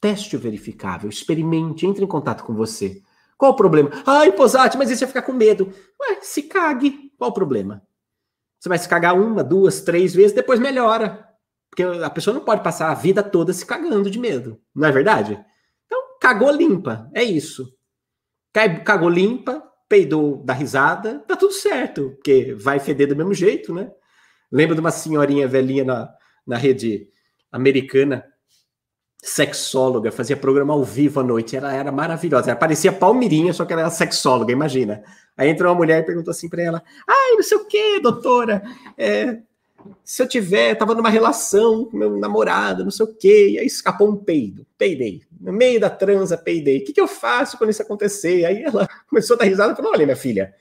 Teste 0.00 0.34
o 0.34 0.38
verificável, 0.38 1.10
experimente, 1.10 1.86
entre 1.86 2.02
em 2.02 2.08
contato 2.08 2.44
com 2.44 2.54
você. 2.54 3.02
Qual 3.36 3.52
o 3.52 3.56
problema? 3.56 3.90
Ai, 4.06 4.32
Posati, 4.32 4.78
mas 4.78 4.90
isso 4.90 5.04
ia 5.04 5.08
ficar 5.08 5.20
com 5.20 5.34
medo. 5.34 5.70
Ué, 6.00 6.16
se 6.22 6.44
cague. 6.44 7.12
Qual 7.18 7.28
o 7.28 7.34
problema? 7.34 7.82
Você 8.58 8.70
vai 8.70 8.78
se 8.78 8.88
cagar 8.88 9.20
uma, 9.20 9.44
duas, 9.44 9.82
três 9.82 10.14
vezes, 10.14 10.32
depois 10.32 10.58
melhora. 10.58 11.28
Porque 11.68 11.82
a 11.82 12.08
pessoa 12.08 12.32
não 12.32 12.42
pode 12.42 12.62
passar 12.62 12.90
a 12.90 12.94
vida 12.94 13.22
toda 13.22 13.52
se 13.52 13.66
cagando 13.66 14.10
de 14.10 14.18
medo. 14.18 14.58
Não 14.74 14.88
é 14.88 14.92
verdade? 14.92 15.38
Então, 15.84 16.00
cagou 16.18 16.50
limpa. 16.50 17.10
É 17.12 17.22
isso. 17.22 17.70
Cagou 18.82 19.10
limpa, 19.10 19.62
peidou 19.90 20.42
da 20.42 20.54
risada, 20.54 21.18
tá 21.28 21.36
tudo 21.36 21.52
certo. 21.52 22.12
Porque 22.12 22.54
vai 22.54 22.80
feder 22.80 23.08
do 23.08 23.16
mesmo 23.16 23.34
jeito, 23.34 23.74
né? 23.74 23.92
Lembro 24.52 24.74
de 24.74 24.80
uma 24.80 24.90
senhorinha 24.90 25.48
velhinha 25.48 25.82
na, 25.82 26.14
na 26.46 26.56
rede 26.56 27.08
americana 27.50 28.24
sexóloga, 29.22 30.10
fazia 30.10 30.36
programa 30.36 30.74
ao 30.74 30.82
vivo 30.82 31.20
à 31.20 31.22
noite, 31.22 31.56
ela 31.56 31.72
era 31.72 31.92
maravilhosa. 31.92 32.50
Ela 32.50 32.58
parecia 32.58 32.92
Palmirinha, 32.92 33.52
só 33.52 33.64
que 33.64 33.72
ela 33.72 33.82
era 33.82 33.90
sexóloga, 33.90 34.52
imagina. 34.52 35.02
Aí 35.36 35.48
entrou 35.48 35.70
uma 35.70 35.78
mulher 35.78 36.02
e 36.02 36.06
perguntou 36.06 36.32
assim 36.32 36.48
para 36.48 36.62
ela: 36.62 36.82
Ai, 37.08 37.32
não 37.36 37.42
sei 37.42 37.56
o 37.56 37.64
que, 37.64 38.00
doutora, 38.00 38.62
é, 38.98 39.38
se 40.04 40.22
eu 40.22 40.28
tiver, 40.28 40.74
tava 40.74 40.94
numa 40.94 41.08
relação 41.08 41.84
com 41.84 41.96
meu 41.96 42.18
namorado, 42.18 42.82
não 42.82 42.90
sei 42.90 43.06
o 43.06 43.14
que, 43.14 43.50
e 43.50 43.58
aí 43.60 43.66
escapou 43.66 44.10
um 44.10 44.16
peido, 44.16 44.66
peidei. 44.76 45.22
No 45.40 45.52
meio 45.52 45.80
da 45.80 45.88
transa, 45.88 46.36
peidei. 46.36 46.78
O 46.78 46.84
que, 46.84 46.92
que 46.92 47.00
eu 47.00 47.08
faço 47.08 47.56
quando 47.56 47.70
isso 47.70 47.82
acontecer? 47.82 48.44
Aí 48.44 48.64
ela 48.64 48.88
começou 49.08 49.36
a 49.36 49.38
dar 49.38 49.44
risada 49.44 49.72
e 49.72 49.76
falou: 49.76 49.92
Olha, 49.92 50.04
minha 50.04 50.16
filha, 50.16 50.52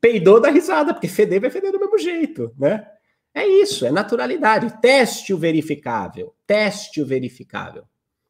peidou 0.00 0.40
da 0.40 0.50
risada, 0.50 0.94
porque 0.94 1.08
feder 1.08 1.40
vai 1.40 1.50
feder 1.50 1.70
do 1.70 1.78
mesmo 1.78 1.98
jeito, 1.98 2.50
né? 2.58 2.86
É 3.34 3.46
isso, 3.46 3.84
é 3.84 3.90
naturalidade. 3.90 4.80
Teste 4.80 5.34
o 5.34 5.38
verificável. 5.38 6.34
Teste 6.46 7.02
o 7.02 7.06
verificável. 7.06 7.84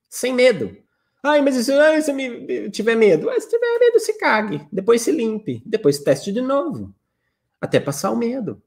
Sem 0.09 0.33
medo. 0.33 0.75
Ai, 1.23 1.43
mas 1.43 1.55
se 1.57 2.13
me 2.13 2.71
tiver 2.71 2.95
medo, 2.95 3.29
se 3.41 3.49
tiver 3.49 3.79
medo, 3.79 3.99
se 3.99 4.19
cague. 4.19 4.67
Depois 4.73 5.03
se 5.03 5.13
limpe. 5.13 5.63
Depois 5.65 5.99
teste 5.99 6.33
de 6.33 6.41
novo. 6.41 6.95
Até 7.61 7.79
passar 7.81 8.11
o 8.11 8.17
medo. 8.17 8.63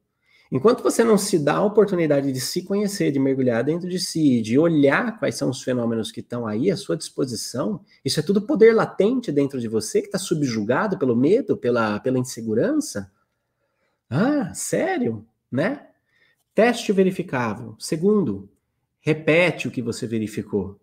Enquanto 0.52 0.82
você 0.82 1.04
não 1.04 1.18
se 1.18 1.38
dá 1.38 1.58
a 1.58 1.64
oportunidade 1.64 2.32
de 2.32 2.40
se 2.40 2.64
conhecer, 2.64 3.12
de 3.12 3.20
mergulhar 3.20 3.64
dentro 3.64 3.90
de 3.90 4.00
si, 4.00 4.42
de 4.42 4.58
olhar 4.58 5.20
quais 5.20 5.36
são 5.36 5.50
os 5.50 5.62
fenômenos 5.62 6.12
que 6.12 6.22
estão 6.22 6.48
aí 6.48 6.72
à 6.72 6.78
sua 6.78 6.96
disposição, 6.96 7.82
isso 8.04 8.20
é 8.20 8.24
tudo 8.24 8.42
poder 8.42 8.74
latente 8.74 9.32
dentro 9.32 9.60
de 9.60 9.68
você 9.68 10.02
que 10.02 10.08
está 10.08 10.18
subjugado 10.18 10.98
pelo 10.98 11.16
medo, 11.16 11.58
pela, 11.58 12.00
pela 12.00 12.18
insegurança. 12.18 13.12
Ah, 14.10 14.54
sério? 14.54 15.28
Né? 15.52 15.86
Teste 16.58 16.92
verificável. 16.92 17.76
Segundo, 17.78 18.50
repete 19.00 19.68
o 19.68 19.72
que 19.72 19.80
você 19.80 20.08
verificou. 20.08 20.82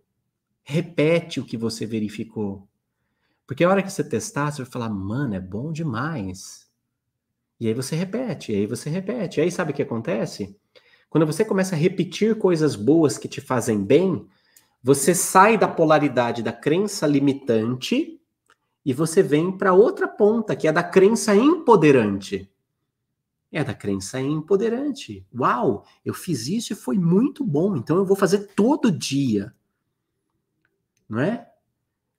Repete 0.62 1.40
o 1.40 1.44
que 1.44 1.56
você 1.56 1.84
verificou. 1.84 2.68
Porque 3.44 3.64
a 3.64 3.68
hora 3.68 3.82
que 3.82 3.90
você 3.90 4.04
testar, 4.04 4.52
você 4.52 4.62
vai 4.62 4.70
falar, 4.70 4.88
mano, 4.88 5.34
é 5.34 5.40
bom 5.40 5.72
demais. 5.72 6.70
E 7.58 7.66
aí 7.66 7.74
você 7.74 7.96
repete, 7.96 8.52
e 8.52 8.54
aí 8.54 8.66
você 8.68 8.88
repete. 8.88 9.40
E 9.40 9.42
aí 9.42 9.50
sabe 9.50 9.72
o 9.72 9.74
que 9.74 9.82
acontece? 9.82 10.56
Quando 11.10 11.26
você 11.26 11.44
começa 11.44 11.74
a 11.74 11.78
repetir 11.78 12.38
coisas 12.38 12.76
boas 12.76 13.18
que 13.18 13.26
te 13.26 13.40
fazem 13.40 13.82
bem, 13.84 14.28
você 14.80 15.12
sai 15.12 15.58
da 15.58 15.66
polaridade 15.66 16.40
da 16.40 16.52
crença 16.52 17.04
limitante 17.04 18.20
e 18.86 18.92
você 18.92 19.24
vem 19.24 19.50
para 19.50 19.74
outra 19.74 20.06
ponta, 20.06 20.54
que 20.54 20.68
é 20.68 20.72
da 20.72 20.84
crença 20.84 21.34
empoderante 21.34 22.48
é 23.54 23.62
da 23.62 23.72
crença 23.72 24.20
empoderante. 24.20 25.24
Uau, 25.34 25.84
eu 26.04 26.12
fiz 26.12 26.48
isso 26.48 26.72
e 26.72 26.76
foi 26.76 26.98
muito 26.98 27.44
bom, 27.44 27.76
então 27.76 27.96
eu 27.96 28.04
vou 28.04 28.16
fazer 28.16 28.48
todo 28.54 28.90
dia. 28.90 29.54
Não 31.08 31.20
é? 31.20 31.48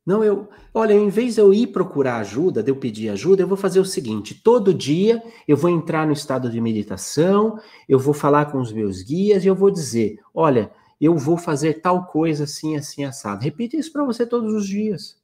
Não, 0.06 0.24
eu, 0.24 0.48
olha, 0.72 0.94
em 0.94 1.10
vez 1.10 1.36
de 1.36 1.42
eu 1.42 1.52
ir 1.52 1.68
procurar 1.68 2.18
ajuda, 2.18 2.62
de 2.62 2.70
eu 2.70 2.76
pedir 2.76 3.10
ajuda, 3.10 3.42
eu 3.42 3.48
vou 3.48 3.58
fazer 3.58 3.80
o 3.80 3.86
seguinte: 3.86 4.36
todo 4.36 4.74
dia 4.74 5.22
eu 5.48 5.58
vou 5.58 5.70
entrar 5.70 6.06
no 6.06 6.14
estado 6.14 6.50
de 6.50 6.62
meditação, 6.62 7.60
eu 7.90 7.98
vou 7.98 8.14
falar 8.14 8.46
com 8.52 8.60
os 8.60 8.72
meus 8.72 9.02
guias 9.02 9.44
e 9.44 9.48
eu 9.48 9.56
vou 9.56 9.72
dizer: 9.72 10.20
olha, 10.34 10.72
eu 11.02 11.18
vou 11.18 11.38
fazer 11.38 11.82
tal 11.82 12.06
coisa 12.06 12.44
assim, 12.44 12.76
assim, 12.78 13.04
assado. 13.04 13.44
Repita 13.44 13.76
isso 13.78 13.92
para 13.92 14.06
você 14.06 14.26
todos 14.26 14.54
os 14.54 14.68
dias. 14.68 15.18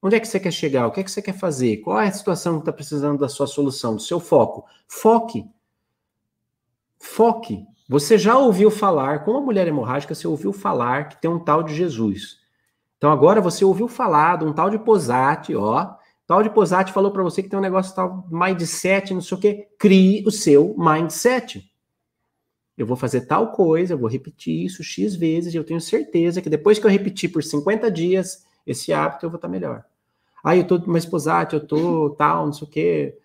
Onde 0.00 0.14
é 0.14 0.20
que 0.20 0.28
você 0.28 0.38
quer 0.38 0.52
chegar? 0.52 0.86
O 0.86 0.92
que 0.92 1.00
é 1.00 1.02
que 1.02 1.10
você 1.10 1.20
quer 1.20 1.36
fazer? 1.36 1.78
Qual 1.78 2.00
é 2.00 2.06
a 2.06 2.12
situação 2.12 2.54
que 2.54 2.60
está 2.60 2.72
precisando 2.72 3.18
da 3.18 3.28
sua 3.28 3.48
solução, 3.48 3.96
do 3.96 4.02
seu 4.02 4.20
foco? 4.20 4.64
Foque. 4.86 5.44
Foque. 6.98 7.64
Você 7.88 8.18
já 8.18 8.36
ouviu 8.36 8.70
falar, 8.70 9.24
como 9.24 9.38
a 9.38 9.40
mulher 9.40 9.66
hemorrágica, 9.66 10.14
você 10.14 10.28
ouviu 10.28 10.52
falar 10.52 11.08
que 11.08 11.20
tem 11.20 11.30
um 11.30 11.38
tal 11.38 11.62
de 11.62 11.74
Jesus. 11.74 12.38
Então 12.98 13.10
agora 13.10 13.40
você 13.40 13.64
ouviu 13.64 13.88
falar 13.88 14.38
de 14.38 14.44
um 14.44 14.52
tal 14.52 14.68
de 14.68 14.78
Posati, 14.78 15.54
ó. 15.54 15.94
Tal 16.26 16.42
de 16.42 16.50
Posati 16.50 16.92
falou 16.92 17.10
para 17.10 17.22
você 17.22 17.42
que 17.42 17.48
tem 17.48 17.58
um 17.58 17.62
negócio 17.62 17.94
tal 17.94 18.26
mindset, 18.30 19.14
não 19.14 19.22
sei 19.22 19.38
o 19.38 19.40
quê. 19.40 19.68
Crie 19.78 20.22
o 20.26 20.30
seu 20.30 20.74
mindset. 20.76 21.72
Eu 22.76 22.86
vou 22.86 22.96
fazer 22.96 23.22
tal 23.22 23.52
coisa, 23.52 23.94
eu 23.94 23.98
vou 23.98 24.08
repetir 24.08 24.66
isso 24.66 24.84
X 24.84 25.16
vezes, 25.16 25.54
e 25.54 25.56
eu 25.56 25.64
tenho 25.64 25.80
certeza 25.80 26.42
que 26.42 26.50
depois 26.50 26.78
que 26.78 26.86
eu 26.86 26.90
repetir 26.90 27.32
por 27.32 27.42
50 27.42 27.90
dias 27.90 28.44
esse 28.66 28.92
hábito, 28.92 29.24
eu 29.24 29.30
vou 29.30 29.36
estar 29.36 29.48
melhor. 29.48 29.84
Ah, 30.44 30.54
eu 30.56 30.66
tô 30.66 30.78
mais 30.86 31.06
Posati, 31.06 31.54
eu 31.54 31.66
tô 31.66 32.10
tal, 32.10 32.46
não 32.46 32.52
sei 32.52 32.68
o 32.68 32.70
quê 32.70 33.18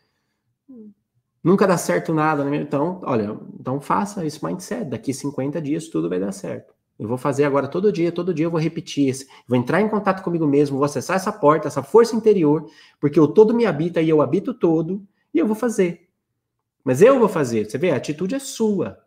Nunca 1.44 1.68
dá 1.68 1.78
certo 1.78 2.14
nada, 2.14 2.46
né? 2.46 2.56
Então, 2.58 3.02
olha, 3.04 3.38
então 3.60 3.82
faça 3.82 4.26
esse 4.26 4.44
mindset. 4.44 4.86
Daqui 4.86 5.14
50 5.14 5.62
dias 5.62 5.90
tudo 5.90 6.08
vai 6.08 6.20
dar 6.20 6.32
certo. 6.32 6.74
Eu 6.98 7.08
vou 7.08 7.18
fazer 7.18 7.44
agora 7.44 7.68
todo 7.68 7.92
dia, 7.92 8.12
todo 8.12 8.34
dia 8.34 8.46
eu 8.46 8.52
vou 8.52 8.60
repetir 8.60 9.10
esse. 9.10 9.28
Vou 9.48 9.58
entrar 9.58 9.82
em 9.82 9.90
contato 9.90 10.24
comigo 10.24 10.48
mesmo, 10.48 10.78
vou 10.78 10.86
acessar 10.86 11.18
essa 11.18 11.32
porta, 11.32 11.68
essa 11.68 11.84
força 11.84 12.16
interior, 12.16 12.70
porque 13.00 13.20
o 13.20 13.28
todo 13.28 13.54
me 13.54 13.66
habita 13.66 14.02
e 14.02 14.08
eu 14.08 14.22
habito 14.22 14.54
todo, 14.54 15.06
e 15.34 15.40
eu 15.40 15.46
vou 15.46 15.56
fazer. 15.56 16.08
Mas 16.84 17.02
eu 17.02 17.20
vou 17.20 17.28
fazer. 17.28 17.70
Você 17.70 17.78
vê, 17.78 17.92
a 17.92 17.96
atitude 17.98 18.36
é 18.36 18.40
sua. 18.40 19.00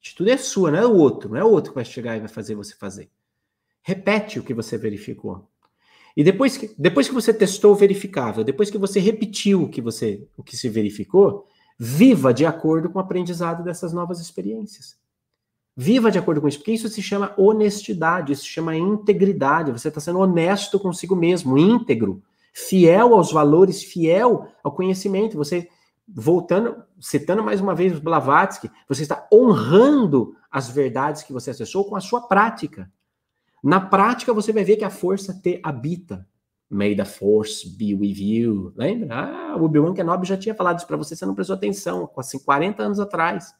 atitude 0.00 0.30
é 0.30 0.36
sua, 0.36 0.70
não 0.70 0.78
é 0.78 0.86
o 0.86 0.96
outro, 0.96 1.30
não 1.30 1.36
é 1.36 1.44
o 1.44 1.50
outro 1.50 1.72
que 1.72 1.74
vai 1.74 1.84
chegar 1.84 2.16
e 2.16 2.20
vai 2.20 2.28
fazer 2.28 2.54
você 2.54 2.74
fazer. 2.74 3.10
Repete 3.82 4.38
o 4.38 4.42
que 4.44 4.54
você 4.54 4.78
verificou. 4.78 5.48
E 6.16 6.22
depois 6.22 6.56
que, 6.56 6.74
depois 6.78 7.08
que 7.08 7.14
você 7.14 7.34
testou 7.34 7.72
o 7.72 7.76
verificável, 7.76 8.44
depois 8.44 8.70
que 8.70 8.78
você 8.78 9.00
repetiu 9.00 9.64
o 9.64 9.68
que 9.68 9.80
você 9.80 10.26
o 10.36 10.42
que 10.42 10.56
se 10.56 10.68
verificou, 10.68 11.46
viva 11.84 12.32
de 12.32 12.46
acordo 12.46 12.88
com 12.88 13.00
o 13.00 13.02
aprendizado 13.02 13.64
dessas 13.64 13.92
novas 13.92 14.20
experiências. 14.20 14.96
Viva 15.76 16.12
de 16.12 16.18
acordo 16.18 16.40
com 16.40 16.46
isso, 16.46 16.58
porque 16.58 16.70
isso 16.70 16.88
se 16.88 17.02
chama 17.02 17.34
honestidade, 17.36 18.32
isso 18.32 18.42
se 18.42 18.50
chama 18.50 18.76
integridade. 18.76 19.72
Você 19.72 19.88
está 19.88 20.00
sendo 20.00 20.20
honesto 20.20 20.78
consigo 20.78 21.16
mesmo, 21.16 21.58
íntegro, 21.58 22.22
fiel 22.52 23.14
aos 23.14 23.32
valores, 23.32 23.82
fiel 23.82 24.46
ao 24.62 24.70
conhecimento. 24.70 25.36
Você, 25.36 25.68
voltando, 26.06 26.84
citando 27.00 27.42
mais 27.42 27.60
uma 27.60 27.74
vez 27.74 27.98
Blavatsky, 27.98 28.70
você 28.88 29.02
está 29.02 29.26
honrando 29.32 30.36
as 30.52 30.68
verdades 30.68 31.24
que 31.24 31.32
você 31.32 31.50
acessou 31.50 31.84
com 31.84 31.96
a 31.96 32.00
sua 32.00 32.28
prática. 32.28 32.88
Na 33.60 33.80
prática, 33.80 34.32
você 34.32 34.52
vai 34.52 34.62
ver 34.62 34.76
que 34.76 34.84
a 34.84 34.90
força 34.90 35.34
te 35.34 35.58
habita. 35.64 36.24
May 36.72 36.94
the 36.94 37.04
force 37.04 37.68
be 37.68 37.94
with 37.94 38.16
you. 38.18 38.72
Lembra? 38.74 39.14
Ah, 39.14 39.56
o 39.58 39.64
Obi-Wan 39.64 39.92
Kenobi 39.92 40.26
já 40.26 40.38
tinha 40.38 40.54
falado 40.54 40.78
isso 40.78 40.86
para 40.86 40.96
você, 40.96 41.14
você 41.14 41.26
não 41.26 41.34
prestou 41.34 41.54
atenção, 41.54 42.10
assim, 42.16 42.38
40 42.38 42.82
anos 42.82 42.98
atrás. 42.98 43.54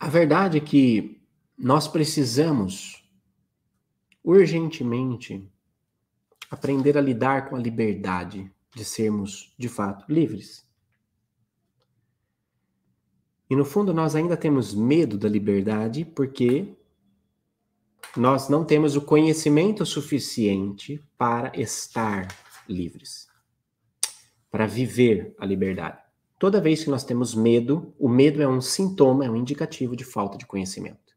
A 0.00 0.08
verdade 0.08 0.58
é 0.58 0.60
que 0.60 1.22
nós 1.56 1.86
precisamos 1.86 3.08
urgentemente 4.24 5.48
aprender 6.54 6.96
a 6.96 7.00
lidar 7.00 7.48
com 7.48 7.56
a 7.56 7.60
liberdade 7.60 8.50
de 8.74 8.84
sermos, 8.84 9.54
de 9.58 9.68
fato, 9.68 10.04
livres. 10.10 10.66
E 13.48 13.54
no 13.54 13.64
fundo, 13.64 13.92
nós 13.92 14.14
ainda 14.14 14.36
temos 14.36 14.74
medo 14.74 15.18
da 15.18 15.28
liberdade 15.28 16.04
porque 16.04 16.74
nós 18.16 18.48
não 18.48 18.64
temos 18.64 18.96
o 18.96 19.02
conhecimento 19.02 19.84
suficiente 19.84 21.02
para 21.18 21.52
estar 21.60 22.28
livres, 22.68 23.28
para 24.50 24.66
viver 24.66 25.34
a 25.38 25.44
liberdade. 25.44 25.98
Toda 26.38 26.60
vez 26.60 26.84
que 26.84 26.90
nós 26.90 27.04
temos 27.04 27.34
medo, 27.34 27.94
o 27.98 28.08
medo 28.08 28.42
é 28.42 28.48
um 28.48 28.60
sintoma, 28.60 29.24
é 29.24 29.30
um 29.30 29.36
indicativo 29.36 29.94
de 29.94 30.04
falta 30.04 30.36
de 30.36 30.46
conhecimento. 30.46 31.14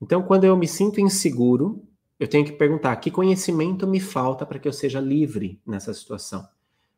Então, 0.00 0.22
quando 0.22 0.44
eu 0.44 0.56
me 0.56 0.68
sinto 0.68 1.00
inseguro, 1.00 1.85
eu 2.18 2.28
tenho 2.28 2.44
que 2.44 2.52
perguntar: 2.52 2.96
que 2.96 3.10
conhecimento 3.10 3.86
me 3.86 4.00
falta 4.00 4.46
para 4.46 4.58
que 4.58 4.68
eu 4.68 4.72
seja 4.72 5.00
livre 5.00 5.60
nessa 5.66 5.92
situação? 5.92 6.48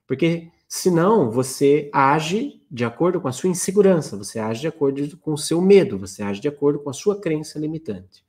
Porque 0.07 0.51
senão 0.67 1.31
você 1.31 1.91
age 1.93 2.63
de 2.71 2.85
acordo 2.85 3.21
com 3.21 3.29
a 3.29 3.33
sua 3.33 3.51
insegurança, 3.51 4.17
você 4.17 4.39
age 4.39 4.63
de 4.63 4.69
acordo 4.69 5.17
com 5.19 5.33
o 5.33 5.39
seu 5.39 5.61
medo, 5.61 5.99
você 5.99 6.23
age 6.23 6.41
de 6.41 6.49
acordo 6.49 6.79
com 6.79 6.91
a 6.91 6.95
sua 6.95 7.21
crença 7.21 7.59
limitante. 7.59 8.25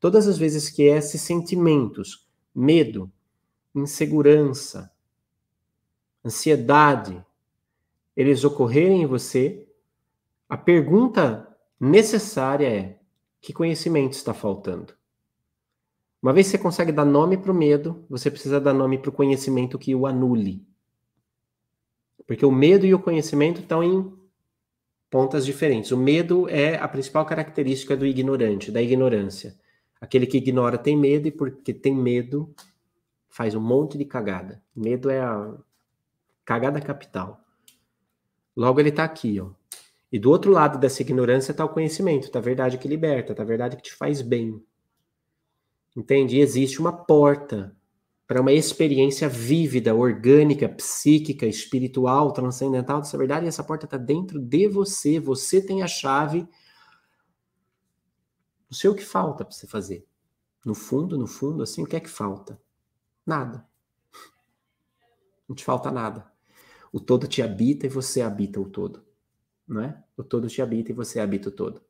Todas 0.00 0.26
as 0.26 0.36
vezes 0.36 0.68
que 0.68 0.82
esses 0.82 1.20
sentimentos, 1.20 2.26
medo, 2.54 3.10
insegurança, 3.74 4.90
ansiedade, 6.24 7.24
eles 8.16 8.44
ocorrerem 8.44 9.02
em 9.02 9.06
você, 9.06 9.66
a 10.48 10.56
pergunta 10.56 11.48
necessária 11.80 12.66
é: 12.66 12.98
que 13.40 13.52
conhecimento 13.52 14.12
está 14.12 14.34
faltando? 14.34 14.94
Uma 16.24 16.32
vez 16.32 16.46
que 16.46 16.52
você 16.52 16.58
consegue 16.62 16.90
dar 16.90 17.04
nome 17.04 17.36
para 17.36 17.52
o 17.52 17.54
medo, 17.54 18.02
você 18.08 18.30
precisa 18.30 18.58
dar 18.58 18.72
nome 18.72 18.96
para 18.96 19.10
o 19.10 19.12
conhecimento 19.12 19.78
que 19.78 19.94
o 19.94 20.06
anule. 20.06 20.66
Porque 22.26 22.46
o 22.46 22.50
medo 22.50 22.86
e 22.86 22.94
o 22.94 22.98
conhecimento 22.98 23.60
estão 23.60 23.84
em 23.84 24.10
pontas 25.10 25.44
diferentes. 25.44 25.92
O 25.92 25.98
medo 25.98 26.48
é 26.48 26.78
a 26.78 26.88
principal 26.88 27.26
característica 27.26 27.94
do 27.94 28.06
ignorante, 28.06 28.72
da 28.72 28.80
ignorância. 28.80 29.54
Aquele 30.00 30.26
que 30.26 30.38
ignora 30.38 30.78
tem 30.78 30.96
medo 30.96 31.28
e 31.28 31.30
porque 31.30 31.74
tem 31.74 31.94
medo 31.94 32.54
faz 33.28 33.54
um 33.54 33.60
monte 33.60 33.98
de 33.98 34.06
cagada. 34.06 34.62
Medo 34.74 35.10
é 35.10 35.20
a 35.20 35.54
cagada 36.42 36.80
capital. 36.80 37.38
Logo 38.56 38.80
ele 38.80 38.88
está 38.88 39.04
aqui, 39.04 39.38
ó. 39.38 39.50
E 40.10 40.18
do 40.18 40.30
outro 40.30 40.50
lado 40.50 40.78
dessa 40.78 41.02
ignorância 41.02 41.50
está 41.50 41.66
o 41.66 41.68
conhecimento, 41.68 42.30
tá 42.30 42.38
a 42.38 42.42
verdade 42.42 42.78
que 42.78 42.88
liberta, 42.88 43.34
tá 43.34 43.42
a 43.42 43.46
verdade 43.46 43.76
que 43.76 43.82
te 43.82 43.92
faz 43.92 44.22
bem. 44.22 44.64
Entende? 45.96 46.36
E 46.36 46.40
existe 46.40 46.80
uma 46.80 46.92
porta 46.92 47.76
para 48.26 48.40
uma 48.40 48.52
experiência 48.52 49.28
vívida, 49.28 49.94
orgânica, 49.94 50.68
psíquica, 50.68 51.46
espiritual, 51.46 52.32
transcendental 52.32 53.00
dessa 53.00 53.18
verdade, 53.18 53.44
e 53.44 53.48
essa 53.48 53.62
porta 53.62 53.84
está 53.84 53.96
dentro 53.96 54.40
de 54.40 54.66
você. 54.66 55.20
Você 55.20 55.60
tem 55.60 55.82
a 55.82 55.86
chave. 55.86 56.48
Não 58.68 58.76
sei 58.76 58.90
o 58.90 58.94
que 58.94 59.04
falta 59.04 59.44
para 59.44 59.54
você 59.54 59.66
fazer. 59.66 60.06
No 60.64 60.74
fundo, 60.74 61.18
no 61.18 61.26
fundo, 61.26 61.62
assim, 61.62 61.82
o 61.82 61.86
que 61.86 61.96
é 61.96 62.00
que 62.00 62.08
falta? 62.08 62.60
Nada. 63.24 63.66
Não 65.46 65.54
te 65.54 65.64
falta 65.64 65.90
nada. 65.90 66.32
O 66.90 66.98
todo 66.98 67.28
te 67.28 67.42
habita 67.42 67.86
e 67.86 67.90
você 67.90 68.22
habita 68.22 68.58
o 68.60 68.68
todo. 68.68 69.04
Não 69.68 69.82
é? 69.82 70.02
O 70.16 70.24
todo 70.24 70.48
te 70.48 70.62
habita 70.62 70.90
e 70.90 70.94
você 70.94 71.20
habita 71.20 71.50
o 71.50 71.52
todo. 71.52 71.82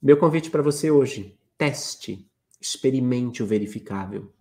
Meu 0.00 0.18
convite 0.18 0.50
para 0.50 0.62
você 0.62 0.90
hoje: 0.90 1.38
teste 1.56 2.29
experimente 2.60 3.42
o 3.42 3.46
verificável. 3.46 4.32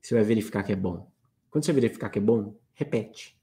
Você 0.00 0.14
vai 0.14 0.22
verificar 0.22 0.62
que 0.62 0.72
é 0.72 0.76
bom. 0.76 1.10
Quando 1.50 1.64
você 1.64 1.72
verificar 1.72 2.08
que 2.10 2.18
é 2.18 2.22
bom, 2.22 2.54
repete. 2.74 3.38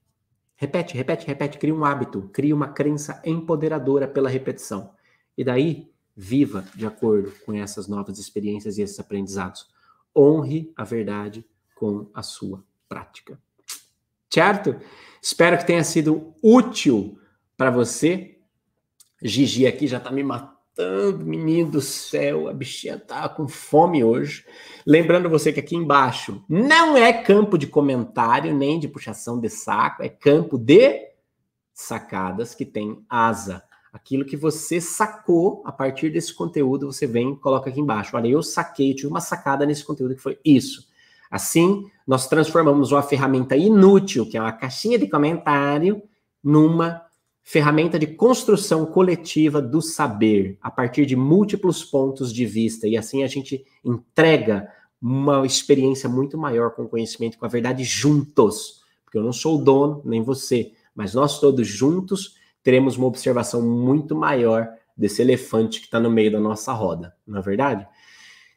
Repete, 0.55 0.95
repete, 0.95 1.25
repete. 1.25 1.57
Cria 1.57 1.73
um 1.73 1.83
hábito, 1.83 2.29
cria 2.31 2.55
uma 2.55 2.69
crença 2.69 3.21
empoderadora 3.25 4.07
pela 4.07 4.29
repetição. 4.29 4.93
E 5.37 5.43
daí, 5.43 5.91
viva 6.15 6.65
de 6.75 6.85
acordo 6.85 7.31
com 7.45 7.53
essas 7.53 7.87
novas 7.87 8.19
experiências 8.19 8.77
e 8.77 8.83
esses 8.83 8.99
aprendizados. 8.99 9.67
Honre 10.15 10.71
a 10.75 10.83
verdade 10.83 11.45
com 11.75 12.09
a 12.13 12.21
sua 12.21 12.63
prática. 12.87 13.41
Certo? 14.29 14.79
Espero 15.21 15.57
que 15.57 15.65
tenha 15.65 15.83
sido 15.83 16.33
útil 16.43 17.19
para 17.57 17.71
você. 17.71 18.39
Gigi 19.21 19.65
aqui 19.65 19.87
já 19.87 19.97
está 19.97 20.11
me 20.11 20.23
matando 20.23 20.60
matando, 20.71 21.25
menino 21.25 21.71
do 21.71 21.81
céu, 21.81 22.47
a 22.47 22.53
bichinha 22.53 22.97
tá 22.97 23.27
com 23.27 23.47
fome 23.47 24.03
hoje. 24.03 24.45
Lembrando 24.85 25.29
você 25.29 25.51
que 25.51 25.59
aqui 25.59 25.75
embaixo 25.75 26.43
não 26.47 26.95
é 26.97 27.11
campo 27.13 27.57
de 27.57 27.67
comentário 27.67 28.55
nem 28.55 28.79
de 28.79 28.87
puxação 28.87 29.39
de 29.39 29.49
saco, 29.49 30.01
é 30.01 30.09
campo 30.09 30.57
de 30.57 31.09
sacadas 31.73 32.55
que 32.55 32.65
tem 32.65 33.03
asa. 33.09 33.63
Aquilo 33.91 34.25
que 34.25 34.37
você 34.37 34.79
sacou 34.79 35.61
a 35.65 35.71
partir 35.71 36.09
desse 36.09 36.33
conteúdo, 36.33 36.91
você 36.91 37.05
vem 37.05 37.33
e 37.33 37.37
coloca 37.37 37.69
aqui 37.69 37.81
embaixo. 37.81 38.15
Olha, 38.15 38.27
eu 38.27 38.41
saquei, 38.41 38.93
tive 38.93 39.07
uma 39.07 39.19
sacada 39.19 39.65
nesse 39.65 39.83
conteúdo 39.83 40.15
que 40.15 40.21
foi 40.21 40.39
isso. 40.45 40.89
Assim, 41.29 41.85
nós 42.07 42.27
transformamos 42.27 42.91
uma 42.91 43.01
ferramenta 43.01 43.55
inútil, 43.55 44.27
que 44.29 44.37
é 44.37 44.41
uma 44.41 44.51
caixinha 44.51 44.97
de 44.97 45.09
comentário, 45.09 46.01
numa 46.41 47.05
ferramenta 47.43 47.97
de 47.97 48.07
construção 48.07 48.85
coletiva 48.85 49.61
do 49.61 49.81
saber 49.81 50.57
a 50.61 50.69
partir 50.69 51.05
de 51.05 51.15
múltiplos 51.15 51.83
pontos 51.83 52.31
de 52.31 52.45
vista. 52.45 52.87
E 52.87 52.95
assim 52.95 53.23
a 53.23 53.27
gente 53.27 53.65
entrega 53.83 54.67
uma 55.01 55.45
experiência 55.45 56.07
muito 56.07 56.37
maior 56.37 56.71
com 56.71 56.83
o 56.83 56.89
conhecimento, 56.89 57.37
com 57.37 57.45
a 57.45 57.49
verdade 57.49 57.83
juntos, 57.83 58.81
porque 59.03 59.17
eu 59.17 59.23
não 59.23 59.33
sou 59.33 59.59
o 59.59 59.63
dono 59.63 60.01
nem 60.05 60.21
você, 60.21 60.73
mas 60.95 61.13
nós 61.13 61.39
todos 61.39 61.67
juntos 61.67 62.35
teremos 62.63 62.97
uma 62.97 63.07
observação 63.07 63.61
muito 63.61 64.15
maior 64.15 64.69
desse 64.95 65.21
elefante 65.21 65.79
que 65.79 65.87
está 65.87 65.99
no 65.99 66.11
meio 66.11 66.31
da 66.31 66.39
nossa 66.39 66.71
roda, 66.73 67.15
não 67.25 67.39
é 67.39 67.41
verdade? 67.41 67.87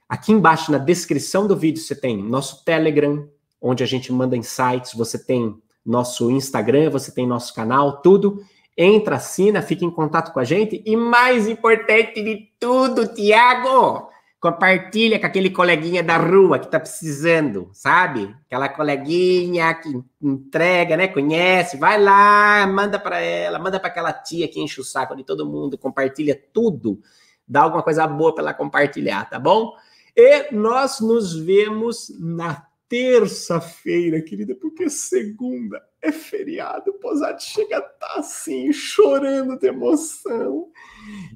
Aqui 0.06 0.32
embaixo 0.32 0.70
na 0.70 0.76
descrição 0.76 1.46
do 1.46 1.56
vídeo 1.56 1.80
você 1.80 1.94
tem 1.94 2.22
nosso 2.22 2.62
Telegram, 2.64 3.26
onde 3.60 3.82
a 3.82 3.86
gente 3.86 4.12
manda 4.12 4.36
insights, 4.36 4.92
você 4.92 5.18
tem 5.18 5.56
nosso 5.84 6.30
Instagram, 6.30 6.90
você 6.90 7.10
tem 7.10 7.26
nosso 7.26 7.54
canal, 7.54 8.02
tudo 8.02 8.44
entra, 8.76 9.16
assina, 9.16 9.62
fica 9.62 9.84
em 9.84 9.90
contato 9.90 10.32
com 10.32 10.40
a 10.40 10.44
gente. 10.44 10.82
E 10.84 10.96
mais 10.96 11.48
importante 11.48 12.22
de 12.22 12.48
tudo, 12.58 13.14
Tiago, 13.14 14.08
compartilha 14.40 15.18
com 15.18 15.26
aquele 15.26 15.48
coleguinha 15.48 16.02
da 16.02 16.16
rua 16.16 16.58
que 16.58 16.68
tá 16.68 16.78
precisando, 16.78 17.70
sabe? 17.72 18.34
Aquela 18.46 18.68
coleguinha 18.68 19.72
que 19.74 19.88
entrega, 20.20 20.96
né? 20.96 21.08
Conhece, 21.08 21.76
vai 21.76 22.00
lá, 22.00 22.66
manda 22.66 22.98
para 22.98 23.20
ela, 23.20 23.58
manda 23.58 23.80
para 23.80 23.88
aquela 23.88 24.12
tia 24.12 24.48
que 24.48 24.60
enche 24.60 24.80
o 24.80 24.84
saco 24.84 25.16
de 25.16 25.24
todo 25.24 25.46
mundo, 25.46 25.78
compartilha 25.78 26.38
tudo, 26.52 27.00
dá 27.48 27.62
alguma 27.62 27.82
coisa 27.82 28.06
boa 28.06 28.34
para 28.34 28.44
ela 28.44 28.54
compartilhar, 28.54 29.28
tá 29.30 29.38
bom? 29.38 29.72
E 30.16 30.52
nós 30.54 31.00
nos 31.00 31.34
vemos 31.34 32.12
na 32.20 32.66
terça-feira, 32.88 34.20
querida, 34.20 34.54
porque 34.54 34.90
segunda 34.90 35.82
é 36.04 36.12
feriado. 36.12 36.90
O 36.90 36.94
Posati 36.94 37.44
chega 37.44 37.78
a 37.78 37.80
tá 37.80 38.14
assim, 38.18 38.72
chorando 38.72 39.58
de 39.58 39.66
emoção. 39.66 40.68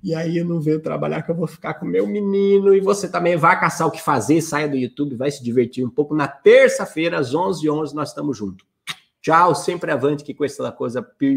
E 0.05 0.15
aí 0.15 0.37
eu 0.37 0.45
não 0.45 0.61
venho 0.61 0.81
trabalhar 0.81 1.23
que 1.23 1.31
eu 1.31 1.35
vou 1.35 1.47
ficar 1.47 1.75
com 1.75 1.87
meu 1.87 2.07
menino. 2.07 2.75
E 2.75 2.81
você 2.81 3.09
também 3.09 3.37
vai 3.37 3.59
caçar 3.59 3.87
o 3.87 3.91
que 3.91 4.01
fazer, 4.01 4.41
saia 4.41 4.69
do 4.69 4.77
YouTube, 4.77 5.17
vai 5.17 5.31
se 5.31 5.43
divertir 5.43 5.85
um 5.85 5.91
pouco. 5.91 6.15
Na 6.15 6.29
terça-feira, 6.29 7.19
às 7.19 7.35
11h11, 7.35 7.93
nós 7.95 8.11
estamos 8.11 8.37
juntos. 8.37 8.67
Tchau, 9.21 9.55
sempre 9.55 9.91
avante, 9.91 10.23
que 10.23 10.33
com 10.33 10.45
essa 10.45 10.71
coisa 10.71 11.03
pio 11.03 11.33